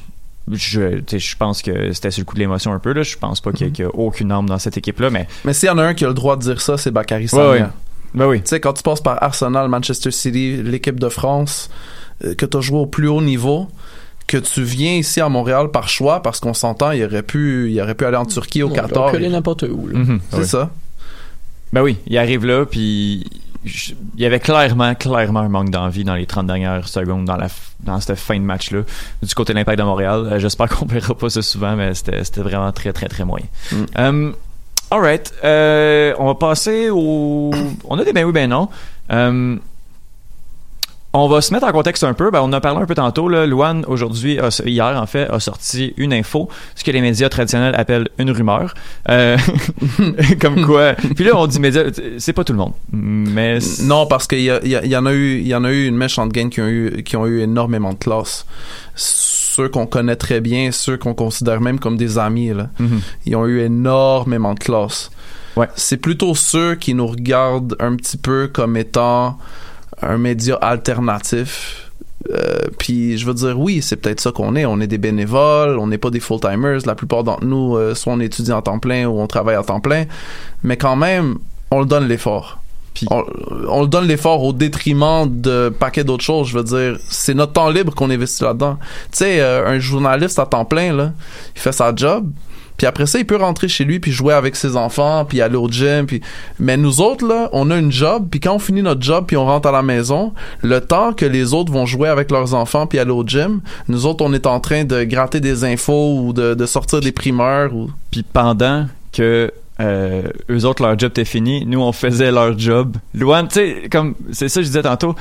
je, 0.53 0.99
tu 0.99 1.05
sais, 1.09 1.19
je 1.19 1.37
pense 1.37 1.61
que 1.63 1.93
c'était 1.93 2.11
sur 2.11 2.21
le 2.21 2.25
coup 2.27 2.35
de 2.35 2.41
l'émotion 2.41 2.73
un 2.73 2.79
peu. 2.79 2.93
Là. 2.93 3.03
Je 3.03 3.17
pense 3.17 3.41
pas 3.41 3.53
qu'il 3.53 3.67
y, 3.67 3.71
a- 3.71 3.73
qu'il 3.73 3.85
y 3.85 3.89
a 3.89 3.91
aucune 3.95 4.31
âme 4.33 4.49
dans 4.49 4.59
cette 4.59 4.77
équipe-là, 4.77 5.11
mais 5.11 5.27
Mais 5.45 5.53
s'il 5.53 5.69
y 5.69 5.71
en 5.71 5.79
a 5.79 5.83
un 5.85 5.95
qui 5.95 6.05
a 6.05 6.09
le 6.09 6.15
droit 6.15 6.37
de 6.37 6.43
dire 6.43 6.61
ça, 6.61 6.77
c'est 6.79 6.91
Bakary 6.91 7.29
Sagna. 7.29 7.51
ouais. 7.51 7.65
ben 8.15 8.27
oui. 8.29 8.41
Tu 8.43 8.49
sais, 8.51 8.61
quand 8.61 8.73
tu 8.73 8.83
passes 8.83 9.01
par 9.01 9.23
Arsenal, 9.23 9.69
Manchester 9.69 10.11
City, 10.11 10.63
l'équipe 10.63 11.01
de 11.01 11.09
France, 11.09 11.69
euh, 12.25 12.35
que 12.35 12.47
tu 12.47 12.57
as 12.57 12.61
joué 12.61 12.79
au 12.79 12.87
plus 12.87 13.09
haut 13.09 13.21
niveau, 13.23 13.69
que 14.27 14.37
tu 14.39 14.63
viens 14.63 14.95
ici 14.95 15.21
à 15.21 15.29
Montréal 15.29 15.71
par 15.71 15.89
choix, 15.89 16.23
parce 16.23 16.41
qu'on 16.41 16.55
s'entend, 16.55 16.91
il 16.93 17.05
aurait 17.05 17.23
pu, 17.23 17.71
il 17.71 17.81
aurait 17.81 17.95
pu 17.95 18.05
aller 18.05 18.17
en 18.17 18.25
Turquie, 18.27 18.63
au 18.63 18.71
Qatar. 18.71 19.11
peut 19.11 19.17
aller 19.19 19.29
n'importe 19.29 19.65
où. 19.65 19.89
Mhm, 19.93 20.21
C'est 20.31 20.37
ouais. 20.39 20.45
ça. 20.45 20.71
Ben 21.73 21.83
oui, 21.83 21.97
il 22.07 22.17
arrive 22.17 22.45
là, 22.47 22.65
puis 22.65 23.27
il 23.67 24.21
y 24.21 24.25
avait 24.25 24.41
clairement, 24.41 24.95
clairement 24.95 25.41
un 25.41 25.49
manque 25.49 25.71
d'envie 25.71 26.05
dans 26.05 26.15
les 26.15 26.27
30 26.27 26.47
dernières 26.47 26.87
secondes 26.89 27.25
dans, 27.25 27.37
la, 27.37 27.49
dans 27.81 28.01
cette 28.01 28.19
fin 28.19 28.37
de 28.37 28.45
match-là 28.45 28.83
du 29.23 29.35
côté 29.35 29.53
de 29.53 29.59
l'Impact 29.59 29.79
de 29.79 29.85
Montréal. 29.85 30.29
Euh, 30.31 30.39
J'espère 30.39 30.69
qu'on 30.69 30.87
verra 30.87 31.15
pas 31.15 31.29
ça 31.29 31.43
souvent, 31.43 31.75
mais 31.75 31.95
c'était 31.95 32.23
c'était 32.25 32.43
vraiment 32.43 32.71
très, 32.73 32.93
très, 32.93 33.09
très 33.09 33.25
moyen. 33.25 33.47
Mm. 33.73 33.85
Um, 33.97 34.35
alright, 34.91 35.33
euh, 35.45 36.15
on 36.19 36.27
va 36.27 36.35
passer 36.35 36.91
au... 36.91 37.51
On 37.85 37.99
a 37.99 38.05
des 38.05 38.13
ben 38.13 38.25
oui, 38.25 38.33
ben 38.33 38.49
non. 38.49 38.69
Um, 39.11 39.61
on 41.19 41.29
va 41.29 41.41
se 41.41 41.53
mettre 41.53 41.67
en 41.67 41.73
contexte 41.73 42.05
un 42.05 42.15
peu. 42.15 42.31
Ben, 42.31 42.41
on 42.41 42.45
en 42.45 42.53
a 42.53 42.61
parlé 42.61 42.81
un 42.83 42.87
peu 42.87 42.95
tantôt. 42.95 43.29
Là. 43.29 43.47
Luan, 43.47 43.85
aujourd'hui, 43.87 44.39
hier, 44.65 44.99
en 45.01 45.07
fait, 45.07 45.29
a 45.31 45.41
sorti 45.41 45.95
une 45.97 46.13
info, 46.13 46.49
ce 46.75 46.85
que 46.85 46.91
les 46.91 47.01
médias 47.01 47.29
traditionnels 47.29 47.75
appellent 47.77 48.09
une 48.19 48.31
rumeur. 48.31 48.75
Euh, 49.09 49.37
comme 50.41 50.65
quoi. 50.65 50.95
Puis 50.95 51.25
là, 51.25 51.33
on 51.35 51.47
dit 51.47 51.61
médias, 51.61 51.85
c'est 52.19 52.33
pas 52.33 52.45
tout 52.45 52.53
le 52.53 52.59
monde. 52.59 52.73
Mais. 52.93 53.59
Non, 53.83 54.07
parce 54.07 54.27
qu'il 54.27 54.41
y, 54.43 54.51
a- 54.51 54.61
il 54.63 54.71
y, 54.71 54.77
a- 54.77 54.85
il 54.85 54.91
y 54.91 54.97
en 54.97 55.07
a 55.07 55.13
eu, 55.13 55.39
il 55.39 55.47
y 55.47 55.55
en 55.55 55.65
a 55.65 55.71
eu 55.73 55.87
une 55.87 55.97
méchante 55.97 56.33
gang 56.33 56.49
qui 56.49 56.61
ont 56.61 56.69
eu, 56.69 57.03
qui 57.05 57.17
ont 57.17 57.27
eu 57.27 57.41
énormément 57.41 57.93
de 57.93 57.99
classe. 57.99 58.47
Ceux 58.95 59.69
qu'on 59.69 59.87
connaît 59.87 60.17
très 60.17 60.41
bien, 60.41 60.71
ceux 60.73 60.97
qu'on 60.97 61.15
considère 61.15 61.61
même 61.61 61.79
comme 61.79 61.97
des 61.97 62.19
amis, 62.19 62.49
là, 62.53 62.69
Mhm. 62.79 63.01
ils 63.27 63.37
ont 63.37 63.47
eu 63.47 63.61
énormément 63.61 64.55
de 64.55 64.59
classe. 64.59 65.11
Ouais. 65.57 65.69
C'est 65.75 65.97
plutôt 65.97 66.35
ceux 66.35 66.75
qui 66.75 66.93
nous 66.93 67.07
regardent 67.07 67.77
un 67.81 67.97
petit 67.97 68.19
peu 68.19 68.49
comme 68.53 68.77
étant 68.77 69.39
un 70.09 70.19
média 70.19 70.57
alternatif 70.57 71.83
Euh, 72.35 72.57
puis 72.79 73.19
je 73.19 73.25
veux 73.27 73.35
dire, 73.35 73.57
oui, 73.57 73.81
c'est 73.83 73.95
peut-être 73.95 74.21
ça 74.21 74.33
qu'on 74.33 74.57
est. 74.57 74.67
On 74.67 74.81
est 74.81 74.89
des 74.89 74.99
bénévoles, 74.99 75.79
on 75.79 75.87
n'est 75.87 75.99
pas 75.99 76.11
des 76.11 76.19
full-timers. 76.19 76.81
La 76.85 76.97
plupart 76.97 77.23
d'entre 77.23 77.45
nous, 77.45 77.77
euh, 77.77 77.95
soit 77.95 78.13
on 78.15 78.19
étudie 78.19 78.51
en 78.51 78.63
temps 78.63 78.81
plein 78.81 79.07
ou 79.07 79.21
on 79.21 79.29
travaille 79.29 79.55
à 79.55 79.63
temps 79.63 79.79
plein. 79.79 80.07
Mais 80.65 80.77
quand 80.77 80.97
même, 80.97 81.37
on 81.71 81.79
le 81.79 81.87
donne 81.87 82.09
l'effort. 82.09 82.59
Puis- 82.95 83.07
On, 83.13 83.23
on 83.69 83.83
le 83.83 83.87
donne 83.89 84.09
l'effort 84.09 84.43
au 84.43 84.53
détriment 84.53 85.27
de 85.29 85.69
paquet 85.69 86.03
d'autres 86.03 86.25
choses. 86.25 86.49
Je 86.49 86.59
veux 86.59 86.65
dire, 86.65 86.99
c'est 87.09 87.35
notre 87.35 87.53
temps 87.53 87.71
libre 87.71 87.95
qu'on 87.95 88.11
investit 88.11 88.43
là-dedans. 88.43 88.77
Tu 89.13 89.19
sais, 89.19 89.41
euh, 89.41 89.65
un 89.69 89.79
journaliste 89.79 90.41
à 90.41 90.47
temps 90.47 90.65
plein, 90.65 90.93
là, 90.97 91.13
il 91.55 91.61
fait 91.61 91.71
sa 91.73 91.95
job. 91.95 92.29
Puis 92.77 92.87
après 92.87 93.07
ça, 93.07 93.19
il 93.19 93.27
peut 93.27 93.37
rentrer 93.37 93.69
chez 93.69 93.85
lui 93.85 94.01
puis 94.01 94.13
jouer 94.13 94.35
avec 94.35 94.57
ses 94.57 94.77
enfants 94.77 95.25
puis 95.25 95.41
aller 95.41 95.57
au 95.57 95.69
gym 95.69 96.07
puis 96.07 96.21
mais 96.59 96.77
nous 96.77 97.01
autres 97.01 97.27
là, 97.27 97.49
on 97.53 97.71
a 97.71 97.77
une 97.77 97.93
job 97.93 98.29
puis 98.31 98.41
quand 98.41 98.55
on 98.55 98.59
finit 98.59 98.83
notre 98.83 99.03
job 99.03 99.25
puis 99.27 99.37
on 99.37 99.47
rentre 99.47 99.69
à 99.69 99.73
la 99.73 99.83
maison, 99.83 100.33
le 100.63 100.81
temps 100.81 101.13
que 101.13 101.27
les 101.27 101.55
autres 101.55 101.73
vont 101.73 101.87
jouer 101.87 102.09
avec 102.09 102.31
leurs 102.31 102.55
enfants 102.55 102.87
puis 102.87 102.99
aller 102.99 103.11
au 103.11 103.25
gym, 103.27 103.61
nous 103.89 104.07
autres 104.07 104.25
on 104.25 104.33
est 104.33 104.47
en 104.47 104.61
train 104.61 104.85
de 104.85 105.05
gratter 105.05 105.41
des 105.41 105.65
infos 105.65 106.19
ou 106.19 106.33
de, 106.33 106.55
de 106.55 106.67
sortir 106.67 107.01
des 107.01 107.13
primeurs 107.13 107.71
Puis 108.11 108.23
pendant 108.23 108.87
que 109.13 109.51
euh, 109.81 110.23
eux 110.51 110.65
autres 110.65 110.83
leur 110.83 110.99
job 110.99 111.11
était 111.11 111.25
fini, 111.25 111.65
nous 111.67 111.81
on 111.81 111.93
faisait 111.93 112.33
leur 112.33 112.59
job. 112.59 112.97
Luan, 113.15 113.47
tu 113.49 113.55
sais, 113.55 113.89
comme 113.91 114.15
c'est 114.33 114.49
ça 114.49 114.61
que 114.61 114.65
je 114.65 114.69
disais 114.69 114.83
tantôt, 114.83 115.15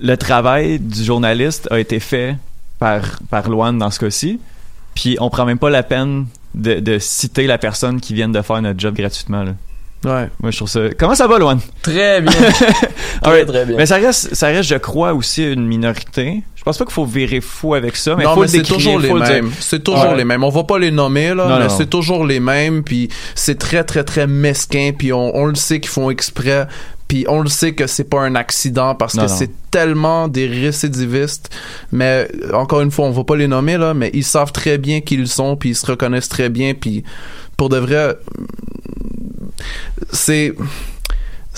le 0.00 0.16
travail 0.16 0.78
du 0.78 1.02
journaliste 1.02 1.68
a 1.70 1.78
été 1.78 2.00
fait 2.00 2.36
par 2.78 3.02
par 3.30 3.48
Luan 3.50 3.78
dans 3.78 3.90
ce 3.90 3.98
cas-ci. 4.00 4.40
Puis 4.94 5.16
on 5.20 5.28
prend 5.28 5.44
même 5.44 5.58
pas 5.58 5.70
la 5.70 5.82
peine 5.82 6.26
de, 6.56 6.80
de 6.80 6.98
citer 6.98 7.46
la 7.46 7.58
personne 7.58 8.00
qui 8.00 8.14
vient 8.14 8.28
de 8.28 8.42
faire 8.42 8.60
notre 8.62 8.80
job 8.80 8.94
gratuitement. 8.96 9.44
Là. 9.44 9.52
ouais. 10.04 10.28
Moi 10.40 10.50
je 10.50 10.56
trouve 10.56 10.68
ça. 10.68 10.80
Comment 10.98 11.14
ça 11.14 11.26
va, 11.26 11.38
Luan? 11.38 11.58
Très 11.82 12.20
bien. 12.20 12.32
très, 12.32 12.76
Alright. 13.22 13.46
très 13.46 13.64
bien. 13.66 13.76
Mais 13.76 13.86
ça 13.86 13.96
reste, 13.96 14.34
ça 14.34 14.48
reste, 14.48 14.68
je 14.68 14.76
crois, 14.76 15.14
aussi 15.14 15.44
une 15.52 15.66
minorité. 15.66 16.42
Je 16.54 16.62
pense 16.62 16.78
pas 16.78 16.84
qu'il 16.84 16.94
faut 16.94 17.04
virer 17.04 17.40
fou 17.40 17.74
avec 17.74 17.94
ça, 17.94 18.16
mais 18.16 18.24
non, 18.24 18.34
faut 18.34 18.40
mais 18.40 18.46
le 18.46 18.52
c'est 18.52 18.58
décrire, 18.58 18.76
toujours 18.76 18.98
les 18.98 19.08
dire. 19.08 19.16
mêmes. 19.18 19.50
C'est 19.60 19.84
toujours 19.84 20.10
Ouais. 20.10 20.16
les 20.16 20.24
mêmes. 20.24 20.42
On 20.42 20.48
va 20.48 20.64
pas 20.64 20.78
les 20.80 20.90
nommer 20.90 21.28
là, 21.28 21.46
Non, 21.48 21.58
mais 21.58 21.68
non. 21.68 21.76
c'est 21.76 21.88
toujours 21.88 22.26
les 22.26 22.40
mêmes. 22.40 22.82
Puis 22.82 23.08
c'est 23.36 23.56
très 23.58 23.84
très 23.84 24.02
très 24.02 24.26
mesquin. 24.26 24.90
Puis 24.98 25.12
on, 25.12 25.36
on 25.36 25.46
le 25.46 25.54
sait 25.54 25.78
qu'ils 25.78 25.90
font 25.90 26.10
exprès. 26.10 26.66
Puis 27.08 27.24
on 27.28 27.40
le 27.40 27.48
sait 27.48 27.74
que 27.74 27.86
c'est 27.86 28.04
pas 28.04 28.20
un 28.20 28.34
accident 28.34 28.94
parce 28.94 29.14
Non, 29.14 29.22
que 29.22 29.28
c'est 29.28 29.50
tellement 29.70 30.28
des 30.28 30.46
récidivistes. 30.46 31.50
Mais 31.92 32.28
euh, 32.42 32.52
encore 32.52 32.80
une 32.80 32.90
fois, 32.90 33.06
on 33.06 33.12
va 33.12 33.24
pas 33.24 33.36
les 33.36 33.46
nommer 33.46 33.78
là, 33.78 33.94
mais 33.94 34.10
ils 34.12 34.24
savent 34.24 34.52
très 34.52 34.78
bien 34.78 35.00
qui 35.00 35.14
ils 35.14 35.28
sont. 35.28 35.56
Puis 35.56 35.70
ils 35.70 35.76
se 35.76 35.86
reconnaissent 35.86 36.28
très 36.28 36.48
bien. 36.48 36.74
Puis 36.74 37.04
pour 37.56 37.68
de 37.68 37.78
vrai, 37.78 38.16
c'est 40.12 40.54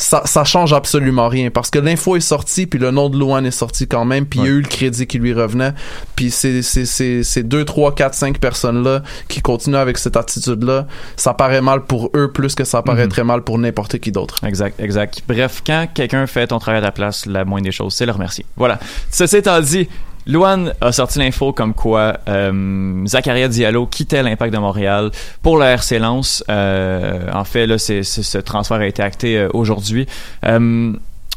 ça, 0.00 0.22
ça 0.26 0.44
change 0.44 0.72
absolument 0.72 1.26
rien 1.28 1.50
parce 1.50 1.70
que 1.70 1.78
l'info 1.80 2.14
est 2.14 2.20
sortie 2.20 2.66
puis 2.66 2.78
le 2.78 2.92
nom 2.92 3.08
de 3.10 3.18
Luan 3.18 3.44
est 3.44 3.50
sorti 3.50 3.88
quand 3.88 4.04
même 4.04 4.26
puis 4.26 4.38
il 4.38 4.44
y 4.44 4.48
a 4.48 4.50
eu 4.52 4.60
le 4.60 4.68
crédit 4.68 5.08
qui 5.08 5.18
lui 5.18 5.32
revenait 5.32 5.72
puis 6.14 6.30
c'est 6.30 6.62
c'est 6.62 6.84
c'est 6.86 7.24
ces 7.24 7.42
deux 7.42 7.64
trois 7.64 7.92
quatre 7.94 8.14
cinq 8.14 8.38
personnes 8.38 8.84
là 8.84 9.02
qui 9.28 9.40
continuent 9.42 9.74
avec 9.76 9.98
cette 9.98 10.16
attitude 10.16 10.62
là 10.62 10.86
ça 11.16 11.34
paraît 11.34 11.60
mal 11.62 11.84
pour 11.84 12.10
eux 12.14 12.30
plus 12.32 12.54
que 12.54 12.62
ça 12.64 12.80
paraît 12.82 13.04
Mhm. 13.06 13.08
très 13.10 13.24
mal 13.24 13.42
pour 13.42 13.58
n'importe 13.58 13.98
qui 13.98 14.12
d'autre 14.12 14.36
Exact, 14.44 14.78
exact. 14.80 15.22
Bref, 15.26 15.62
quand 15.66 15.88
quelqu'un 15.92 16.26
fait 16.28 16.46
ton 16.46 16.58
travail 16.60 16.80
à 16.80 16.84
ta 16.86 16.92
place, 16.92 17.26
la 17.26 17.44
moindre 17.44 17.64
des 17.64 17.72
choses, 17.72 17.92
c'est 17.94 18.06
le 18.06 18.12
remercier. 18.12 18.44
Voilà. 18.56 18.78
Ceci 19.10 19.36
étant 19.38 19.60
dit, 19.60 19.88
Luan 20.28 20.72
a 20.80 20.92
sorti 20.92 21.18
l'info 21.18 21.52
comme 21.52 21.72
quoi 21.74 22.18
euh, 22.28 23.04
Zacharia 23.06 23.48
Diallo 23.48 23.86
quittait 23.86 24.22
l'Impact 24.22 24.52
de 24.52 24.58
Montréal 24.58 25.10
pour 25.42 25.56
le 25.56 25.64
RC 25.64 25.98
Lens. 25.98 26.44
Euh, 26.50 27.32
en 27.32 27.44
fait, 27.44 27.66
là, 27.66 27.78
c'est, 27.78 28.02
c'est- 28.02 28.22
ce 28.22 28.38
transfert 28.38 28.76
a 28.76 28.86
été 28.86 29.02
acté 29.02 29.38
euh, 29.38 29.48
aujourd'hui. 29.54 30.06
Euh, 30.44 30.92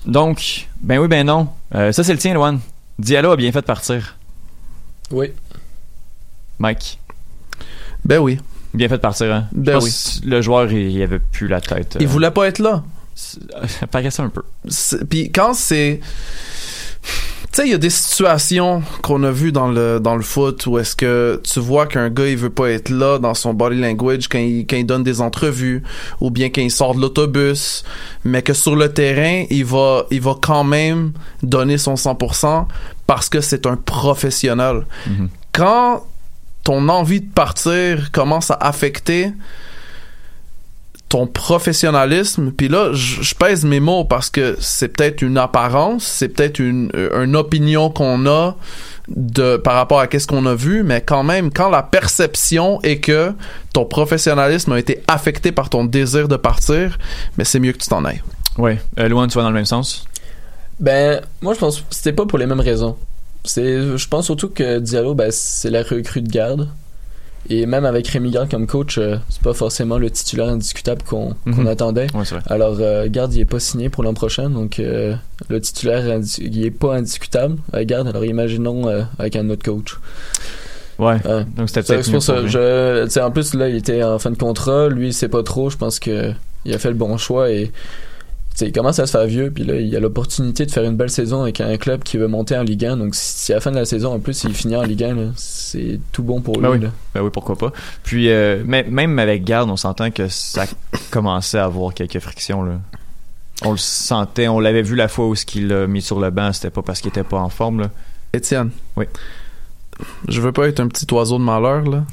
donc, 0.06 0.68
ben 0.82 1.00
oui, 1.00 1.08
ben 1.08 1.26
non. 1.26 1.48
Euh, 1.74 1.92
ça, 1.94 2.04
c'est 2.04 2.12
le 2.12 2.20
tien, 2.20 2.34
Luan. 2.34 2.60
Diallo 3.00 3.32
a 3.32 3.36
bien 3.38 3.52
fait 3.52 3.62
de 3.62 3.66
partir. 3.66 4.18
Oui. 5.10 5.32
Mike, 6.60 7.00
ben 8.06 8.20
oui 8.20 8.39
bien 8.74 8.88
fait 8.88 8.96
de 8.98 9.02
partir, 9.02 9.34
hein? 9.34 9.48
Ben 9.52 9.80
que 9.80 9.86
Le 10.30 10.42
joueur, 10.42 10.72
il, 10.72 10.92
il 10.92 11.02
avait 11.04 11.20
plus 11.20 11.48
la 11.50 11.60
tête. 11.60 11.98
il 12.00 12.08
voulait 12.08 12.32
pas 12.32 12.48
être 12.48 12.60
là 12.60 12.84
Ça 13.16 13.38
paraissait 13.92 14.22
un 14.22 14.30
peu. 14.30 14.44
C'est- 14.70 15.04
puis 15.06 15.30
quand 15.32 15.54
c'est 15.54 16.00
sais 17.54 17.66
il 17.68 17.72
y 17.72 17.74
a 17.74 17.78
des 17.78 17.89
situations 17.89 18.82
qu'on 19.02 19.24
a 19.24 19.32
vues 19.32 19.52
dans 19.52 19.68
le 19.70 19.99
dans 19.99 20.16
le 20.16 20.22
foot 20.22 20.66
où 20.68 20.78
est-ce 20.80 20.95
que 20.95 21.41
tu 21.43 21.60
vois 21.60 21.86
qu'un 21.88 22.10
gars 22.10 22.28
il 22.28 22.38
veut 22.38 22.49
pas 22.49 22.70
être 22.70 22.89
là 22.89 23.20
dans 23.20 23.34
son 23.34 23.54
body 23.54 23.80
language 23.80 24.28
quand 24.30 24.39
il 24.39 24.66
quand 24.66 24.78
il 24.78 24.86
donne 24.86 25.04
des 25.04 25.20
entrevues 25.22 25.84
ou 26.22 26.32
bien 26.32 26.49
quand 26.49 26.62
il 26.62 26.72
sort 26.72 26.95
de 26.95 27.02
l'autobus 27.02 27.84
mais 28.24 28.41
que 28.41 28.54
sur 28.54 28.76
le 28.76 28.93
terrain 28.93 29.45
il 29.49 29.66
va 29.66 30.06
il 30.12 30.22
va 30.22 30.36
quand 30.41 30.64
même 30.64 31.12
donner 31.43 31.78
son 31.78 31.95
100% 31.95 32.68
parce 33.08 33.28
que 33.30 33.41
c'est 33.41 33.66
un 33.66 33.76
professionnel 33.76 34.86
Mhm. 35.08 35.30
quand 35.52 36.06
ton 36.64 36.88
envie 36.89 37.22
de 37.22 37.30
partir 37.32 38.12
commence 38.12 38.52
à 38.52 38.56
affecter 38.62 39.32
ton 41.12 41.28
professionnalisme 41.28 42.51
puis 42.51 42.68
là 42.68 42.91
je 42.93 43.36
pèse 43.36 43.66
mes 43.66 43.80
mots 43.80 44.05
parce 44.05 44.30
que 44.30 44.55
c'est 44.59 44.88
peut-être 44.88 45.22
une 45.22 45.38
apparence 45.38 46.03
c'est 46.03 46.30
peut-être 46.30 46.59
une, 46.59 46.89
euh, 46.95 47.24
une 47.24 47.36
opinion 47.36 47.89
qu'on 47.89 48.26
a 48.26 48.55
de 49.07 49.57
par 49.57 49.76
rapport 49.76 49.99
à 49.99 50.07
qu'est-ce 50.07 50.26
qu'on 50.28 50.45
a 50.45 50.55
vu 50.55 50.84
mais 50.84 51.01
quand 51.01 51.24
même 51.24 51.51
quand 51.51 51.70
la 51.70 51.84
perception 51.84 52.82
est 52.82 52.99
que 52.99 53.34
ton 53.74 53.86
professionnalisme 53.86 54.72
a 54.72 54.80
été 54.80 55.03
affecté 55.07 55.51
par 55.51 55.70
ton 55.70 55.86
désir 55.86 56.28
de 56.28 56.38
partir 56.38 56.97
mais 57.38 57.43
c'est 57.43 57.59
mieux 57.59 57.74
que 57.74 57.80
tu 57.80 57.89
t'en 57.89 58.05
ailles 58.05 58.22
Ouais. 58.57 58.80
Euh, 58.99 59.07
Luan, 59.07 59.28
tu 59.28 59.36
vas 59.36 59.43
dans 59.43 59.49
le 59.49 59.55
même 59.55 59.66
sens? 59.66 60.05
Ben, 60.80 61.22
moi, 61.41 61.53
je 61.53 61.59
pense 61.59 61.82
que 61.82 61.86
c'était 61.89 62.14
pas 62.14 62.26
pour 62.26 62.38
les 62.38 62.45
mêmes 62.45 62.59
raisons. 62.59 62.97
C'est, 63.43 63.97
je 63.97 64.07
pense 64.07 64.26
surtout 64.26 64.49
que 64.49 64.80
Diallo, 64.80 65.16
ben, 65.16 65.32
c'est 65.32 65.70
la 65.70 65.84
recrue 65.84 66.22
de 66.22 66.30
garde. 66.30 66.70
Et 67.50 67.66
même 67.66 67.86
avec 67.86 68.08
Rémi 68.08 68.32
Garde 68.32 68.50
comme 68.50 68.68
coach, 68.68 68.98
euh, 68.98 69.18
c'est 69.30 69.42
pas 69.42 69.54
forcément 69.54 69.98
le 69.98 70.10
titulaire 70.12 70.48
indiscutable 70.50 71.02
qu'on 71.04 71.36
Mhm. 71.46 71.56
qu'on 71.56 71.66
attendait. 71.66 72.08
Ouais, 72.14 72.24
c'est 72.24 72.36
vrai. 72.36 72.44
Alors, 72.48 72.78
euh, 72.80 73.08
Garde, 73.10 73.34
il 73.34 73.42
est 73.42 73.46
pas 73.46 73.60
signé 73.60 73.89
pour 73.89 74.04
l'an 74.04 74.14
prochain, 74.14 74.50
donc 74.50 74.80
euh, 74.80 75.16
le 75.50 75.60
titulaire, 75.60 76.20
il 76.39 76.66
est 76.66 76.72
pas 76.72 76.96
indiscutable 76.96 77.58
avec 77.74 77.88
Garde. 77.89 78.08
Alors, 78.08 78.24
imaginons 78.26 78.88
euh, 78.88 79.02
avec 79.20 79.36
un 79.36 79.50
autre 79.50 79.64
coach. 79.64 79.98
Ouais. 81.00 81.18
Ouais. 81.26 81.46
Donc 81.58 81.70
c'était 81.70 82.00
pour 82.12 82.22
ça. 82.22 82.46
Je, 82.46 83.06
tu 83.06 83.10
sais, 83.12 83.22
en 83.22 83.32
plus, 83.32 83.54
là, 83.56 83.70
il 83.70 83.76
était 83.76 84.04
en 84.04 84.20
fin 84.20 84.30
de 84.30 84.38
contrat. 84.38 84.88
Lui, 84.88 85.08
il 85.08 85.14
sait 85.14 85.30
pas 85.30 85.42
trop. 85.42 85.70
Je 85.72 85.78
pense 85.78 86.00
que 86.00 86.32
il 86.64 86.74
a 86.76 86.78
fait 86.78 86.89
le 86.89 86.96
bon 86.96 87.18
choix 87.18 87.50
et 87.50 87.72
tu 88.52 88.58
sais, 88.58 88.68
il 88.68 88.72
commence 88.74 88.99
à 88.99 89.06
se 89.08 89.12
faire 89.12 89.26
vieux. 89.26 89.49
Puis 89.49 89.64
là, 89.64 89.76
il 89.80 89.95
a 89.95 89.99
l'opportunité 89.99 90.66
de 90.66 90.72
faire 90.72 90.84
une 90.84 90.97
belle 90.97 91.10
saison 91.10 91.41
avec 91.43 91.62
un 91.62 91.78
club 91.78 92.04
qui 92.04 92.18
veut 92.18 92.28
monter 92.28 92.58
en 92.58 92.64
Ligue 92.64 92.86
1. 92.86 92.97
Donc, 92.97 93.16
si, 93.16 93.52
à 93.54 93.56
la 93.56 93.62
fin 93.62 93.72
de 93.72 93.78
la 93.78 93.86
saison, 93.86 94.14
en 94.14 94.20
plus, 94.20 94.43
il 94.43 94.54
finit 94.54 94.76
en 94.76 94.84
Ligue 94.84 95.04
1, 95.04 95.16
là, 95.16 95.22
c'est 95.36 95.99
tout 96.12 96.24
bon 96.24 96.41
pour 96.41 96.56
lui. 96.56 96.62
Ben 96.64 96.70
oui. 96.72 96.80
là. 96.80 96.89
Ben 97.16 97.22
oui, 97.22 97.30
pourquoi 97.32 97.56
pas. 97.56 97.72
Puis 98.04 98.30
euh, 98.30 98.62
mais- 98.66 98.84
même 98.84 99.18
avec 99.20 99.43
Garde, 99.45 99.70
on 99.70 99.78
s'entend 99.78 100.12
que 100.12 100.28
ça 100.28 100.66
commençait 101.12 101.58
à 101.60 101.66
avoir 101.66 101.93
quelques 101.93 102.20
frictions 102.20 102.62
là. 102.64 102.74
On 103.64 103.72
le 103.72 103.78
sentait, 103.78 104.47
on 104.47 104.60
l'avait 104.60 104.82
vu 104.82 104.95
la 104.95 105.08
fois 105.08 105.28
où 105.28 105.36
ce 105.36 105.45
qu'il 105.45 105.68
l'a 105.68 105.86
mis 105.88 106.02
sur 106.02 106.20
le 106.20 106.32
banc, 106.32 106.52
c'était 106.52 106.72
pas 106.72 106.82
parce 106.82 106.99
qu'il 106.99 107.10
était 107.10 107.24
pas 107.24 107.38
en 107.38 107.49
forme 107.49 107.82
là. 107.82 107.91
Étienne 108.34 108.72
Oui. 108.97 109.06
je 110.28 110.41
veux 110.41 110.52
pas 110.52 110.68
être 110.68 110.80
un 110.80 110.88
petit 110.88 111.06
oiseau 111.14 111.38
de 111.38 111.43
malheur 111.43 111.84
là 111.84 112.04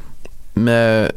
mais 0.56 1.08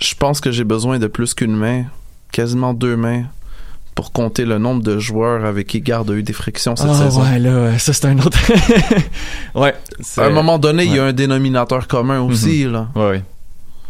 je 0.00 0.14
pense 0.14 0.40
que 0.40 0.50
j'ai 0.50 0.64
besoin 0.64 0.98
de 0.98 1.06
plus 1.06 1.34
qu'une 1.34 1.54
main 1.54 1.84
quasiment 2.32 2.74
deux 2.74 2.96
mains 2.96 3.24
pour 3.98 4.12
compter 4.12 4.44
le 4.44 4.58
nombre 4.58 4.80
de 4.84 5.00
joueurs 5.00 5.44
avec 5.44 5.66
qui 5.66 5.80
Garde 5.80 6.08
a 6.12 6.14
eu 6.14 6.22
des 6.22 6.32
frictions 6.32 6.76
cette 6.76 6.94
saison 6.94 7.20
Ah, 7.20 7.32
ouais 7.32 7.38
là, 7.40 7.76
ça 7.80 7.92
c'est 7.92 8.06
un 8.06 8.16
autre. 8.20 8.38
ouais. 9.56 9.74
À 10.18 10.22
un 10.22 10.30
moment 10.30 10.60
donné, 10.60 10.84
il 10.84 10.94
y 10.94 11.00
a 11.00 11.06
un 11.06 11.12
dénominateur 11.12 11.88
commun 11.88 12.20
aussi, 12.20 12.62
là. 12.62 12.86
Ouais, 12.94 13.08
ouais. 13.08 13.22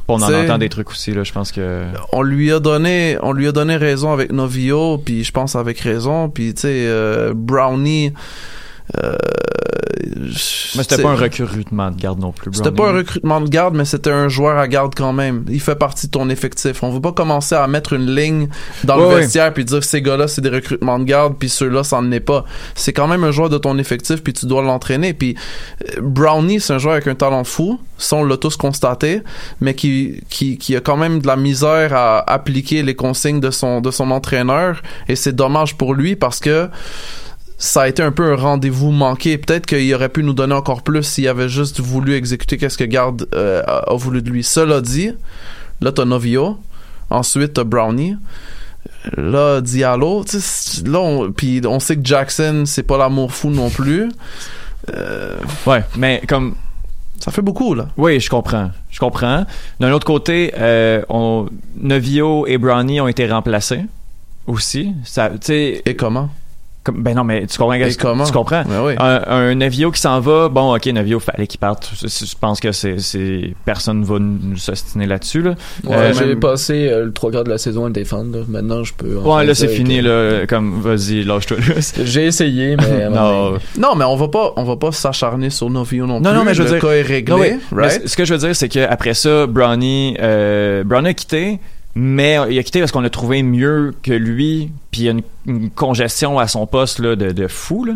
On 0.08 0.14
en 0.22 0.32
entend 0.32 0.56
des 0.56 0.70
trucs 0.70 0.88
aussi 0.88 1.12
là, 1.12 1.24
je 1.24 1.32
pense 1.32 1.52
que. 1.52 1.84
On 2.14 2.22
lui 2.22 2.50
a 2.50 2.58
donné, 2.58 3.18
on 3.20 3.32
lui 3.32 3.48
a 3.48 3.52
donné 3.52 3.76
raison 3.76 4.10
avec 4.10 4.32
Novio, 4.32 4.96
puis 4.96 5.24
je 5.24 5.30
pense 5.30 5.56
avec 5.56 5.78
raison, 5.80 6.30
puis 6.30 6.54
tu 6.54 6.62
sais, 6.62 6.86
euh, 6.86 7.34
Brownie. 7.36 8.14
Euh, 9.04 9.14
Mais 10.16 10.82
c'était 10.82 11.02
pas 11.02 11.10
un 11.10 11.14
recrutement 11.16 11.90
de 11.90 11.96
garde 12.00 12.20
non 12.20 12.32
plus. 12.32 12.50
C'était 12.54 12.72
pas 12.72 12.88
un 12.90 12.92
recrutement 12.92 13.40
de 13.40 13.48
garde, 13.48 13.74
mais 13.74 13.84
c'était 13.84 14.10
un 14.10 14.28
joueur 14.28 14.58
à 14.58 14.68
garde 14.68 14.94
quand 14.94 15.12
même. 15.12 15.44
Il 15.48 15.60
fait 15.60 15.74
partie 15.76 16.06
de 16.06 16.12
ton 16.12 16.28
effectif. 16.28 16.82
On 16.82 16.90
veut 16.90 17.00
pas 17.00 17.12
commencer 17.12 17.54
à 17.54 17.66
mettre 17.66 17.92
une 17.92 18.14
ligne 18.14 18.48
dans 18.84 18.96
Ouais, 18.96 19.02
le 19.02 19.08
ouais. 19.08 19.20
vestiaire 19.20 19.52
puis 19.52 19.64
dire 19.64 19.82
ces 19.84 20.02
gars-là 20.02 20.28
c'est 20.28 20.40
des 20.40 20.48
recrutements 20.48 20.98
de 20.98 21.04
garde 21.04 21.36
puis 21.38 21.48
ceux-là 21.48 21.84
ça 21.84 22.00
n'en 22.00 22.10
est 22.12 22.20
pas. 22.20 22.44
C'est 22.74 22.92
quand 22.92 23.06
même 23.06 23.24
un 23.24 23.30
joueur 23.30 23.48
de 23.48 23.58
ton 23.58 23.78
effectif 23.78 24.22
puis 24.22 24.32
tu 24.32 24.46
dois 24.46 24.62
l'entraîner. 24.62 25.14
Puis 25.14 25.36
euh, 25.96 26.00
Brownie 26.00 26.60
c'est 26.60 26.72
un 26.72 26.78
joueur 26.78 26.94
avec 26.94 27.06
un 27.06 27.14
talent 27.14 27.44
fou, 27.44 27.80
ça 27.98 28.16
on 28.16 28.24
l'a 28.24 28.36
tous 28.36 28.56
constaté, 28.56 29.22
mais 29.60 29.74
qui, 29.74 30.22
qui 30.28 30.58
qui 30.58 30.76
a 30.76 30.80
quand 30.80 30.96
même 30.96 31.20
de 31.20 31.26
la 31.26 31.36
misère 31.36 31.94
à 31.94 32.30
appliquer 32.32 32.82
les 32.82 32.94
consignes 32.94 33.40
de 33.40 33.50
son 33.50 33.80
de 33.80 33.90
son 33.90 34.10
entraîneur 34.10 34.82
et 35.08 35.16
c'est 35.16 35.32
dommage 35.34 35.76
pour 35.76 35.94
lui 35.94 36.16
parce 36.16 36.40
que 36.40 36.68
ça 37.58 37.82
a 37.82 37.88
été 37.88 38.02
un 38.02 38.12
peu 38.12 38.32
un 38.32 38.36
rendez-vous 38.36 38.90
manqué. 38.90 39.36
Peut-être 39.36 39.66
qu'il 39.66 39.92
aurait 39.94 40.08
pu 40.08 40.22
nous 40.22 40.32
donner 40.32 40.54
encore 40.54 40.82
plus 40.82 41.02
s'il 41.02 41.28
avait 41.28 41.48
juste 41.48 41.80
voulu 41.80 42.14
exécuter 42.14 42.56
qu'est-ce 42.56 42.78
que 42.78 42.84
Garde 42.84 43.28
euh, 43.34 43.62
a, 43.66 43.92
a 43.92 43.94
voulu 43.96 44.22
de 44.22 44.30
lui. 44.30 44.42
Cela 44.42 44.80
dit, 44.80 45.12
là 45.80 45.92
t'as 45.92 46.04
Novio, 46.04 46.58
ensuite 47.10 47.54
t'as 47.54 47.64
Brownie, 47.64 48.16
là 49.16 49.60
Diallo, 49.60 50.24
là 50.86 50.98
on, 51.00 51.32
puis 51.32 51.60
on 51.66 51.80
sait 51.80 51.96
que 51.96 52.04
Jackson 52.04 52.62
c'est 52.64 52.84
pas 52.84 52.96
l'amour 52.96 53.32
fou 53.32 53.50
non 53.50 53.68
plus. 53.70 54.08
Ouais, 55.66 55.84
mais 55.96 56.22
comme 56.26 56.54
Ça 57.20 57.32
fait 57.32 57.42
beaucoup, 57.42 57.74
là. 57.74 57.88
Oui, 57.96 58.20
je 58.20 58.30
comprends. 58.30 58.70
Je 58.90 59.00
comprends. 59.00 59.44
D'un 59.80 59.92
autre 59.92 60.06
côté, 60.06 60.52
euh, 60.56 61.02
on, 61.08 61.48
Novio 61.76 62.46
et 62.46 62.58
Brownie 62.58 63.00
ont 63.00 63.08
été 63.08 63.26
remplacés 63.26 63.84
aussi. 64.46 64.94
Ça, 65.04 65.30
Et 65.48 65.96
comment? 65.96 66.30
Comme, 66.92 67.02
ben 67.02 67.14
non, 67.14 67.24
mais 67.24 67.46
tu 67.46 67.58
comprends, 67.58 67.78
comment? 68.00 68.24
tu 68.24 68.32
comprends? 68.32 68.64
Oui. 68.84 68.94
Un, 68.98 69.22
un 69.26 69.54
Novio 69.54 69.90
qui 69.90 70.00
s'en 70.00 70.20
va, 70.20 70.48
bon, 70.48 70.74
ok, 70.74 70.86
Novio, 70.86 71.20
fallait 71.20 71.46
qu'il 71.46 71.58
parte. 71.60 71.90
Je, 72.00 72.06
je 72.08 72.34
pense 72.40 72.60
que 72.60 72.72
c'est, 72.72 72.98
c'est 72.98 73.54
personne 73.64 74.02
va 74.04 74.18
nous 74.18 74.56
s'ostiner 74.56 75.06
là-dessus 75.06 75.42
là. 75.42 75.50
Ouais, 75.84 75.94
Euh, 75.96 76.12
j'ai 76.14 76.26
même- 76.26 76.40
passé 76.40 76.88
euh, 76.88 77.04
le 77.06 77.12
trois 77.12 77.30
quarts 77.30 77.44
de 77.44 77.50
la 77.50 77.58
saison 77.58 77.84
à 77.84 77.88
le 77.88 77.92
défendre. 77.92 78.36
là. 78.38 78.44
Maintenant, 78.48 78.84
je 78.84 78.94
peux. 78.94 79.16
Ouais, 79.16 79.44
là 79.44 79.54
c'est 79.54 79.68
fini 79.68 79.98
que- 80.00 80.04
là. 80.40 80.46
Comme, 80.46 80.80
vas-y, 80.80 81.22
lâche-toi. 81.24 81.58
là. 81.58 81.74
J'ai 82.04 82.26
essayé, 82.26 82.76
mais. 82.76 83.08
non. 83.10 83.52
Non, 83.78 83.94
mais 83.96 84.04
on 84.04 84.16
va 84.16 84.28
pas, 84.28 84.52
on 84.56 84.64
va 84.64 84.76
pas 84.76 84.92
s'acharner 84.92 85.50
sur 85.50 85.70
Novio 85.70 86.06
non, 86.06 86.20
Non, 86.20 86.30
plus. 86.30 86.38
non, 86.38 86.44
mais 86.44 86.54
je 86.54 86.62
veux 86.62 86.72
le 86.74 86.78
dire- 86.80 86.88
cas 86.88 86.94
est 86.94 87.02
réglé, 87.02 87.34
Non, 87.34 87.40
oui. 87.40 87.58
Right? 87.72 88.06
ce 88.08 88.16
que 88.16 88.24
je 88.24 88.34
veux 88.34 88.40
dire, 88.40 88.54
c'est 88.56 88.68
qu'après 88.68 89.14
ça, 89.14 89.46
Brownie, 89.46 90.16
euh, 90.20 90.82
Brownie 90.84 91.08
a 91.08 91.14
quitté, 91.14 91.58
mais 91.94 92.38
il 92.50 92.58
a 92.58 92.62
quitté 92.62 92.80
parce 92.80 92.92
qu'on 92.92 93.00
l'a 93.00 93.10
trouvé 93.10 93.42
mieux 93.42 93.94
que 94.02 94.12
lui, 94.12 94.70
puis 94.90 95.02
il 95.02 95.04
y 95.04 95.08
a 95.08 95.12
une, 95.12 95.22
une 95.46 95.70
congestion 95.70 96.38
à 96.38 96.46
son 96.48 96.66
poste 96.66 96.98
là, 97.00 97.16
de, 97.16 97.30
de 97.32 97.46
fou. 97.48 97.84
Là. 97.84 97.94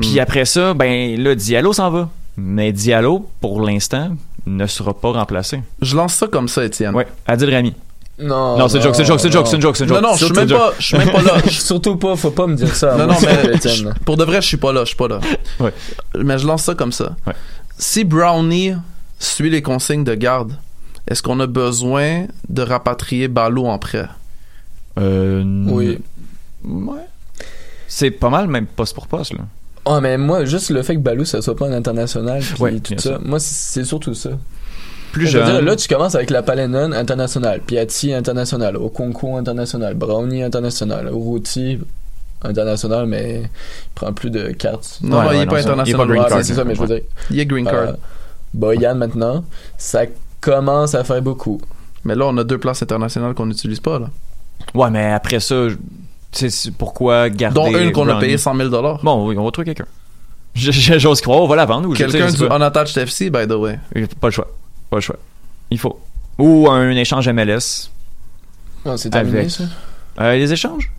Puis 0.00 0.14
Hmm. 0.16 0.20
après 0.20 0.44
ça, 0.44 0.74
ben 0.74 1.22
là, 1.22 1.34
Diallo 1.34 1.72
s'en 1.72 1.90
va. 1.90 2.08
Mais 2.36 2.72
Diallo, 2.72 3.28
pour 3.40 3.60
l'instant, 3.60 4.10
ne 4.46 4.66
sera 4.66 4.94
pas 4.94 5.12
remplacé. 5.12 5.60
Je 5.82 5.94
lance 5.96 6.14
ça 6.14 6.26
comme 6.26 6.48
ça, 6.48 6.64
Étienne. 6.64 6.94
Ouais, 6.94 7.06
Adil 7.26 7.54
Rami. 7.54 7.74
Non. 8.18 8.56
non, 8.58 8.68
c'est 8.68 8.76
une 8.78 8.82
joke, 8.84 8.94
c'est 8.94 9.02
une 9.02 9.06
joke, 9.08 9.20
c'est 9.20 9.26
une 9.26 9.32
joke, 9.32 9.46
c'est 9.48 9.56
une 9.56 9.62
joke, 9.62 9.76
c'est 9.76 9.84
une 9.84 9.90
Non, 9.90 9.96
joke. 9.96 10.02
non, 10.04 10.12
je 10.14 10.24
suis 10.24 10.34
C'est 10.34 10.40
même 10.40 10.48
joke. 10.48 10.58
pas, 10.58 10.72
je 10.78 10.84
suis 10.86 10.96
même 10.98 11.10
pas 11.10 11.22
là. 11.22 11.32
Surtout 11.50 11.96
pas, 11.96 12.16
faut 12.16 12.30
pas 12.30 12.46
me 12.46 12.54
dire 12.56 12.74
ça. 12.74 12.96
Non, 12.96 13.06
non, 13.06 13.14
c'est 13.18 13.82
mais 13.84 13.90
pour 14.04 14.16
de 14.16 14.24
vrai, 14.24 14.40
je 14.42 14.46
suis 14.46 14.56
pas 14.58 14.72
là, 14.72 14.80
je 14.80 14.88
suis 14.88 14.96
pas 14.96 15.08
là. 15.08 15.20
Ouais. 15.60 15.72
Mais 16.18 16.38
je 16.38 16.46
lance 16.46 16.62
ça 16.62 16.74
comme 16.74 16.92
ça. 16.92 17.16
Ouais. 17.26 17.32
Si 17.78 18.04
Brownie 18.04 18.74
suit 19.18 19.50
les 19.50 19.62
consignes 19.62 20.04
de 20.04 20.14
garde, 20.14 20.52
est-ce 21.08 21.22
qu'on 21.22 21.40
a 21.40 21.46
besoin 21.46 22.26
de 22.48 22.62
rapatrier 22.62 23.28
Ballot 23.28 23.66
en 23.66 23.78
prêt? 23.78 24.06
Euh, 24.98 25.42
Oui. 25.68 25.98
Ouais. 26.64 27.00
C'est 27.88 28.10
pas 28.10 28.30
mal, 28.30 28.46
même 28.48 28.66
poste 28.66 28.94
pour 28.94 29.06
poste, 29.06 29.32
là. 29.34 29.40
Ah, 29.84 30.00
mais 30.00 30.16
moi, 30.16 30.44
juste 30.44 30.70
le 30.70 30.82
fait 30.82 30.94
que 30.94 31.00
Balou, 31.00 31.24
ça 31.24 31.42
soit 31.42 31.56
pas 31.56 31.66
un 31.66 31.72
international, 31.72 32.40
puis 32.40 32.62
Ouais, 32.62 32.78
tout 32.78 32.94
ça, 32.98 33.18
moi, 33.24 33.40
c'est 33.40 33.84
surtout 33.84 34.14
ça. 34.14 34.30
Plus 35.10 35.26
Je 35.26 35.38
veux 35.38 35.44
dire, 35.44 35.54
jeune. 35.56 35.64
là, 35.64 35.76
tu 35.76 35.88
commences 35.88 36.14
avec 36.14 36.30
la 36.30 36.42
Palenon 36.42 36.92
international, 36.92 37.60
Piatti 37.60 38.14
international, 38.14 38.76
Okonko 38.76 39.36
international, 39.36 39.94
Brownie 39.94 40.42
international, 40.42 41.08
Uruti 41.08 41.80
international, 42.42 43.06
mais 43.06 43.42
il 43.42 43.48
prend 43.94 44.12
plus 44.12 44.30
de 44.30 44.52
cartes. 44.52 45.00
Non, 45.02 45.22
il 45.32 45.40
est 45.42 45.46
pas 45.46 45.60
non, 45.60 45.62
ça- 45.62 45.84
il 45.84 45.90
est 45.90 45.94
international. 45.94 45.96
pas 45.96 46.06
green 46.06 46.24
card, 46.28 46.44
c'est 46.44 46.54
ça, 46.54 46.64
mais 46.64 46.74
je 46.76 46.80
veux 46.80 46.86
dire. 46.86 47.00
Il 47.30 47.40
est 47.40 47.46
green 47.46 47.64
card. 47.64 47.74
euh, 47.74 47.92
Boyan 48.54 48.94
maintenant, 48.94 49.44
ça 49.76 50.04
commence 50.42 50.94
à 50.94 51.02
faire 51.04 51.22
beaucoup. 51.22 51.58
Mais 52.04 52.14
là, 52.14 52.26
on 52.26 52.36
a 52.36 52.44
deux 52.44 52.58
places 52.58 52.82
internationales 52.82 53.32
qu'on 53.32 53.46
n'utilise 53.46 53.80
pas, 53.80 53.98
là. 53.98 54.10
Ouais, 54.74 54.90
mais 54.90 55.12
après 55.12 55.40
ça, 55.40 55.68
tu 55.68 55.78
sais, 56.32 56.50
c'est 56.50 56.70
pourquoi 56.72 57.30
garder. 57.30 57.54
Dont 57.54 57.74
une 57.78 57.92
qu'on 57.92 58.08
a 58.08 58.18
payé 58.20 58.36
100 58.36 58.54
000 58.56 58.68
Bon, 59.02 59.26
oui, 59.26 59.36
on 59.38 59.44
va 59.44 59.50
trouver 59.50 59.66
quelqu'un. 59.66 59.86
Je- 60.54 60.70
je- 60.70 60.98
J'ose 60.98 61.20
croire, 61.22 61.40
on 61.40 61.46
va 61.48 61.56
la 61.56 61.64
vendre. 61.64 61.88
ou 61.88 61.94
je- 61.94 62.04
Quelqu'un 62.04 62.30
du. 62.30 62.44
Unattached 62.44 62.96
FC, 62.98 63.30
by 63.30 63.46
the 63.46 63.52
way. 63.52 63.78
Pas 64.20 64.26
le 64.28 64.32
choix. 64.32 64.48
Pas 64.90 64.96
le 64.98 65.00
choix. 65.00 65.16
Il 65.70 65.78
faut. 65.78 65.98
Ou 66.38 66.68
un 66.68 66.90
échange 66.90 67.26
MLS. 67.28 67.90
Non, 68.84 68.96
c'est 68.96 69.10
terminé, 69.10 69.38
Avec- 69.40 69.50
ça? 69.50 69.64
Euh, 70.20 70.34
les 70.36 70.52
échanges? 70.52 70.90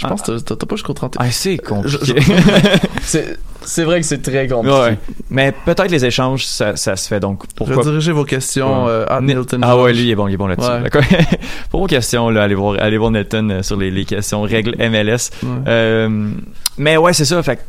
Je 0.00 0.06
pense 0.06 0.22
que 0.22 0.38
t'as 0.40 0.56
t'as 0.56 0.66
pas 0.66 0.74
jusqu'au 0.76 0.92
31. 0.92 1.24
Ah, 1.24 1.30
c'est 1.30 1.56
compliqué. 1.58 2.14
C'est 3.66 3.84
vrai 3.84 4.00
que 4.00 4.06
c'est 4.06 4.20
très 4.20 4.46
compliqué. 4.46 4.76
ouais. 4.76 4.98
Mais 5.30 5.52
peut-être 5.64 5.90
les 5.90 6.04
échanges, 6.04 6.44
ça, 6.44 6.76
ça 6.76 6.96
se 6.96 7.08
fait 7.08 7.18
donc. 7.20 7.44
Pourquoi 7.56 7.76
Redirigez 7.76 8.12
vos 8.12 8.24
questions 8.24 8.84
Ouais. 8.84 8.90
euh, 8.90 9.06
à 9.08 9.20
Ni- 9.22 9.34
Milton 9.34 9.60
Ah 9.64 9.78
ouais, 9.80 9.94
lui, 9.94 10.02
il 10.02 10.10
est 10.10 10.14
bon, 10.14 10.28
il 10.28 10.34
est 10.34 10.36
bon 10.36 10.48
là-dessus. 10.48 10.68
Ouais. 10.68 10.90
Pour 11.70 11.80
vos 11.80 11.86
questions, 11.86 12.28
là, 12.28 12.42
allez 12.42 12.54
voir, 12.54 12.76
allez 12.78 12.98
voir 12.98 13.10
Nathan 13.10 13.48
euh, 13.48 13.62
sur 13.62 13.78
les, 13.78 13.90
les 13.90 14.04
questions 14.04 14.42
règles 14.42 14.74
MLS. 14.78 15.30
Ouais. 15.42 15.48
Euh, 15.66 16.30
mais 16.76 16.98
ouais, 16.98 17.14
c'est 17.14 17.24
ça. 17.24 17.42
Fait 17.42 17.56
que, 17.56 17.60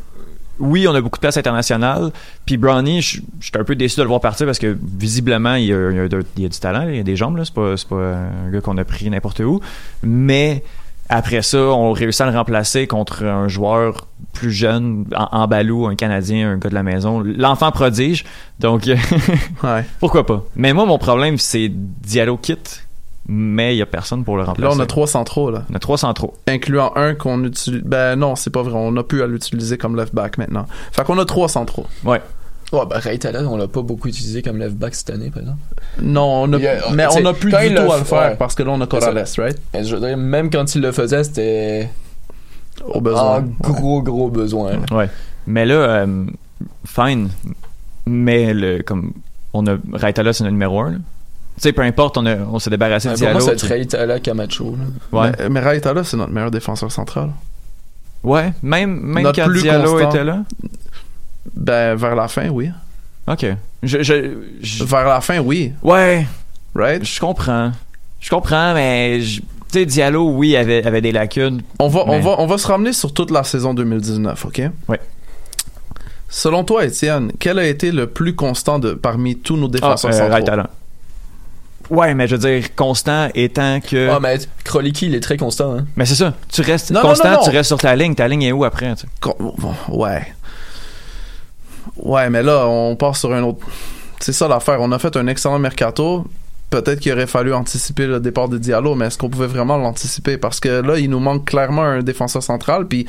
oui, 0.58 0.86
on 0.86 0.94
a 0.94 1.00
beaucoup 1.00 1.16
de 1.16 1.20
place 1.22 1.38
internationale. 1.38 2.10
Puis 2.44 2.58
Brownie, 2.58 3.00
je 3.00 3.20
je 3.40 3.46
suis 3.46 3.52
un 3.58 3.64
peu 3.64 3.74
déçu 3.74 3.96
de 3.96 4.02
le 4.02 4.08
voir 4.08 4.20
partir 4.20 4.44
parce 4.44 4.58
que 4.58 4.76
visiblement, 4.98 5.54
il 5.54 5.64
y 5.64 5.72
a, 5.72 5.90
il 5.90 5.96
y 5.96 6.00
a 6.00 6.08
de- 6.08 6.24
il 6.36 6.42
y 6.42 6.46
a 6.46 6.48
du 6.50 6.58
talent, 6.58 6.86
il 6.90 6.96
y 6.96 7.00
a 7.00 7.04
des 7.04 7.16
jambes. 7.16 7.38
là. 7.38 7.44
C'est 7.46 7.54
pas, 7.54 7.74
c'est 7.78 7.88
pas 7.88 7.96
un 8.46 8.50
gars 8.50 8.60
qu'on 8.60 8.76
a 8.76 8.84
pris 8.84 9.08
n'importe 9.08 9.40
où. 9.40 9.60
Mais 10.02 10.62
après 11.08 11.42
ça, 11.42 11.58
on 11.58 11.92
réussit 11.92 12.20
à 12.22 12.30
le 12.30 12.36
remplacer 12.36 12.86
contre 12.86 13.24
un 13.24 13.48
joueur 13.48 14.06
plus 14.32 14.50
jeune, 14.52 15.04
en, 15.16 15.28
en 15.42 15.46
balou, 15.48 15.86
un 15.86 15.94
Canadien, 15.94 16.50
un 16.52 16.56
gars 16.58 16.68
de 16.68 16.74
la 16.74 16.82
maison, 16.82 17.20
l'enfant 17.20 17.70
prodige. 17.70 18.24
Donc, 18.60 18.84
Ouais. 19.62 19.84
pourquoi 20.00 20.26
pas? 20.26 20.44
Mais 20.56 20.72
moi, 20.72 20.84
mon 20.84 20.98
problème, 20.98 21.38
c'est 21.38 21.68
Diallo 21.70 22.36
quitte, 22.36 22.86
mais 23.28 23.74
il 23.74 23.78
y 23.78 23.82
a 23.82 23.86
personne 23.86 24.24
pour 24.24 24.36
le 24.36 24.42
Là, 24.42 24.48
remplacer. 24.50 24.76
on 24.76 24.80
a 24.80 24.86
trois 24.86 25.06
centraux, 25.06 25.50
là. 25.50 25.64
On 25.70 25.74
a 25.74 25.78
trois 25.78 25.98
centraux. 25.98 26.34
Incluant 26.46 26.92
un 26.96 27.14
qu'on 27.14 27.42
utilise. 27.44 27.82
Ben 27.82 28.14
non, 28.16 28.36
c'est 28.36 28.50
pas 28.50 28.62
vrai. 28.62 28.74
On 28.76 28.96
a 28.96 29.02
pu 29.02 29.22
à 29.22 29.26
l'utiliser 29.26 29.78
comme 29.78 29.96
left 29.96 30.14
back 30.14 30.38
maintenant. 30.38 30.66
Fait 30.92 31.02
qu'on 31.04 31.18
a 31.18 31.24
trois 31.24 31.48
centraux. 31.48 31.86
Ouais. 32.04 32.20
Ouais, 32.72 32.80
bah, 32.90 32.98
Reitala, 32.98 33.42
on 33.44 33.56
l'a 33.56 33.68
pas 33.68 33.82
beaucoup 33.82 34.08
utilisé 34.08 34.42
comme 34.42 34.56
left 34.58 34.74
back 34.74 34.94
cette 34.94 35.10
année, 35.10 35.30
par 35.30 35.42
exemple. 35.42 35.58
Non, 36.02 36.42
on 36.42 36.52
a, 36.52 36.58
mais 36.92 37.06
on 37.12 37.24
a 37.26 37.32
plus 37.32 37.50
du 37.52 37.74
tout 37.74 37.92
à 37.92 37.98
le 37.98 38.04
faire 38.04 38.18
ouais. 38.30 38.36
parce 38.36 38.54
que 38.56 38.62
là, 38.64 38.70
on 38.72 38.80
a. 38.80 38.86
Corrales, 38.86 39.24
right? 39.38 39.56
Mais 39.72 39.84
je 39.84 39.94
veux 39.96 40.04
dire, 40.06 40.16
même 40.16 40.50
quand 40.50 40.74
il 40.74 40.82
le 40.82 40.90
faisait, 40.92 41.22
c'était 41.24 41.88
Au 42.84 43.00
besoin. 43.00 43.44
en 43.64 43.70
gros, 43.70 44.02
gros 44.02 44.28
besoin. 44.30 44.72
là. 44.72 44.96
Ouais. 44.96 45.08
Mais 45.46 45.64
là, 45.64 45.74
euh, 45.74 46.24
fine. 46.84 47.28
Mais 48.06 48.52
le, 48.52 48.82
comme, 48.82 49.12
on 49.52 49.66
a, 49.66 49.76
Raitala, 49.92 50.32
c'est 50.32 50.42
notre 50.44 50.52
numéro 50.54 50.80
un, 50.80 50.90
là. 50.92 50.96
Tu 51.56 51.62
sais, 51.62 51.72
peu 51.72 51.82
importe, 51.82 52.18
on, 52.18 52.26
a, 52.26 52.36
on 52.36 52.58
s'est 52.58 52.68
débarrassé 52.70 53.08
de 53.08 53.14
Pour 53.14 53.30
moi, 53.30 53.40
Diallo. 53.40 53.58
c'est 53.58 53.66
Reitala 53.66 54.20
Camacho. 54.20 54.76
là. 55.12 55.20
Ouais. 55.22 55.32
Mais, 55.38 55.48
mais 55.48 55.60
Raitala, 55.60 56.04
c'est 56.04 56.16
notre 56.16 56.32
meilleur 56.32 56.50
défenseur 56.50 56.90
central. 56.92 57.30
Ouais. 58.22 58.52
Même, 58.62 59.00
même 59.00 59.22
Notre 59.24 59.40
quand 59.42 59.48
plus 59.48 59.62
Diallo 59.62 59.92
constant. 59.92 60.10
était 60.10 60.24
là. 60.24 60.42
Ben, 61.54 61.94
vers 61.94 62.14
la 62.16 62.28
fin, 62.28 62.48
oui. 62.48 62.70
Ok. 63.26 63.46
Je, 63.82 64.02
je, 64.02 64.32
je- 64.62 64.84
Vers 64.84 65.06
la 65.06 65.20
fin, 65.20 65.38
oui. 65.38 65.72
ouais. 65.82 66.26
Right? 66.74 67.04
Je 67.04 67.20
comprends. 67.20 67.72
Je 68.20 68.30
comprends, 68.30 68.74
mais, 68.74 69.20
je- 69.20 69.40
tu 69.40 69.46
sais, 69.80 69.86
Diallo, 69.86 70.30
oui, 70.30 70.56
avait, 70.56 70.84
avait 70.86 71.00
des 71.00 71.12
lacunes. 71.12 71.62
On 71.78 71.88
va, 71.88 72.04
on, 72.06 72.20
va, 72.20 72.36
on 72.38 72.46
va 72.46 72.56
se 72.58 72.66
ramener 72.66 72.92
sur 72.92 73.12
toute 73.12 73.30
la 73.30 73.42
saison 73.44 73.74
2019, 73.74 74.44
OK? 74.46 74.62
Ouais. 74.88 75.00
Selon 76.28 76.64
toi, 76.64 76.84
Étienne, 76.84 77.32
quel 77.38 77.58
a 77.58 77.66
été 77.66 77.92
le 77.92 78.06
plus 78.08 78.34
constant 78.34 78.78
de, 78.78 78.92
parmi 78.94 79.36
tous 79.36 79.56
nos 79.56 79.66
Ah, 79.66 79.70
défenseurs 79.70 80.10
euh, 80.10 80.18
centraux? 80.18 80.34
Raitala. 80.34 80.70
Ouais, 81.88 82.14
mais 82.14 82.26
je 82.26 82.34
veux 82.34 82.50
dire, 82.50 82.74
constant 82.74 83.28
étant 83.34 83.78
que. 83.80 84.08
Ah, 84.10 84.18
mais 84.20 84.38
Kroliki, 84.64 85.06
il 85.06 85.14
est 85.14 85.20
très 85.20 85.36
constant. 85.36 85.76
Hein. 85.76 85.86
Mais 85.94 86.04
c'est 86.04 86.16
ça. 86.16 86.34
Tu 86.52 86.60
restes 86.62 86.90
Non, 86.90 87.00
constant, 87.00 87.30
non, 87.30 87.34
non. 87.36 87.42
tu 87.44 87.50
restes 87.50 87.68
sur 87.68 87.78
ta 87.78 87.94
ligne. 87.94 88.16
Ta 88.16 88.26
ligne 88.26 88.42
est 88.42 88.50
où 88.52 88.64
après? 88.64 88.92
tu 88.96 89.02
sais? 89.02 89.06
Con- 89.20 89.36
bon, 89.38 89.72
ouais. 89.90 90.26
Ouais, 92.02 92.28
mais 92.30 92.42
là, 92.42 92.66
on 92.66 92.96
part 92.96 93.16
sur 93.16 93.32
un 93.32 93.42
autre. 93.42 93.64
C'est 94.20 94.32
ça 94.32 94.48
l'affaire. 94.48 94.78
On 94.80 94.92
a 94.92 94.98
fait 94.98 95.16
un 95.16 95.26
excellent 95.26 95.58
mercato. 95.58 96.24
Peut-être 96.68 96.98
qu'il 96.98 97.12
aurait 97.12 97.28
fallu 97.28 97.54
anticiper 97.54 98.06
le 98.08 98.18
départ 98.18 98.48
de 98.48 98.58
Diallo, 98.58 98.96
mais 98.96 99.06
est-ce 99.06 99.16
qu'on 99.18 99.28
pouvait 99.28 99.46
vraiment 99.46 99.76
l'anticiper? 99.76 100.36
Parce 100.36 100.58
que 100.58 100.80
là, 100.80 100.98
il 100.98 101.08
nous 101.08 101.20
manque 101.20 101.44
clairement 101.44 101.82
un 101.84 102.02
défenseur 102.02 102.42
central, 102.42 102.86
puis 102.88 103.06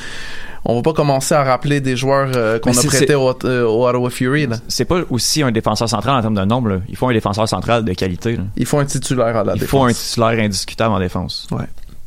on 0.64 0.76
va 0.76 0.82
pas 0.84 0.94
commencer 0.94 1.34
à 1.34 1.44
rappeler 1.44 1.82
des 1.82 1.96
joueurs 1.96 2.30
euh, 2.36 2.60
qu'on 2.60 2.70
a 2.70 2.84
prêtés 2.84 3.16
au, 3.16 3.34
euh, 3.46 3.66
au 3.66 3.88
Ottawa 3.88 4.10
Fury. 4.12 4.48
C'est 4.68 4.86
pas 4.86 5.00
aussi 5.10 5.42
un 5.42 5.52
défenseur 5.52 5.90
central 5.90 6.18
en 6.18 6.22
termes 6.22 6.36
de 6.36 6.46
nombre. 6.46 6.70
là. 6.70 6.78
Il 6.88 6.96
faut 6.96 7.08
un 7.10 7.14
défenseur 7.14 7.50
central 7.50 7.84
de 7.84 7.94
qualité. 7.94 8.36
là. 8.38 8.44
Il 8.58 8.68
faut 8.68 8.78
un 8.78 8.86
titulaire 8.86 9.36
à 9.36 9.44
la 9.44 9.54
Il 9.56 9.60
défense. 9.62 9.70
faut 9.70 9.84
un 9.86 9.92
titulaire 9.94 10.46
indiscutable 10.46 10.94
en 10.94 11.00
défense. 11.00 11.48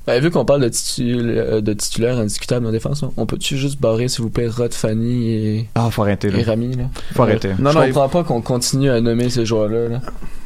Ben, 0.07 0.21
vu 0.21 0.31
qu'on 0.31 0.45
parle 0.45 0.63
de, 0.63 0.69
titul- 0.69 1.29
euh, 1.29 1.61
de 1.61 1.73
titulaire 1.75 2.19
indiscutable 2.19 2.67
en 2.67 2.73
défense, 2.73 3.05
on 3.17 3.27
peut-tu 3.27 3.57
juste 3.57 3.81
barrer, 3.81 4.09
s'il 4.09 4.23
vous 4.23 4.31
plaît, 4.31 4.49
Rod, 4.49 4.73
Fanny 4.73 5.31
et, 5.31 5.69
Ah, 5.75 5.91
faut 5.91 6.03
arrêter. 6.03 6.29
et 6.29 6.31
Là. 6.31 6.43
Rami? 6.47 6.75
Là? 6.75 6.85
Faut 7.15 7.23
arrêter. 7.23 7.51
Non, 7.59 7.71
je 7.71 7.77
non, 7.79 7.83
il- 7.85 7.93
comprends 7.93 8.09
pas 8.09 8.25
qu'on 8.25 8.41
continue 8.41 8.91
à 8.91 9.01
nommer 9.01 9.29
ces 9.29 9.45
joueurs-là. 9.47 9.89
là. 9.89 10.01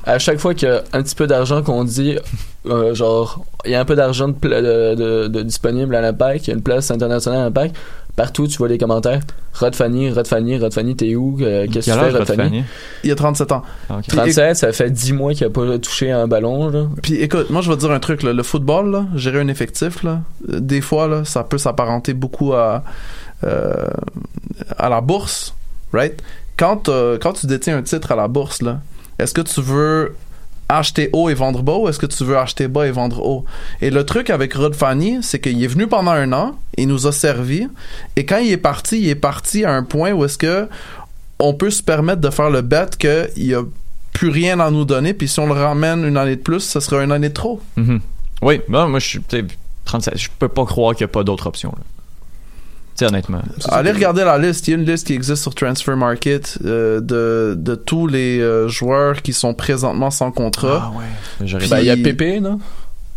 À 0.04 0.18
chaque 0.18 0.38
fois 0.38 0.54
qu'il 0.54 0.68
y 0.68 0.70
a 0.72 0.82
un 0.92 1.02
petit 1.02 1.14
peu 1.14 1.26
d'argent 1.26 1.62
qu'on 1.62 1.84
dit, 1.84 2.18
euh, 2.66 2.94
genre, 2.94 3.44
il 3.64 3.72
y 3.72 3.74
a 3.74 3.80
un 3.80 3.84
peu 3.84 3.94
d'argent 3.96 4.28
de, 4.28 4.32
pla- 4.34 4.62
de, 4.62 4.94
de- 4.94 5.28
de 5.28 5.42
disponible 5.42 5.94
à 5.94 6.00
l'impact, 6.00 6.46
il 6.46 6.50
y 6.50 6.52
a 6.52 6.56
une 6.56 6.62
place 6.62 6.90
internationale 6.90 7.40
à 7.40 7.44
l'impact, 7.44 7.76
partout 8.16 8.46
tu 8.46 8.56
vois 8.58 8.68
les 8.68 8.78
commentaires. 8.78 9.20
Rod 9.54 9.74
Fanny, 9.74 10.10
Rod 10.10 10.26
Fanny, 10.26 10.58
Rod 10.58 10.72
Fanny, 10.74 10.96
t'es 10.96 11.14
où? 11.14 11.36
Euh, 11.40 11.66
Qu'est-ce 11.70 11.90
que 11.90 11.96
tu 11.96 11.98
fais, 12.12 12.18
Rod 12.18 12.26
Fanny? 12.26 12.42
Fanny? 12.42 12.64
il 13.04 13.10
a 13.12 13.14
37 13.14 13.52
ans. 13.52 13.62
Ah, 13.88 13.96
ok. 13.98 14.04
Puis- 14.08 14.16
37, 14.16 14.56
ça 14.56 14.72
fait 14.72 14.90
10 14.90 15.12
mois 15.12 15.32
qu'il 15.34 15.46
a 15.46 15.50
pas 15.50 15.78
touché 15.78 16.10
un 16.10 16.26
ballon. 16.26 16.68
Là. 16.70 16.86
Puis 17.02 17.14
écoute, 17.20 17.50
moi 17.50 17.60
je 17.60 17.70
vais 17.70 17.76
te 17.76 17.80
dire 17.80 17.90
un 17.92 18.00
truc, 18.00 18.22
là. 18.22 18.32
le 18.32 18.42
football, 18.42 18.90
là, 18.90 19.04
gérer 19.14 19.40
un 19.40 19.48
effectif, 19.48 20.02
là, 20.02 20.20
euh, 20.52 20.58
des 20.60 20.80
fois, 20.80 21.06
là, 21.08 21.24
ça 21.24 21.44
peut 21.44 21.58
s'apparenter 21.58 22.14
beaucoup 22.14 22.52
à, 22.54 22.82
euh, 23.44 23.86
à 24.78 24.88
la 24.88 25.00
bourse, 25.00 25.54
right? 25.92 26.20
Quand, 26.56 26.88
quand 27.20 27.32
tu 27.32 27.46
détiens 27.46 27.76
un 27.78 27.82
titre 27.82 28.12
à 28.12 28.16
la 28.16 28.28
bourse, 28.28 28.62
là, 28.62 28.80
est-ce 29.18 29.34
que 29.34 29.40
tu 29.40 29.60
veux 29.60 30.14
acheter 30.68 31.10
haut 31.12 31.28
et 31.28 31.34
vendre 31.34 31.62
bas 31.62 31.76
ou 31.76 31.88
est-ce 31.88 31.98
que 31.98 32.06
tu 32.06 32.24
veux 32.24 32.38
acheter 32.38 32.68
bas 32.68 32.86
et 32.86 32.90
vendre 32.90 33.24
haut? 33.24 33.44
Et 33.80 33.90
le 33.90 34.04
truc 34.04 34.30
avec 34.30 34.54
Rod 34.54 34.74
Fanny, 34.74 35.18
c'est 35.22 35.40
qu'il 35.40 35.62
est 35.62 35.68
venu 35.68 35.86
pendant 35.86 36.12
un 36.12 36.32
an, 36.32 36.56
il 36.76 36.88
nous 36.88 37.06
a 37.06 37.12
servi, 37.12 37.68
et 38.16 38.24
quand 38.24 38.38
il 38.38 38.50
est 38.50 38.56
parti, 38.56 39.00
il 39.00 39.08
est 39.08 39.14
parti 39.14 39.64
à 39.64 39.72
un 39.72 39.82
point 39.82 40.12
où 40.12 40.24
est-ce 40.24 40.38
que 40.38 40.68
on 41.38 41.54
peut 41.54 41.70
se 41.70 41.82
permettre 41.82 42.20
de 42.20 42.30
faire 42.30 42.50
le 42.50 42.62
bet 42.62 42.86
qu'il 42.98 43.46
y 43.46 43.54
a 43.54 43.62
plus 44.12 44.28
rien 44.28 44.60
à 44.60 44.70
nous 44.70 44.84
donner, 44.84 45.12
puis 45.14 45.28
si 45.28 45.40
on 45.40 45.46
le 45.46 45.52
ramène 45.52 46.04
une 46.04 46.16
année 46.16 46.36
de 46.36 46.40
plus, 46.40 46.60
ça 46.60 46.80
serait 46.80 47.04
une 47.04 47.12
année 47.12 47.28
de 47.28 47.34
trop. 47.34 47.60
Mhm. 47.76 48.00
Oui, 48.42 48.60
moi, 48.68 48.86
moi 48.86 49.00
je 49.00 49.06
suis 49.06 49.20
tu 49.20 49.38
sais, 49.38 49.44
37. 49.84 50.16
Je 50.16 50.28
peux 50.38 50.48
pas 50.48 50.64
croire 50.64 50.94
qu'il 50.94 51.04
n'y 51.04 51.10
a 51.10 51.12
pas 51.12 51.24
d'autre 51.24 51.46
option. 51.46 51.74
Tu 52.96 53.00
sais, 53.04 53.06
honnêtement. 53.06 53.42
Allez 53.70 53.90
regarder 53.90 54.22
la 54.24 54.38
liste. 54.38 54.68
Il 54.68 54.70
y 54.70 54.74
a 54.74 54.76
une 54.76 54.86
liste 54.86 55.06
qui 55.08 55.14
existe 55.14 55.42
sur 55.42 55.54
Transfer 55.54 55.96
Market 55.96 56.58
euh, 56.64 57.00
de, 57.00 57.54
de 57.58 57.74
tous 57.74 58.06
les 58.06 58.38
euh, 58.40 58.68
joueurs 58.68 59.20
qui 59.22 59.32
sont 59.32 59.52
présentement 59.54 60.10
sans 60.12 60.30
contrat. 60.30 60.92
Ah 60.92 60.98
ouais. 60.98 61.58
Ben, 61.68 61.80
il 61.80 61.86
y 61.86 61.90
a 61.90 61.96
Pépé, 61.96 62.38
non? 62.40 62.60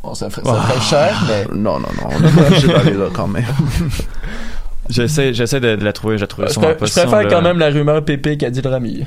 Bon, 0.04 0.16
ça 0.16 0.30
ferait, 0.32 0.42
ça 0.46 0.56
Ah. 0.60 0.68
ferait 0.68 0.82
cher, 0.82 1.24
mais. 1.28 1.46
Non, 1.56 1.80
non, 1.80 1.88
non. 2.02 2.10
On 2.10 2.24
est 2.28 2.32
pas 2.36 2.48
obligé 2.48 2.68
d'aller 2.68 2.94
là 2.94 3.06
quand 3.14 3.28
même. 3.28 3.46
J'essaie, 4.90 5.34
j'essaie 5.34 5.60
de, 5.60 5.76
de 5.76 5.84
la 5.84 5.92
trouver. 5.92 6.16
Je 6.18 6.22
la 6.22 6.28
trouve 6.28 6.46
Je, 6.48 6.54
je 6.54 6.60
préfère 6.60 7.12
là. 7.24 7.26
quand 7.26 7.42
même 7.42 7.60
la 7.60 7.70
rumeur 7.70 8.04
Pépé 8.06 8.38
qu'Adil 8.38 8.66
Rami. 8.66 9.04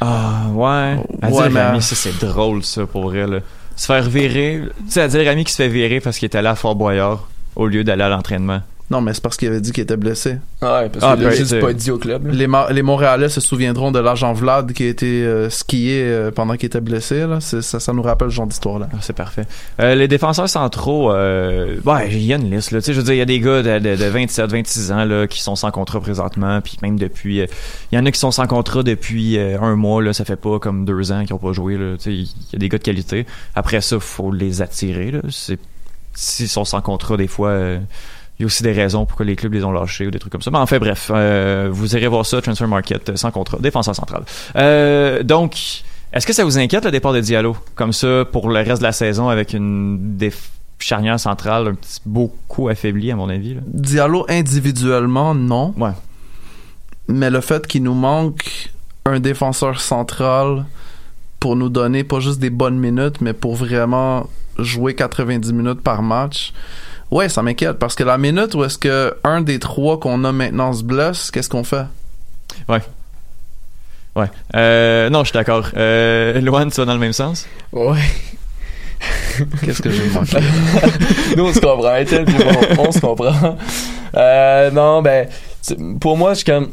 Ah, 0.00 0.44
ouais. 0.52 0.96
Adil 1.22 1.36
Ouais, 1.36 1.48
mais- 1.50 1.60
Rami, 1.62 1.82
ça, 1.82 1.96
c'est 1.96 2.16
drôle, 2.24 2.62
ça, 2.62 2.86
pour 2.86 3.10
vrai, 3.10 3.26
là. 3.26 3.40
Se 3.74 3.86
faire 3.86 4.08
virer. 4.08 4.62
Tu 4.86 4.92
sais, 4.92 5.00
Adil 5.02 5.26
Rami 5.28 5.44
qui 5.44 5.52
se 5.52 5.56
fait 5.56 5.68
virer 5.68 5.98
parce 6.00 6.18
qu'il 6.18 6.26
est 6.26 6.36
allé 6.36 6.46
à 6.48 6.54
Fort 6.54 6.76
Boyard 6.76 7.28
au 7.56 7.66
lieu 7.66 7.82
d'aller 7.82 8.04
à 8.04 8.08
l'entraînement. 8.08 8.60
Non, 8.90 9.02
mais 9.02 9.12
c'est 9.12 9.22
parce 9.22 9.36
qu'il 9.36 9.48
avait 9.48 9.60
dit 9.60 9.72
qu'il 9.72 9.82
était 9.82 9.98
blessé. 9.98 10.30
Ouais, 10.62 10.88
parce 10.88 10.98
Ah, 11.02 11.14
qu'il 11.14 11.24
ben, 11.26 11.30
juste 11.32 11.50
c'est- 11.50 11.60
pas 11.60 11.74
dit 11.74 11.90
au 11.90 11.98
club. 11.98 12.26
là. 12.26 12.32
Les, 12.32 12.46
Ma- 12.46 12.70
les 12.72 12.80
Montréalais 12.80 13.28
se 13.28 13.38
souviendront 13.40 13.90
de 13.92 13.98
l'agent 13.98 14.32
Vlad 14.32 14.72
qui 14.72 14.84
a 14.84 14.86
été 14.88 15.24
euh, 15.24 15.50
skié 15.50 16.02
euh, 16.04 16.30
pendant 16.30 16.54
qu'il 16.56 16.66
était 16.68 16.80
blessé. 16.80 17.26
Là. 17.26 17.38
C'est- 17.40 17.60
Ça, 17.60 17.80
ça 17.80 17.92
nous 17.92 18.00
rappelle 18.00 18.30
ce 18.30 18.36
genre 18.36 18.46
d'histoire-là. 18.46 18.88
Ah, 18.94 18.96
c'est 19.02 19.12
parfait. 19.14 19.44
Euh, 19.80 19.94
les 19.94 20.08
défenseurs 20.08 20.48
centraux, 20.48 21.12
euh, 21.12 21.76
ouais, 21.84 22.08
il 22.12 22.24
y 22.24 22.32
a 22.32 22.36
une 22.36 22.50
liste, 22.50 22.70
là. 22.70 22.80
Tu 22.80 22.86
sais, 22.86 22.92
je 22.94 22.98
veux 23.00 23.04
dire, 23.04 23.12
il 23.14 23.18
y 23.18 23.20
a 23.20 23.26
des 23.26 23.40
gars 23.40 23.62
de, 23.62 23.78
de, 23.78 23.94
de 23.96 24.04
27, 24.06 24.50
26 24.50 24.90
ans, 24.90 25.04
là, 25.04 25.26
qui 25.26 25.42
sont 25.42 25.54
sans 25.54 25.70
contrat 25.70 26.00
présentement, 26.00 26.60
puis 26.62 26.78
même 26.80 26.98
depuis, 26.98 27.42
euh, 27.42 27.46
il 27.92 27.96
y 27.96 27.98
en 28.00 28.06
a 28.06 28.10
qui 28.10 28.18
sont 28.18 28.30
sans 28.30 28.46
contrat 28.46 28.82
depuis 28.82 29.36
euh, 29.36 29.60
un 29.60 29.76
mois, 29.76 30.02
là, 30.02 30.14
ça 30.14 30.24
fait 30.24 30.36
pas 30.36 30.58
comme 30.58 30.86
deux 30.86 31.12
ans 31.12 31.24
qu'ils 31.26 31.34
ont 31.34 31.38
pas 31.38 31.52
joué, 31.52 31.76
là. 31.76 31.96
Tu 31.98 32.04
sais, 32.04 32.12
il 32.14 32.22
y 32.52 32.56
a 32.56 32.58
des 32.58 32.70
gars 32.70 32.78
de 32.78 32.82
qualité. 32.84 33.26
Après 33.54 33.82
ça, 33.82 34.00
faut 34.00 34.32
les 34.32 34.62
attirer, 34.62 35.10
là. 35.10 35.20
C'est, 35.28 35.58
s'ils 36.14 36.48
sont 36.48 36.64
sans 36.64 36.80
contrat, 36.80 37.16
des 37.18 37.28
fois, 37.28 37.50
euh, 37.50 37.78
il 38.38 38.42
y 38.42 38.44
a 38.44 38.46
aussi 38.46 38.62
des 38.62 38.72
raisons 38.72 39.04
pourquoi 39.04 39.26
les 39.26 39.34
clubs 39.34 39.52
les 39.52 39.64
ont 39.64 39.72
lâchés 39.72 40.06
ou 40.06 40.10
des 40.12 40.20
trucs 40.20 40.30
comme 40.30 40.42
ça. 40.42 40.52
Mais 40.52 40.58
enfin, 40.58 40.78
bref, 40.78 41.10
euh, 41.12 41.68
vous 41.72 41.96
irez 41.96 42.06
voir 42.06 42.24
ça, 42.24 42.40
Transfer 42.40 42.68
Market, 42.68 43.08
euh, 43.08 43.16
sans 43.16 43.32
contrat, 43.32 43.58
défenseur 43.60 43.96
central. 43.96 44.22
Euh, 44.54 45.24
donc, 45.24 45.82
est-ce 46.12 46.24
que 46.24 46.32
ça 46.32 46.44
vous 46.44 46.56
inquiète 46.56 46.84
le 46.84 46.92
départ 46.92 47.12
de 47.12 47.20
Diallo 47.20 47.56
comme 47.74 47.92
ça 47.92 48.24
pour 48.30 48.48
le 48.48 48.60
reste 48.60 48.78
de 48.78 48.86
la 48.86 48.92
saison 48.92 49.28
avec 49.28 49.54
une 49.54 50.16
charnière 50.78 51.18
centrale 51.18 51.66
un 51.66 51.74
petit 51.74 52.00
beaucoup 52.06 52.68
affaiblie 52.68 53.10
à 53.10 53.16
mon 53.16 53.28
avis 53.28 53.54
là? 53.54 53.60
Diallo 53.66 54.24
individuellement, 54.28 55.34
non. 55.34 55.74
Ouais. 55.76 55.90
Mais 57.08 57.30
le 57.30 57.40
fait 57.40 57.66
qu'il 57.66 57.82
nous 57.82 57.94
manque 57.94 58.70
un 59.04 59.18
défenseur 59.18 59.80
central 59.80 60.64
pour 61.40 61.56
nous 61.56 61.70
donner 61.70 62.04
pas 62.04 62.20
juste 62.20 62.38
des 62.38 62.50
bonnes 62.50 62.78
minutes, 62.78 63.20
mais 63.20 63.32
pour 63.32 63.56
vraiment 63.56 64.28
jouer 64.58 64.94
90 64.94 65.52
minutes 65.52 65.80
par 65.80 66.02
match, 66.02 66.52
ouais, 67.10 67.28
ça 67.28 67.42
m'inquiète. 67.42 67.78
Parce 67.78 67.94
que 67.94 68.04
la 68.04 68.18
minute 68.18 68.54
où 68.54 68.64
est-ce 68.64 68.78
que 68.78 69.16
un 69.24 69.40
des 69.40 69.58
trois 69.58 69.98
qu'on 69.98 70.24
a 70.24 70.32
maintenant 70.32 70.72
se 70.72 70.82
blesse, 70.82 71.30
qu'est-ce 71.30 71.48
qu'on 71.48 71.64
fait? 71.64 71.86
Ouais. 72.68 72.80
Euh, 74.56 75.10
non, 75.10 75.20
je 75.20 75.30
suis 75.30 75.34
d'accord. 75.34 75.68
Euh, 75.76 76.40
Loan, 76.40 76.68
tu 76.70 76.76
vas 76.80 76.86
dans 76.86 76.94
le 76.94 76.98
même 76.98 77.12
sens? 77.12 77.46
Ouais. 77.72 77.98
Qu'est-ce 79.64 79.80
que 79.80 79.90
j'ai 79.90 80.08
manqué? 80.08 80.38
Nous, 81.36 81.44
on 81.44 81.52
se 81.52 81.60
comprend. 81.60 82.04
Puis 82.04 82.34
on, 82.78 82.88
on 82.88 82.92
se 82.92 83.00
comprend. 83.00 83.56
Euh, 84.16 84.70
non, 84.72 85.02
ben, 85.02 85.28
pour 86.00 86.16
moi, 86.16 86.30
je 86.30 86.38
suis 86.38 86.44
comme. 86.44 86.70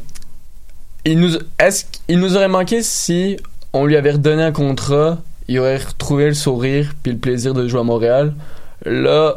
Il 1.04 1.20
nous, 1.20 1.36
est-ce 1.60 1.84
qu'il 1.84 2.18
nous 2.18 2.34
aurait 2.36 2.48
manqué 2.48 2.82
si 2.82 3.36
on 3.72 3.86
lui 3.86 3.96
avait 3.96 4.10
redonné 4.10 4.42
un 4.42 4.50
contrat, 4.50 5.18
il 5.46 5.56
aurait 5.60 5.76
retrouvé 5.76 6.26
le 6.26 6.34
sourire 6.34 6.94
puis 7.00 7.12
le 7.12 7.18
plaisir 7.18 7.54
de 7.54 7.68
jouer 7.68 7.78
à 7.78 7.84
Montréal. 7.84 8.34
Là, 8.84 9.36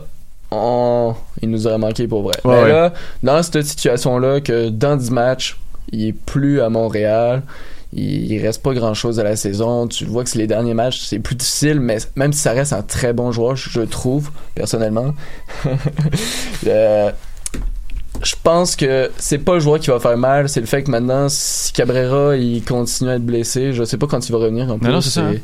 on, 0.51 1.15
il 1.41 1.49
nous 1.49 1.67
aurait 1.67 1.77
manqué 1.77 2.07
pour 2.07 2.23
vrai. 2.23 2.35
Ouais, 2.43 2.55
Mais 2.55 2.63
ouais. 2.63 2.69
là, 2.69 2.93
dans 3.23 3.43
cette 3.43 3.63
situation-là, 3.63 4.41
que 4.41 4.69
dans 4.69 4.95
10 4.95 5.11
matchs, 5.11 5.59
il 5.91 6.07
est 6.07 6.13
plus 6.13 6.61
à 6.61 6.69
Montréal. 6.69 7.43
Il, 7.91 8.39
reste 8.39 8.61
pas 8.61 8.73
grand 8.75 8.93
chose 8.93 9.19
à 9.19 9.23
la 9.23 9.35
saison. 9.35 9.87
Tu 9.87 10.05
vois 10.05 10.23
que 10.23 10.29
c'est 10.29 10.37
les 10.37 10.45
derniers 10.45 10.75
matchs, 10.75 10.99
c'est 10.99 11.17
plus 11.17 11.35
difficile, 11.35 11.79
mais 11.79 11.97
même 12.15 12.33
si 12.33 12.39
ça 12.39 12.51
reste 12.51 12.71
un 12.71 12.83
très 12.83 13.13
bon 13.13 13.31
joueur, 13.31 13.55
je, 13.55 13.81
trouve, 13.81 14.31
personnellement. 14.55 15.13
Euh, 16.67 17.11
je 18.21 18.35
pense 18.43 18.75
que 18.75 19.09
c'est 19.17 19.37
pas 19.37 19.53
le 19.53 19.59
joueur 19.61 19.79
qui 19.79 19.89
va 19.89 19.99
faire 19.99 20.17
mal, 20.17 20.49
c'est 20.49 20.59
le 20.59 20.65
fait 20.65 20.83
que 20.83 20.91
maintenant, 20.91 21.27
si 21.29 21.71
Cabrera 21.71 22.35
il 22.35 22.63
continue 22.63 23.09
à 23.09 23.15
être 23.15 23.25
blessé, 23.25 23.71
je 23.71 23.83
sais 23.85 23.97
pas 23.97 24.07
quand 24.07 24.27
il 24.27 24.31
va 24.31 24.39
revenir 24.39 24.69
en 24.69 24.77
plus. 24.77 24.89
non, 24.89 24.99
c'est 24.99 25.09
ça, 25.09 25.21
hein. 25.21 25.35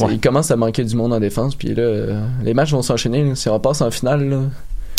Ouais. 0.00 0.14
Il 0.14 0.20
commence 0.20 0.50
à 0.50 0.56
manquer 0.56 0.84
du 0.84 0.94
monde 0.96 1.12
en 1.14 1.20
défense, 1.20 1.54
puis 1.54 1.74
là, 1.74 1.82
euh, 1.82 2.26
les 2.42 2.52
matchs 2.54 2.72
vont 2.72 2.82
s'enchaîner. 2.82 3.34
Si 3.34 3.48
on 3.48 3.58
passe 3.58 3.80
en 3.80 3.90
finale, 3.90 4.28
là, 4.28 4.40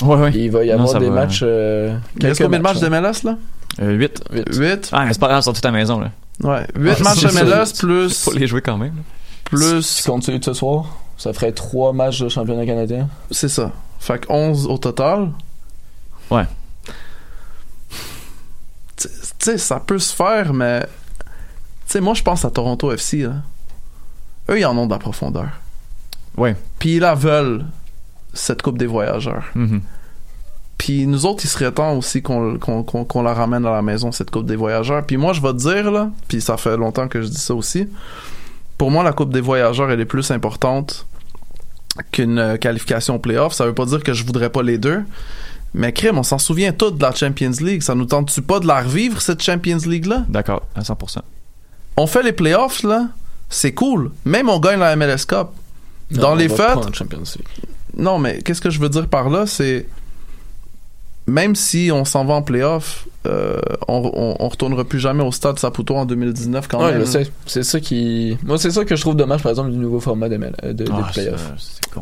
Ouais, 0.01 0.15
ouais. 0.15 0.31
il 0.33 0.49
va 0.49 0.63
y 0.63 0.71
avoir 0.71 0.97
des 0.99 1.09
va. 1.09 1.13
matchs. 1.15 1.41
euh, 1.43 1.95
Il 2.19 2.25
reste 2.25 2.37
quelques 2.39 2.47
combien 2.47 2.59
de 2.59 2.63
matchs 2.63 2.79
de. 2.79 2.87
MLS 2.87 3.23
là? 3.23 3.37
Euh, 3.81 3.91
8. 3.93 4.23
Huit. 4.31 4.55
8? 4.55 4.89
Ah, 4.91 5.05
mais 5.05 5.13
c'est 5.13 5.19
pas 5.19 5.27
grave, 5.27 5.41
ils 5.41 5.43
sont 5.43 5.53
tous 5.53 5.61
à 5.63 5.71
la 5.71 5.77
maison, 5.77 5.99
là. 5.99 6.11
Ouais. 6.43 6.65
8 6.75 6.95
Ah, 6.99 7.03
matchs 7.03 7.21
de. 7.23 7.43
MLS 7.45 7.73
plus, 7.77 8.23
Faut 8.23 8.33
les 8.33 8.47
jouer 8.47 8.61
quand 8.61 8.77
même. 8.77 8.95
plus, 9.45 10.01
Tu 10.01 10.09
comptes 10.09 10.23
celui 10.23 10.39
de 10.39 10.45
ce 10.45 10.53
soir 10.53 10.97
Ça 11.17 11.33
ferait 11.33 11.51
trois 11.51 11.91
matchs 11.93 12.21
de 12.21 12.29
championnat 12.29 12.65
canadien. 12.65 13.07
c'est 13.29 13.49
ça. 13.49 13.71
Fait 13.99 14.19
que 14.19 14.25
11 14.31 14.65
au 14.67 14.77
total. 14.77 15.29
Ouais. 16.31 16.45
Tu 18.95 19.07
tu 19.07 19.11
sais, 19.39 19.57
ça 19.57 19.79
peut 19.79 19.99
se 19.99 20.13
faire, 20.13 20.53
mais. 20.53 20.81
Tu 20.81 21.93
sais, 21.93 22.01
moi, 22.01 22.13
je 22.13 22.23
pense 22.23 22.43
à 22.45 22.51
Toronto 22.51 22.91
FC, 22.91 23.17
là. 23.23 23.33
Eux, 24.49 24.59
ils 24.59 24.65
en 24.65 24.77
ont 24.77 24.85
de 24.85 24.91
la 24.91 24.99
profondeur. 24.99 25.49
Ouais. 26.37 26.55
Puis 26.79 26.95
ils 26.95 26.99
la 26.99 27.15
veulent, 27.15 27.65
cette 28.33 28.61
Coupe 28.61 28.77
des 28.77 28.87
Voyageurs. 28.87 29.45
Mhm. 29.55 29.81
Puis 30.77 31.05
nous 31.07 31.25
autres, 31.25 31.43
il 31.43 31.49
serait 31.49 31.71
temps 31.71 31.93
aussi 31.93 32.21
qu'on 32.21 33.21
la 33.21 33.33
ramène 33.33 33.65
à 33.65 33.71
la 33.71 33.81
maison, 33.81 34.11
cette 34.11 34.31
Coupe 34.31 34.45
des 34.45 34.55
Voyageurs. 34.55 35.05
Puis 35.05 35.17
moi, 35.17 35.33
je 35.33 35.41
vais 35.41 35.51
te 35.51 35.57
dire, 35.57 35.91
là, 35.91 36.09
puis 36.27 36.39
ça 36.39 36.55
fait 36.57 36.77
longtemps 36.77 37.07
que 37.07 37.21
je 37.21 37.27
dis 37.27 37.39
ça 37.39 37.53
aussi, 37.53 37.87
pour 38.77 38.89
moi, 38.89 39.03
la 39.03 39.11
Coupe 39.11 39.33
des 39.33 39.41
Voyageurs, 39.41 39.91
elle 39.91 39.99
est 39.99 40.05
plus 40.05 40.31
importante 40.31 41.05
qu'une 42.11 42.57
qualification 42.59 43.15
au 43.15 43.19
playoff. 43.19 43.53
Ça 43.53 43.65
veut 43.65 43.73
pas 43.73 43.85
dire 43.85 44.01
que 44.03 44.13
je 44.13 44.23
voudrais 44.25 44.49
pas 44.49 44.63
les 44.63 44.77
deux. 44.77 45.03
Mais 45.73 45.91
crime, 45.91 46.17
on 46.17 46.23
s'en 46.23 46.37
souvient 46.39 46.71
tout 46.71 46.91
de 46.91 47.01
la 47.01 47.13
Champions 47.13 47.51
League. 47.59 47.81
Ça 47.81 47.93
nous 47.93 48.05
tente-tu 48.05 48.41
pas 48.41 48.61
de 48.61 48.67
la 48.67 48.81
revivre, 48.81 49.21
cette 49.21 49.43
Champions 49.43 49.79
League-là? 49.85 50.23
D'accord, 50.29 50.65
à 50.75 50.81
100%. 50.81 51.17
On 51.97 52.07
fait 52.07 52.23
les 52.23 52.31
playoffs, 52.31 52.83
là. 52.83 53.09
C'est 53.49 53.73
cool. 53.73 54.11
Même 54.25 54.47
on 54.49 54.59
gagne 54.59 54.79
la 54.79 54.95
MLS 54.95 55.25
Cup. 55.27 55.47
Dans 56.11 56.29
Non, 56.31 56.35
les 56.35 56.49
fêtes, 56.49 56.77
non, 57.97 58.17
mais 58.19 58.41
qu'est-ce 58.41 58.61
que 58.61 58.69
je 58.69 58.79
veux 58.79 58.89
dire 58.89 59.07
par 59.07 59.29
là, 59.29 59.45
c'est 59.45 59.85
même 61.27 61.53
si 61.55 61.91
on 61.93 62.05
s'en 62.05 62.25
va 62.25 62.33
en 62.35 62.41
playoff, 62.41 63.07
euh, 63.27 63.59
on, 63.87 64.11
on, 64.15 64.35
on 64.39 64.47
retournera 64.49 64.83
plus 64.83 64.99
jamais 64.99 65.23
au 65.23 65.31
stade 65.31 65.59
Saputo 65.59 65.95
en 65.95 66.05
2019 66.05 66.67
quand 66.67 66.79
Ouais, 66.83 66.93
même. 66.93 67.01
je 67.01 67.05
sais. 67.05 67.31
C'est 67.45 67.61
ça 67.63 67.79
qui. 67.79 68.37
Moi, 68.43 68.57
c'est 68.57 68.71
ça 68.71 68.85
que 68.85 68.95
je 68.95 69.01
trouve 69.01 69.15
dommage, 69.15 69.43
par 69.43 69.51
exemple, 69.51 69.69
du 69.71 69.77
nouveau 69.77 69.99
format 69.99 70.29
des, 70.29 70.37
euh, 70.63 70.73
de, 70.73 70.85
des 70.85 70.91
Ah, 70.91 71.09
playoffs. 71.13 71.39
ça, 71.39 71.53
c'est 71.57 71.93
con. 71.93 72.01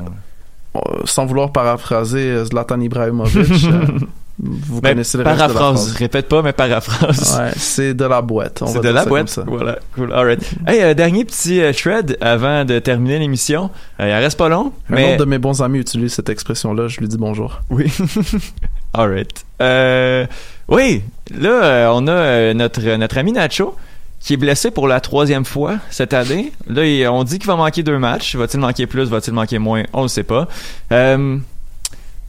Euh, 0.76 0.80
sans 1.06 1.26
vouloir 1.26 1.52
paraphraser 1.52 2.45
Zlatan 2.45 2.80
Ibrahimovic, 2.80 3.66
euh, 3.66 3.86
vous 4.40 4.82
Mais 4.84 4.90
connaissez 4.92 5.18
le 5.18 5.24
reste 5.24 5.36
de 5.36 5.42
la 5.42 5.48
paraphrase, 5.48 5.92
répète 5.94 6.28
pas, 6.28 6.42
mais 6.44 6.54
paraphrase. 6.54 7.40
Ouais, 7.40 7.52
c'est 7.58 7.94
de 7.96 8.06
la 8.06 8.22
boîte. 8.22 8.64
C'est 8.68 8.84
de 8.84 8.90
la 8.90 9.04
boîte? 9.06 9.30
ça. 9.30 9.44
Voilà, 9.48 9.80
cool. 9.96 10.14
Alright. 10.14 10.42
Hey, 10.68 10.82
euh, 10.82 10.94
dernier 10.94 11.26
petit 11.26 11.60
euh, 11.62 11.74
thread 11.74 12.18
avant 12.22 12.64
de 12.64 12.78
terminer 12.80 13.18
l'émission. 13.18 13.72
Euh, 14.00 14.08
il 14.08 14.14
reste 14.14 14.38
pas 14.38 14.48
long, 14.50 14.74
Un 14.92 14.96
mais 14.96 15.14
autre 15.14 15.26
de 15.26 15.30
mes 15.30 15.40
bons 15.40 15.62
amis 15.62 15.80
utilise 15.80 16.14
cette 16.14 16.30
expression-là. 16.30 16.88
Je 16.88 17.00
lui 17.00 17.08
dis 17.08 17.18
bonjour. 17.18 17.62
oui. 17.72 17.92
Alright. 18.94 19.46
Euh, 19.62 20.26
oui, 20.68 21.02
là, 21.36 21.50
euh, 21.64 21.90
on 21.94 22.08
a 22.08 22.54
notre 22.54 22.82
notre 22.98 23.18
ami 23.18 23.32
Nacho 23.32 23.76
qui 24.20 24.34
est 24.34 24.38
blessé 24.38 24.72
pour 24.72 24.88
la 24.88 25.00
troisième 25.00 25.46
fois 25.46 25.78
cette 25.90 26.14
année. 26.14 26.52
Là, 26.68 27.12
on 27.12 27.24
dit 27.24 27.38
qu'il 27.40 27.48
va 27.48 27.56
manquer 27.56 27.84
deux 27.84 27.98
matchs. 28.00 28.36
Va-t-il 28.36 28.60
manquer 28.60 28.88
plus? 28.88 29.10
Va-t-il 29.10 29.34
manquer 29.34 29.60
moins? 29.60 29.84
On 29.94 30.02
le 30.04 30.08
sait 30.08 30.24
pas. 30.24 30.48
Euh, 30.92 31.38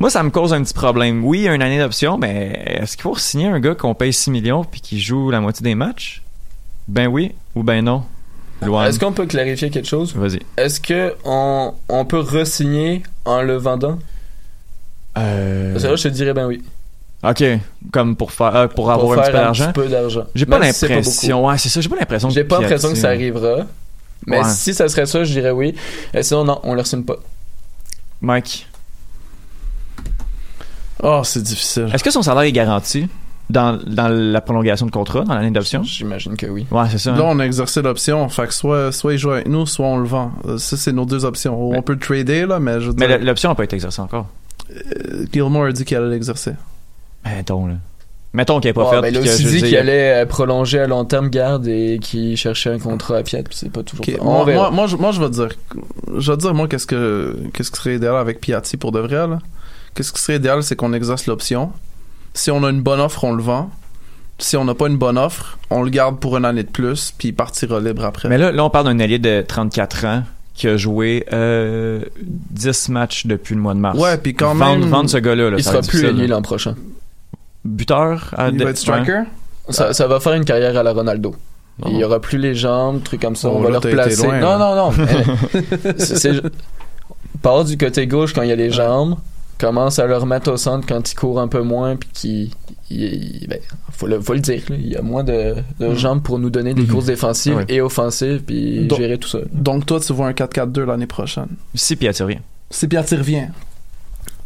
moi, 0.01 0.11
ça 0.11 0.23
me 0.23 0.31
cause 0.31 0.53
un 0.53 0.63
petit 0.63 0.75
problème. 0.75 1.25
Oui, 1.25 1.39
il 1.41 1.45
y 1.45 1.49
a 1.49 1.55
une 1.55 1.63
année 1.63 1.79
d'option, 1.79 2.19
mais 2.19 2.63
est-ce 2.81 2.97
qu'il 2.97 3.03
faut 3.03 3.17
signer 3.17 3.47
un 3.49 3.61
gars 3.61 3.75
qu'on 3.75 3.95
paye 3.95 4.13
6 4.13 4.31
millions 4.31 4.65
puis 4.65 4.81
qui 4.81 5.01
joue 5.01 5.31
la 5.31 5.41
moitié 5.41 5.63
des 5.65 5.75
matchs? 5.75 6.23
Ben 6.87 7.07
oui 7.09 7.33
ou 7.55 7.63
ben 7.63 7.85
non? 7.85 8.03
Loin. 8.63 8.87
Est-ce 8.87 8.99
qu'on 8.99 9.13
peut 9.13 9.27
clarifier 9.27 9.71
quelque 9.71 9.87
chose? 9.89 10.15
Vas-y. 10.17 10.41
Est-ce 10.57 10.81
que 10.81 11.15
on, 11.25 11.75
on 11.89 12.05
peut 12.05 12.19
re-signer 12.21 13.03
en 13.25 13.43
le 13.43 13.57
vendant? 13.57 13.99
Euh... 15.17 15.73
Parce 15.73 15.85
que 15.85 15.89
là, 15.91 15.97
je 15.97 16.03
te 16.05 16.09
dirais 16.09 16.33
ben 16.33 16.47
oui. 16.47 16.63
Ok, 17.25 17.43
comme 17.93 18.15
pour 18.15 18.31
faire 18.31 18.55
euh, 18.55 18.67
pour 18.69 18.93
avoir 18.93 19.01
Pour 19.07 19.13
un 19.15 19.17
petit 19.17 19.25
faire 19.25 19.33
peu 19.33 19.39
un 19.39 19.45
d'argent. 19.45 19.65
petit 19.67 19.73
peu 19.81 19.89
d'argent. 19.89 20.25
J'ai 20.37 20.47
pas 20.47 20.59
l'impression. 20.61 21.47
Ouais, 21.47 21.59
c'est 21.59 21.69
ça. 21.69 21.81
J'ai 21.81 21.89
pas 21.89 21.97
l'impression. 21.97 22.31
J'ai 22.31 22.45
pas 22.45 22.61
l'impression 22.61 22.91
que 22.91 22.95
ça 22.99 23.09
arrivera. 23.09 23.67
Mais 24.27 24.39
Ouais. 24.39 24.45
si 24.49 24.73
ça 24.73 24.89
serait 24.89 25.07
ça, 25.07 25.25
je 25.25 25.33
dirais 25.33 25.51
oui. 25.51 25.75
Et 26.15 26.23
sinon, 26.23 26.45
non, 26.45 26.61
on 26.63 26.75
le 26.75 26.85
signe 26.85 27.03
pas. 27.03 27.17
Mike, 28.21 28.68
Oh, 31.03 31.21
c'est 31.25 31.43
difficile. 31.43 31.89
est-ce 31.93 32.03
que 32.05 32.11
son 32.11 32.23
salaire 32.23 32.43
est 32.43 32.53
garanti 32.53 33.09
dans, 33.51 33.79
dans 33.87 34.09
la 34.09 34.41
prolongation 34.41 34.85
de 34.87 34.91
contrat, 34.91 35.21
dans 35.23 35.35
l'année 35.35 35.51
d'option? 35.51 35.83
J'imagine 35.83 36.37
que 36.37 36.47
oui. 36.47 36.67
Ouais, 36.71 36.85
c'est 36.91 36.99
ça. 36.99 37.13
Là, 37.13 37.19
hein. 37.21 37.25
on 37.29 37.39
a 37.39 37.45
exercé 37.45 37.81
l'option. 37.83 38.29
Fait 38.29 38.47
que 38.47 38.55
soit, 38.55 38.93
soit 38.93 39.13
il 39.15 39.19
joue 39.19 39.31
avec 39.31 39.49
nous, 39.49 39.65
soit 39.67 39.87
on 39.87 39.99
le 39.99 40.07
vend. 40.09 40.33
Euh, 40.47 40.59
Ça, 40.59 40.77
c'est 40.77 40.93
nos 40.93 41.05
deux 41.05 41.25
options. 41.25 41.71
Mais- 41.71 41.79
On 41.79 41.83
peut 41.83 41.93
le 41.95 41.99
trader, 41.99 42.47
là, 42.47 42.59
mais 42.61 42.81
je 42.81 42.89
veux 42.91 42.95
Mais 42.99 43.07
dire, 43.09 43.19
l'option 43.21 43.49
n'a 43.51 43.55
pas 43.55 43.65
été 43.65 43.77
exercée 43.77 44.01
encore. 44.03 44.27
euh, 44.71 45.25
Gilmore 45.33 45.67
a 45.67 45.73
dit 45.73 45.85
qu'il 45.85 45.97
allait 45.97 46.11
l'exercer. 46.11 46.53
Mettons, 47.25 47.67
là. 47.67 47.75
Mettons 48.35 48.61
qu'il 48.61 48.69
n'est 48.69 48.75
pas 48.75 48.85
Ouais, 48.85 48.97
fait. 48.97 49.01
ben, 49.01 49.09
il 49.09 49.17
a 49.17 49.21
aussi 49.23 49.45
dit 49.45 49.63
qu'il 49.63 49.77
allait 49.77 50.23
euh, 50.23 50.27
prolonger 50.27 50.81
à 50.81 50.87
long 50.87 51.05
terme 51.07 51.31
garde 51.31 51.67
et 51.67 51.99
qu'il 52.01 52.37
cherchait 52.37 52.71
un 52.71 52.79
contrat 52.79 53.17
à 53.17 53.23
puis 53.23 53.39
c'est 53.53 53.73
pas 53.73 53.83
toujours 53.83 54.05
Moi, 54.23 54.45
moi, 54.53 54.71
moi, 54.71 54.87
je, 54.87 54.97
moi, 54.97 55.13
je 55.13 55.21
vais 55.21 55.29
te 55.31 55.33
dire. 55.33 55.49
Je 56.19 56.31
vais 56.31 56.37
te 56.37 56.43
dire, 56.43 56.53
moi, 56.53 56.69
qu'est-ce 56.69 56.87
que, 56.87 57.35
qu'est-ce 57.55 57.71
qui 57.71 57.77
serait 57.79 57.95
idéal 57.97 58.17
avec 58.17 58.41
Piatti 58.41 58.77
pour 58.77 58.93
de 58.93 59.01
vrai, 59.01 59.27
là? 59.27 59.39
Qu'est-ce 59.99 60.13
qui 60.13 60.21
serait 60.23 60.37
idéal, 60.37 60.63
c'est 60.63 60.77
qu'on 60.77 60.93
exerce 60.93 61.27
l'option. 61.27 61.73
Si 62.33 62.53
on 62.53 62.63
a 62.63 62.71
une 62.71 62.83
bonne 62.83 63.01
offre, 63.01 63.25
on 63.25 63.33
le 63.33 63.43
vend. 63.43 63.69
Si 64.39 64.57
on 64.57 64.65
n'a 64.65 64.75
pas 64.77 64.87
une 64.87 64.97
bonne 64.97 65.19
offre, 65.19 65.59
on 65.71 65.83
le 65.83 65.91
garde 65.91 66.21
pour 66.21 66.37
une 66.37 66.45
année 66.45 66.63
de 66.63 66.71
plus, 66.71 67.13
puis 67.19 67.29
il 67.31 67.33
partira 67.35 67.81
libre 67.81 68.05
après. 68.05 68.29
Mais 68.29 68.39
là, 68.39 68.53
là, 68.53 68.65
on 68.65 68.71
parle 68.71 68.85
d'un 68.87 69.01
allié 69.01 69.19
de 69.19 69.43
34 69.43 70.05
ans 70.05 70.23
qui 70.55 70.69
a 70.69 70.77
joué 70.77 71.27
euh, 71.33 72.03
10 72.23 72.91
matchs 72.91 73.27
depuis 73.27 73.57
le 73.57 73.61
mois 73.61 73.75
de 73.75 73.81
mars. 73.81 73.99
ouais, 73.99 74.17
puis 74.19 74.35
quand 74.35 74.55
vendre, 74.55 74.83
même, 74.83 74.89
vendre 74.89 75.11
ce 75.11 75.19
gars-là, 75.19 75.51
là, 75.51 75.57
il 75.59 75.65
sera 75.65 75.81
plus 75.81 76.01
là. 76.01 76.13
l'an 76.29 76.43
prochain. 76.43 76.77
Buteur 77.65 78.33
à 78.39 78.51
il 78.51 78.63
va 78.63 78.71
être 78.71 78.77
striker? 78.77 79.23
Ça, 79.69 79.93
ça 79.93 80.07
va 80.07 80.21
faire 80.21 80.35
une 80.35 80.45
carrière 80.45 80.77
à 80.77 80.85
la 80.85 80.93
Ronaldo. 80.93 81.35
Bon. 81.81 81.91
Il 81.91 81.99
y 81.99 82.05
aura 82.05 82.21
plus 82.21 82.39
les 82.39 82.55
jambes, 82.55 83.03
trucs 83.03 83.23
comme 83.23 83.35
ça. 83.35 83.49
Oh, 83.49 83.57
on 83.57 83.63
va 83.63 83.71
là, 83.71 83.75
le 83.77 83.81
t'as 83.81 83.89
été 83.91 83.99
replacer. 83.99 84.27
loin, 84.27 84.39
non, 84.39 84.59
non, 84.61 84.93
non, 84.93 85.95
c'est- 85.99 86.41
part 87.43 87.65
du 87.65 87.77
côté 87.77 88.07
gauche 88.07 88.33
quand 88.33 88.43
il 88.43 88.49
y 88.49 88.53
a 88.53 88.57
les 88.57 88.71
jambes, 88.71 89.17
commence 89.59 89.99
à 89.99 90.07
le 90.07 90.17
remettre 90.17 90.51
au 90.53 90.57
centre 90.57 90.87
quand 90.87 91.11
il 91.11 91.15
court 91.15 91.41
un 91.41 91.49
peu 91.49 91.63
moins, 91.63 91.97
puis 91.97 92.09
qu'il. 92.13 92.51
il- 92.91 93.43
il- 93.43 93.49
ben, 93.49 93.59
faut, 93.93 94.07
le, 94.07 94.21
faut 94.21 94.33
le 94.35 94.41
dire, 94.41 94.63
là, 94.69 94.77
il 94.79 94.89
y 94.89 94.97
a 94.97 95.03
moins 95.03 95.25
de, 95.25 95.57
de 95.81 95.89
Mm. 95.89 95.95
jambes 95.97 96.23
pour 96.23 96.39
nous 96.39 96.49
donner 96.51 96.73
des 96.75 96.83
Mhm. 96.83 96.89
courses 96.89 97.07
défensives 97.07 97.55
Ah 97.57 97.59
ouais. 97.61 97.65
et 97.69 97.81
offensives, 97.81 98.43
puis 98.45 98.87
Donc- 98.87 98.99
gérer 98.99 99.19
tout 99.19 99.29
ça. 99.29 99.39
Donc, 99.53 99.85
toi, 99.87 100.01
tu 100.01 100.13
vois 100.13 100.29
un 100.29 100.33
4-4-2 100.33 100.85
l'année 100.85 101.07
prochaine? 101.07 101.49
Si 101.75 101.97
Piatti 101.97 102.23
revient. 102.23 102.39
Si 102.71 102.87
Piatti 102.89 103.17
revient. 103.17 103.49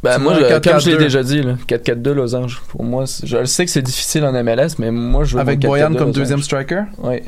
Ben, 0.03 0.19
moi, 0.19 0.35
je- 0.35 0.41
comme 0.41 0.49
je 0.81 0.91
l'ai 0.91 0.97
4-4-2. 0.97 0.99
déjà 0.99 1.23
dit, 1.23 1.43
là, 1.43 1.57
4-4-2 1.69 2.13
Losange. 2.13 2.61
Pour 2.69 2.83
moi, 2.83 3.05
je 3.23 3.37
le 3.37 3.47
sais 3.47 3.65
que 3.65 3.71
c'est 3.71 3.83
difficile 3.83 4.25
en 4.25 4.33
MLS, 4.35 4.77
mais 4.81 4.91
moi, 4.91 5.23
je 5.25 5.35
veux 5.35 5.41
Avec 5.41 5.61
Boyan 5.61 5.91
4-4-2 5.91 5.99
comme 5.99 6.11
deuxième 6.13 6.43
striker? 6.43 6.83
Ouais. 6.99 7.23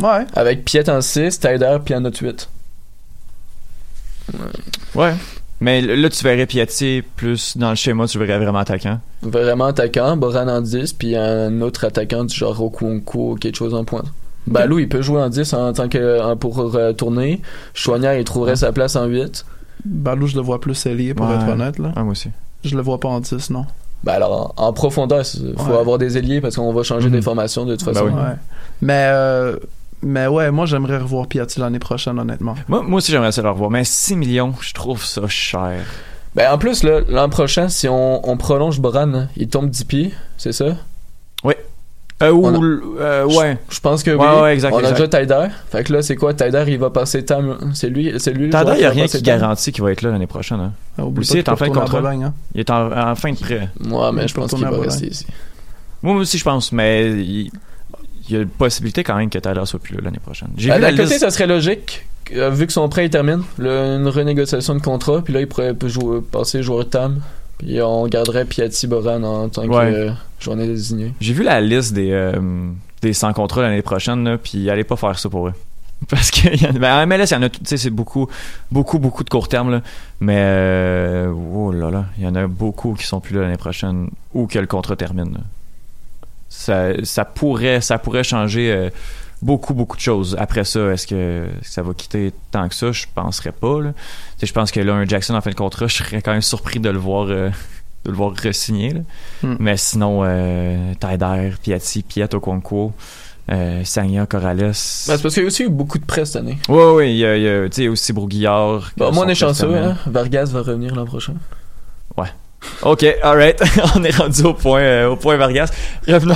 Ouais. 0.00 0.24
Avec 0.34 0.64
Piet 0.64 0.88
en 0.88 1.00
6, 1.02 1.38
Tyder, 1.40 1.76
puis 1.84 1.94
en 1.94 2.04
autre 2.06 2.22
8. 2.22 2.48
Ouais. 4.94 5.14
Mais 5.60 5.80
là, 5.80 6.08
tu 6.08 6.22
verrais 6.22 6.46
Piatti 6.46 7.02
plus 7.16 7.56
dans 7.56 7.70
le 7.70 7.74
schéma, 7.76 8.06
tu 8.06 8.18
verrais 8.18 8.38
vraiment 8.38 8.60
attaquant. 8.60 9.00
Vraiment 9.22 9.66
attaquant, 9.66 10.16
Boran 10.16 10.46
en 10.48 10.60
10, 10.60 10.92
puis 10.92 11.16
un 11.16 11.60
autre 11.62 11.84
attaquant 11.84 12.24
du 12.24 12.34
genre 12.34 12.60
Okunko 12.62 13.32
ou 13.32 13.34
quelque 13.34 13.56
chose 13.56 13.74
en 13.74 13.84
pointe. 13.84 14.06
Balou, 14.46 14.78
il 14.78 14.88
peut 14.88 15.02
jouer 15.02 15.20
en 15.20 15.28
10 15.28 15.52
en 15.54 15.72
tant 15.72 15.88
que 15.88 16.22
en- 16.22 16.36
pour 16.36 16.74
euh, 16.76 16.92
tourner. 16.92 17.42
Chouanière, 17.74 18.14
il 18.16 18.24
trouverait 18.24 18.56
sa 18.56 18.70
place 18.72 18.94
en 18.96 19.06
8. 19.06 19.44
Balou, 19.84 20.26
je 20.28 20.36
le 20.36 20.42
vois 20.42 20.60
plus 20.60 20.86
ailier, 20.86 21.12
pour 21.12 21.26
Ouais. 21.28 21.34
être 21.34 21.48
honnête, 21.48 21.78
là. 21.78 21.92
Ah, 21.96 22.02
moi 22.02 22.12
aussi. 22.12 22.30
Je 22.64 22.76
le 22.76 22.82
vois 22.82 22.98
pas 23.00 23.08
en 23.08 23.20
10, 23.20 23.50
non. 23.50 23.66
Ben 24.04 24.12
alors, 24.12 24.54
en, 24.56 24.68
en 24.68 24.72
profondeur, 24.72 25.24
il 25.34 25.54
faut 25.58 25.72
Ouais. 25.72 25.78
avoir 25.78 25.98
des 25.98 26.16
ailiers 26.16 26.40
parce 26.40 26.54
qu'on 26.56 26.72
va 26.72 26.82
changer 26.84 27.08
Mhm. 27.08 27.14
des 27.16 27.22
formations 27.22 27.64
de 27.66 27.74
toute 27.74 27.84
Ben 27.86 27.94
façon. 27.94 28.06
oui. 28.06 28.12
Ouais. 28.12 28.36
Mais, 28.80 29.08
euh, 29.10 29.56
mais 30.02 30.26
ouais, 30.26 30.50
moi, 30.50 30.66
j'aimerais 30.66 30.98
revoir 30.98 31.26
Piatti 31.26 31.60
l'année 31.60 31.78
prochaine, 31.78 32.18
honnêtement. 32.18 32.54
Moi, 32.68 32.82
moi 32.82 32.98
aussi, 32.98 33.10
j'aimerais 33.12 33.32
ça 33.32 33.42
le 33.42 33.50
revoir. 33.50 33.70
Mais 33.70 33.84
6 33.84 34.16
millions, 34.16 34.54
je 34.60 34.72
trouve 34.74 35.04
ça 35.04 35.26
cher. 35.28 35.84
Ben 36.34 36.52
en 36.52 36.58
plus, 36.58 36.82
là, 36.82 37.00
l'an 37.08 37.28
prochain, 37.28 37.68
si 37.68 37.88
on, 37.88 38.28
on 38.28 38.36
prolonge 38.36 38.80
Boran, 38.80 39.12
hein, 39.14 39.28
il 39.36 39.48
tombe 39.48 39.70
10 39.70 39.84
pieds, 39.84 40.14
c'est 40.36 40.52
ça? 40.52 40.76
Euh, 42.20 42.32
ou, 42.32 42.46
On 42.48 42.54
a- 42.60 42.80
euh, 43.00 43.24
ouais. 43.26 43.58
Je 43.70 43.78
pense 43.78 44.02
que 44.02 44.10
Ouais, 44.10 44.26
oui. 44.34 44.42
ouais, 44.42 44.54
exact, 44.54 44.72
on 44.74 44.78
a 44.78 44.90
déjà 44.90 45.06
Tyder. 45.06 45.46
Fait 45.70 45.84
que 45.84 45.92
là, 45.92 46.02
c'est 46.02 46.16
quoi? 46.16 46.34
Tyder, 46.34 46.64
il 46.66 46.76
va 46.76 46.90
passer 46.90 47.24
Tam. 47.24 47.70
C'est 47.74 47.88
lui, 47.88 48.12
c'est 48.18 48.32
lui. 48.32 48.50
joueur 48.50 48.74
il 48.74 48.78
n'y 48.80 48.84
a 48.86 48.90
rien 48.90 49.06
qui 49.06 49.22
garantit 49.22 49.70
qu'il 49.70 49.84
va 49.84 49.92
être 49.92 50.02
là 50.02 50.10
l'année 50.10 50.26
prochaine. 50.26 50.58
hein. 50.58 50.72
Ah, 50.98 51.04
oublie 51.04 51.20
Aussi, 51.20 51.34
pas 51.34 51.36
il 51.36 51.38
est 51.38 51.48
en 51.48 51.54
qu'il 51.54 51.66
fin 51.66 51.70
de 51.70 51.78
contrat. 51.78 52.00
Bologne, 52.00 52.24
hein. 52.24 52.34
Il 52.54 52.60
est 52.60 52.70
en, 52.70 52.90
en 53.10 53.14
fin 53.14 53.30
de 53.32 53.38
prêt. 53.38 53.68
Moi, 53.78 54.10
mais 54.10 54.26
je 54.26 54.34
pense 54.34 54.52
qu'il 54.52 54.64
va 54.64 54.80
rester 54.80 55.06
ici. 55.06 55.26
Moi 56.02 56.16
aussi, 56.16 56.38
je 56.38 56.44
pense, 56.44 56.72
mais 56.72 57.08
il, 57.12 57.52
il 58.28 58.34
y 58.34 58.38
a 58.38 58.42
une 58.42 58.48
possibilité 58.48 59.02
quand 59.04 59.16
même 59.16 59.30
que 59.30 59.38
Tyler 59.38 59.62
soit 59.64 59.78
plus 59.80 59.94
là 59.96 60.02
l'année 60.04 60.18
prochaine. 60.20 60.48
J'ai 60.56 60.68
la 60.68 60.78
d'un 60.78 60.90
côté, 60.90 61.02
liste. 61.04 61.18
ça 61.20 61.30
serait 61.30 61.46
logique, 61.46 62.06
euh, 62.34 62.50
vu 62.50 62.66
que 62.66 62.72
son 62.72 62.88
prêt 62.88 63.06
il 63.06 63.10
termine, 63.10 63.42
le- 63.58 63.96
une 63.98 64.08
renégociation 64.08 64.74
de 64.74 64.80
contrat, 64.82 65.22
puis 65.22 65.32
là, 65.34 65.40
il 65.40 65.46
pourrait 65.46 65.74
jouer, 65.86 66.20
passer 66.20 66.62
joueur 66.62 66.88
TAM, 66.88 67.20
puis 67.58 67.80
on 67.82 68.06
garderait 68.06 68.44
Piatti 68.44 68.86
Boran 68.86 69.22
en 69.22 69.48
tant 69.48 69.62
que 69.62 69.68
Ouais. 69.68 69.92
euh, 69.94 70.10
journée 70.40 70.66
désignée. 70.66 71.12
J'ai 71.20 71.32
vu 71.32 71.42
la 71.42 71.60
liste 71.60 71.92
des, 71.94 72.10
euh, 72.12 72.32
des 73.02 73.12
sans 73.12 73.32
contrat 73.32 73.62
l'année 73.62 73.82
prochaine, 73.82 74.24
là, 74.24 74.38
puis 74.38 74.68
allez 74.70 74.84
pas 74.84 74.96
faire 74.96 75.18
ça 75.18 75.28
pour 75.28 75.48
eux. 75.48 75.54
Parce 76.08 76.30
que 76.30 76.54
y 76.56 76.64
en, 76.68 76.72
ben, 76.74 76.94
en 77.02 77.06
MLS, 77.08 77.24
il 77.30 77.32
y 77.32 77.36
en 77.36 77.42
a, 77.42 77.48
tu 77.48 77.58
sais, 77.64 77.76
c'est 77.76 77.90
beaucoup, 77.90 78.28
beaucoup, 78.70 79.00
beaucoup 79.00 79.24
de 79.24 79.30
court 79.30 79.48
terme, 79.48 79.72
là. 79.72 79.82
Mais, 80.20 80.36
euh, 80.38 81.32
oh 81.54 81.72
là 81.72 81.90
là, 81.90 82.04
il 82.18 82.22
y 82.24 82.26
en 82.28 82.36
a 82.36 82.46
beaucoup 82.46 82.94
qui 82.94 83.04
sont 83.04 83.18
plus 83.18 83.34
là 83.34 83.42
l'année 83.42 83.56
prochaine 83.56 84.08
ou 84.32 84.46
que 84.46 84.60
le 84.60 84.66
contrat 84.68 84.94
termine. 84.94 85.32
là. 85.34 85.40
Ça, 86.58 86.88
ça 87.04 87.24
pourrait, 87.24 87.80
ça 87.80 87.98
pourrait 87.98 88.24
changer 88.24 88.72
euh, 88.72 88.90
beaucoup, 89.40 89.74
beaucoup 89.74 89.96
de 89.96 90.02
choses. 90.02 90.34
Après 90.40 90.64
ça, 90.64 90.90
est-ce 90.90 91.06
que 91.06 91.46
ça 91.62 91.82
va 91.82 91.94
quitter 91.94 92.32
tant 92.50 92.68
que 92.68 92.74
ça? 92.74 92.90
Je 92.90 93.06
penserais 93.14 93.52
pas, 93.52 93.80
là. 93.80 93.92
Je 94.42 94.52
pense 94.52 94.72
que 94.72 94.80
là, 94.80 94.94
un 94.94 95.06
Jackson 95.06 95.34
en 95.34 95.40
fin 95.40 95.50
de 95.50 95.54
contrat, 95.54 95.86
je 95.88 95.98
serais 95.98 96.20
quand 96.20 96.32
même 96.32 96.42
surpris 96.42 96.80
de 96.80 96.90
le 96.90 96.98
voir, 96.98 97.28
euh, 97.28 97.50
de 98.04 98.10
le 98.10 98.16
voir 98.16 98.32
re-signer. 98.32 98.92
Hmm. 99.44 99.54
Mais 99.60 99.76
sinon, 99.76 100.22
euh, 100.24 100.94
Taider, 100.98 101.52
Piatti, 101.62 102.02
Piet 102.02 102.34
Okonkwo, 102.34 102.92
euh, 103.52 103.84
Sagna, 103.84 104.26
Corrales. 104.26 104.58
Ben, 104.58 104.72
c'est 104.72 105.22
parce 105.22 105.34
qu'il 105.34 105.44
y 105.44 105.46
a 105.46 105.46
aussi 105.46 105.62
eu 105.62 105.68
beaucoup 105.68 105.98
de 105.98 106.04
prêts 106.04 106.24
cette 106.24 106.42
année. 106.42 106.58
Ouais, 106.68 106.90
ouais, 106.90 107.12
il 107.12 107.18
y 107.18 107.24
a, 107.24 107.36
il 107.36 107.44
y 107.44 107.86
a, 107.86 107.90
aussi 107.90 108.12
Broguillard. 108.12 108.90
Bon, 108.96 109.12
moi, 109.12 109.26
on 109.26 109.28
est 109.28 109.36
chanceux, 109.36 109.76
hein. 109.76 109.96
Vargas 110.06 110.46
va 110.46 110.62
revenir 110.62 110.96
l'an 110.96 111.06
prochain. 111.06 111.34
Ok, 112.82 113.04
alright. 113.22 113.60
on 113.96 114.04
est 114.04 114.16
rendu 114.16 114.42
au 114.42 114.54
point, 114.54 114.80
euh, 114.80 115.08
au 115.10 115.16
point 115.16 115.36
Vargas. 115.36 115.70
Revenons 116.06 116.34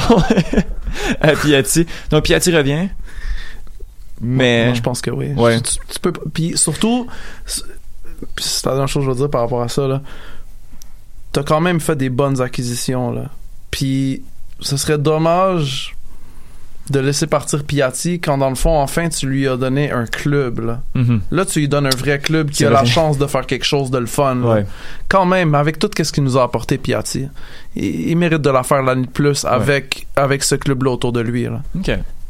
à 1.20 1.32
Piatti. 1.36 1.86
Donc, 2.10 2.24
Piatti 2.24 2.54
revient. 2.54 2.88
Mais. 4.20 4.74
Je 4.74 4.82
pense 4.82 5.00
que 5.00 5.10
oui. 5.10 5.32
Ouais. 5.32 5.60
Tu, 5.60 5.76
tu 5.88 5.98
peux, 6.00 6.12
puis 6.12 6.56
surtout, 6.56 7.06
c'est 7.46 8.66
la 8.66 8.72
dernière 8.72 8.88
chose 8.88 9.02
que 9.02 9.06
je 9.06 9.10
veux 9.10 9.16
dire 9.16 9.30
par 9.30 9.42
rapport 9.42 9.62
à 9.62 9.68
ça, 9.68 9.86
là. 9.88 10.02
T'as 11.32 11.42
quand 11.42 11.60
même 11.60 11.80
fait 11.80 11.96
des 11.96 12.10
bonnes 12.10 12.40
acquisitions, 12.40 13.10
là. 13.10 13.24
Puis, 13.70 14.22
ce 14.60 14.76
serait 14.76 14.98
dommage 14.98 15.96
de 16.90 17.00
laisser 17.00 17.26
partir 17.26 17.64
Piatti 17.64 18.20
quand, 18.20 18.38
dans 18.38 18.48
le 18.48 18.56
fond, 18.56 18.76
enfin, 18.78 19.08
tu 19.08 19.26
lui 19.26 19.46
as 19.46 19.56
donné 19.56 19.90
un 19.90 20.06
club, 20.06 20.60
là. 20.60 20.80
Mhm. 20.94 21.20
Là, 21.30 21.44
tu 21.44 21.60
lui 21.60 21.68
donnes 21.68 21.86
un 21.86 21.96
vrai 21.96 22.18
club 22.18 22.50
qui 22.50 22.64
a 22.64 22.70
la 22.70 22.84
chance 22.84 23.18
de 23.18 23.26
faire 23.26 23.46
quelque 23.46 23.64
chose 23.64 23.90
de 23.90 23.98
le 23.98 24.06
fun, 24.06 24.34
là. 24.34 24.54
Ouais. 24.54 24.66
Quand 25.08 25.24
même, 25.24 25.54
avec 25.54 25.78
tout 25.78 25.90
ce 25.96 26.12
qu'il 26.12 26.24
nous 26.24 26.36
a 26.36 26.42
apporté, 26.42 26.78
Piatti, 26.78 27.28
il, 27.76 28.10
il 28.10 28.16
mérite 28.16 28.42
de 28.42 28.50
la 28.50 28.62
faire 28.62 28.82
l'année 28.82 29.06
de 29.06 29.10
plus 29.10 29.44
avec, 29.44 30.06
avec 30.16 30.42
ce 30.42 30.56
club-là 30.56 30.90
autour 30.90 31.12
de 31.12 31.20
lui, 31.20 31.44
là. 31.44 31.62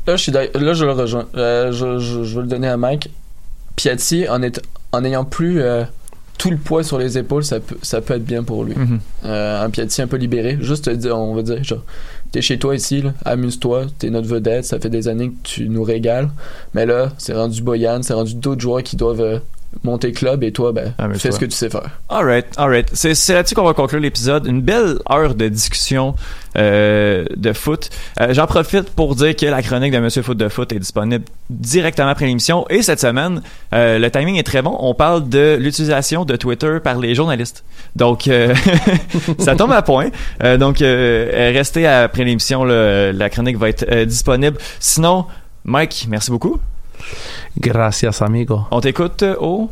Là, 0.07 0.17
je 0.17 0.23
suis 0.23 0.33
là, 0.33 0.47
je 0.53 0.85
le 0.85 0.93
rejoins. 0.93 1.27
Euh, 1.37 1.71
je, 1.71 1.99
je, 1.99 2.25
je 2.25 2.35
veux 2.35 2.43
le 2.43 2.49
donner 2.49 2.69
à 2.69 2.77
Mike. 2.77 3.11
Piatti, 3.77 4.29
en, 4.29 4.43
est, 4.43 4.61
en 4.91 5.05
ayant 5.05 5.25
plus 5.25 5.61
euh, 5.61 5.85
tout 6.39 6.51
le 6.51 6.57
poids 6.57 6.83
sur 6.83 6.99
les 6.99 7.17
épaules, 7.19 7.45
ça 7.45 7.61
peut, 7.61 7.77
ça 7.83 8.01
peut 8.01 8.15
être 8.15 8.25
bien 8.25 8.43
pour 8.43 8.65
lui. 8.65 8.75
Mhm. 8.75 9.01
Euh, 9.25 9.65
un 9.65 9.71
Piatti 9.71 10.03
un 10.03 10.09
peu 10.09 10.17
libéré. 10.17 10.59
Juste 10.61 10.91
on 11.11 11.35
va 11.35 11.43
dire, 11.43 11.63
genre, 11.63 11.85
t'es 12.33 12.41
chez 12.41 12.59
toi 12.59 12.75
ici, 12.75 13.05
amuse-toi, 13.25 13.87
t'es 13.99 14.11
notre 14.11 14.27
vedette, 14.27 14.65
ça 14.65 14.81
fait 14.81 14.91
des 14.91 15.07
années 15.07 15.31
que 15.31 15.43
tu 15.43 15.69
nous 15.69 15.85
régales. 15.85 16.31
Mais 16.75 16.87
là, 16.87 17.13
c'est 17.19 17.35
rendu 17.35 17.63
Boyan, 17.63 18.03
c'est 18.03 18.15
rendu 18.15 18.35
d'autres 18.35 18.63
joueurs 18.63 18.83
qui 18.83 18.97
doivent 18.97 19.41
monter 19.85 20.13
club 20.13 20.45
et 20.45 20.53
toi, 20.53 20.73
ben, 20.73 20.95
Amuse-toi. 20.99 21.31
fais 21.31 21.35
ce 21.35 21.41
que 21.41 21.45
tu 21.47 21.57
sais 21.57 21.71
faire. 21.71 21.91
Alright, 22.09 22.47
alright. 22.57 22.89
C'est, 22.93 23.15
c'est 23.15 23.35
là-dessus 23.35 23.55
qu'on 23.55 23.65
va 23.65 23.75
conclure 23.75 24.01
l'épisode. 24.01 24.47
Une 24.47 24.61
belle 24.61 24.99
heure 25.11 25.35
de 25.35 25.49
discussion 25.49 26.15
euh, 26.57 27.25
de 27.37 27.53
foot. 27.53 27.91
Euh, 28.21 28.35
j'en 28.35 28.47
profite 28.47 28.91
pour 28.91 29.15
dire 29.15 29.35
que 29.35 29.47
la 29.47 29.63
chronique 29.63 29.93
de 29.93 29.99
Monsieur 29.99 30.23
Foot 30.23 30.37
de 30.37 30.49
Foot 30.49 30.73
est 30.73 30.79
disponible 30.79 31.25
directement 31.51 32.09
après 32.09 32.27
l'émission. 32.27 32.67
Et 32.69 32.83
cette 32.83 33.01
semaine, 33.01 33.43
euh, 33.75 33.99
le 33.99 34.11
timing 34.11 34.37
est 34.37 34.43
très 34.43 34.63
bon. 34.63 34.77
On 34.79 34.95
parle 34.95 35.29
de 35.29 35.57
l'utilisation 35.59 36.25
de 36.25 36.37
Twitter 36.37 36.79
par 36.83 36.99
les 36.99 37.15
journalistes. 37.15 37.65
Donc, 37.97 38.29
ça 39.39 39.57
tombe 39.57 39.73
à 39.73 39.83
point. 39.83 40.11
Donc, 40.59 40.79
restez 40.79 41.87
après 41.87 42.25
l'émission. 42.25 42.65
là. 42.65 43.13
la 43.13 43.31
chronique 43.31 43.59
va 43.59 43.69
être 43.69 44.05
disponible. 44.05 44.57
Sinon, 44.81 45.27
Mike, 45.65 46.07
merci 46.09 46.31
beaucoup. 46.31 46.61
Gracias, 47.57 48.23
amigo. 48.23 48.67
On 48.71 48.81
t'écoute 48.81 49.25
au... 49.39 49.71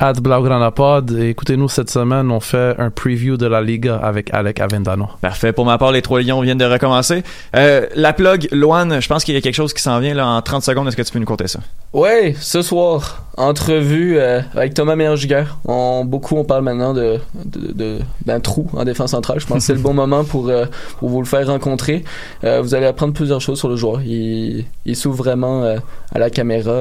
at 0.00 0.14
Blaugrana 0.14 0.72
Et 1.18 1.28
écoutez-nous 1.30 1.68
cette 1.68 1.88
semaine, 1.90 2.30
on 2.30 2.40
fait 2.40 2.74
un 2.78 2.90
preview 2.90 3.36
de 3.36 3.46
la 3.46 3.62
Liga 3.62 3.96
avec 3.96 4.32
Alec 4.34 4.60
Avendano. 4.60 5.08
Parfait. 5.20 5.52
Pour 5.52 5.64
ma 5.64 5.78
part, 5.78 5.92
les 5.92 6.02
trois 6.02 6.20
lions 6.20 6.40
viennent 6.40 6.58
de 6.58 6.64
recommencer. 6.64 7.22
Euh, 7.56 7.86
la 7.94 8.12
plug, 8.12 8.48
Loane, 8.52 9.00
je 9.00 9.08
pense 9.08 9.24
qu'il 9.24 9.34
y 9.34 9.36
a 9.36 9.40
quelque 9.40 9.54
chose 9.54 9.72
qui 9.72 9.82
s'en 9.82 9.98
vient 10.00 10.14
là 10.14 10.26
en 10.26 10.42
30 10.42 10.62
secondes. 10.62 10.88
Est-ce 10.88 10.96
que 10.96 11.02
tu 11.02 11.12
peux 11.12 11.18
nous 11.20 11.24
compter 11.26 11.46
ça? 11.46 11.60
Ouais, 11.92 12.34
ce 12.40 12.60
soir, 12.60 13.22
entrevue 13.36 14.18
euh, 14.18 14.40
avec 14.54 14.74
Thomas 14.74 14.96
Meyer-Giguer. 14.96 15.44
On, 15.64 16.04
beaucoup, 16.04 16.36
on 16.36 16.44
parle 16.44 16.64
maintenant 16.64 16.92
de, 16.92 17.18
de, 17.44 17.72
de- 17.72 17.98
d'un 18.26 18.40
trou 18.40 18.68
en 18.74 18.84
défense 18.84 19.12
centrale. 19.12 19.38
Je 19.38 19.46
pense 19.46 19.58
que 19.58 19.64
c'est 19.64 19.74
le 19.74 19.78
bon 19.80 19.94
moment 20.02 20.24
pour, 20.24 20.48
euh, 20.48 20.66
pour 20.98 21.08
vous 21.08 21.20
le 21.20 21.26
faire 21.26 21.46
rencontrer. 21.46 22.04
Euh, 22.42 22.60
vous 22.62 22.74
allez 22.74 22.86
apprendre 22.86 23.12
plusieurs 23.14 23.40
choses 23.40 23.58
sur 23.60 23.68
le 23.68 23.76
joueur. 23.76 24.02
Il, 24.02 24.64
il 24.86 24.96
s'ouvre 24.96 25.16
vraiment 25.18 25.62
euh, 25.62 25.76
à 26.12 26.18
la 26.18 26.30
caméra. 26.30 26.72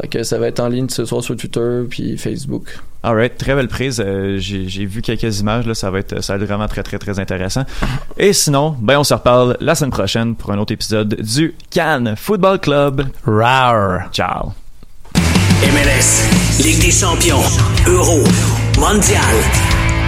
Fait 0.00 0.08
que 0.08 0.22
ça 0.22 0.38
va 0.38 0.48
être 0.48 0.60
en 0.60 0.68
ligne 0.68 0.88
ce 0.88 1.04
soir 1.04 1.22
sur 1.22 1.36
Twitter 1.36 1.82
puis 1.88 2.16
Facebook. 2.16 2.78
Alright, 3.02 3.36
très 3.36 3.54
belle 3.54 3.68
prise. 3.68 4.02
Euh, 4.04 4.38
j'ai, 4.38 4.86
vu 4.86 5.02
quelques 5.02 5.40
images 5.40 5.66
là, 5.66 5.74
ça 5.74 5.90
va 5.90 5.98
être 5.98 6.22
ça 6.22 6.34
va 6.36 6.42
être 6.42 6.48
vraiment 6.48 6.68
très 6.68 6.82
très 6.82 6.98
très 6.98 7.18
intéressant. 7.18 7.64
Et 8.16 8.32
sinon, 8.32 8.76
ben 8.80 8.98
on 8.98 9.04
se 9.04 9.14
reparle 9.14 9.56
la 9.60 9.74
semaine 9.74 9.90
prochaine 9.90 10.34
pour 10.34 10.52
un 10.52 10.58
autre 10.58 10.72
épisode 10.72 11.14
du 11.14 11.54
Cannes 11.70 12.14
Football 12.16 12.60
Club. 12.60 13.06
Rar. 13.24 14.10
Ciao. 14.12 14.52
MLS, 15.62 16.62
Ligue 16.62 16.80
des 16.80 16.90
champions, 16.90 17.42
Euro, 17.86 18.22
Mondial. 18.78 19.20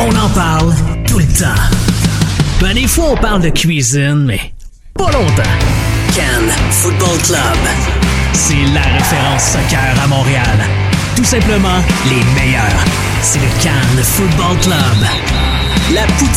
On 0.01 0.11
en 0.17 0.29
parle 0.31 0.73
tout 1.07 1.19
le 1.19 1.27
temps. 1.27 1.63
Ben, 2.61 2.75
des 2.75 2.87
fois, 2.87 3.11
on 3.11 3.17
parle 3.17 3.43
de 3.43 3.51
cuisine, 3.51 4.25
mais 4.25 4.41
pas 4.95 5.11
longtemps. 5.11 5.43
Cannes 6.15 6.51
Football 6.71 7.19
Club. 7.25 8.02
C'est 8.33 8.65
la 8.73 8.83
référence 8.83 9.43
soccer 9.43 9.95
à 10.03 10.07
Montréal. 10.07 10.59
Tout 11.17 11.25
simplement 11.25 11.81
les 12.09 12.25
meilleurs. 12.41 12.85
C'est 13.21 13.39
le 13.39 13.63
Cannes 13.63 14.03
Football 14.03 14.59
Club. 14.61 15.07
La 15.95 16.07
poutine. 16.19 16.33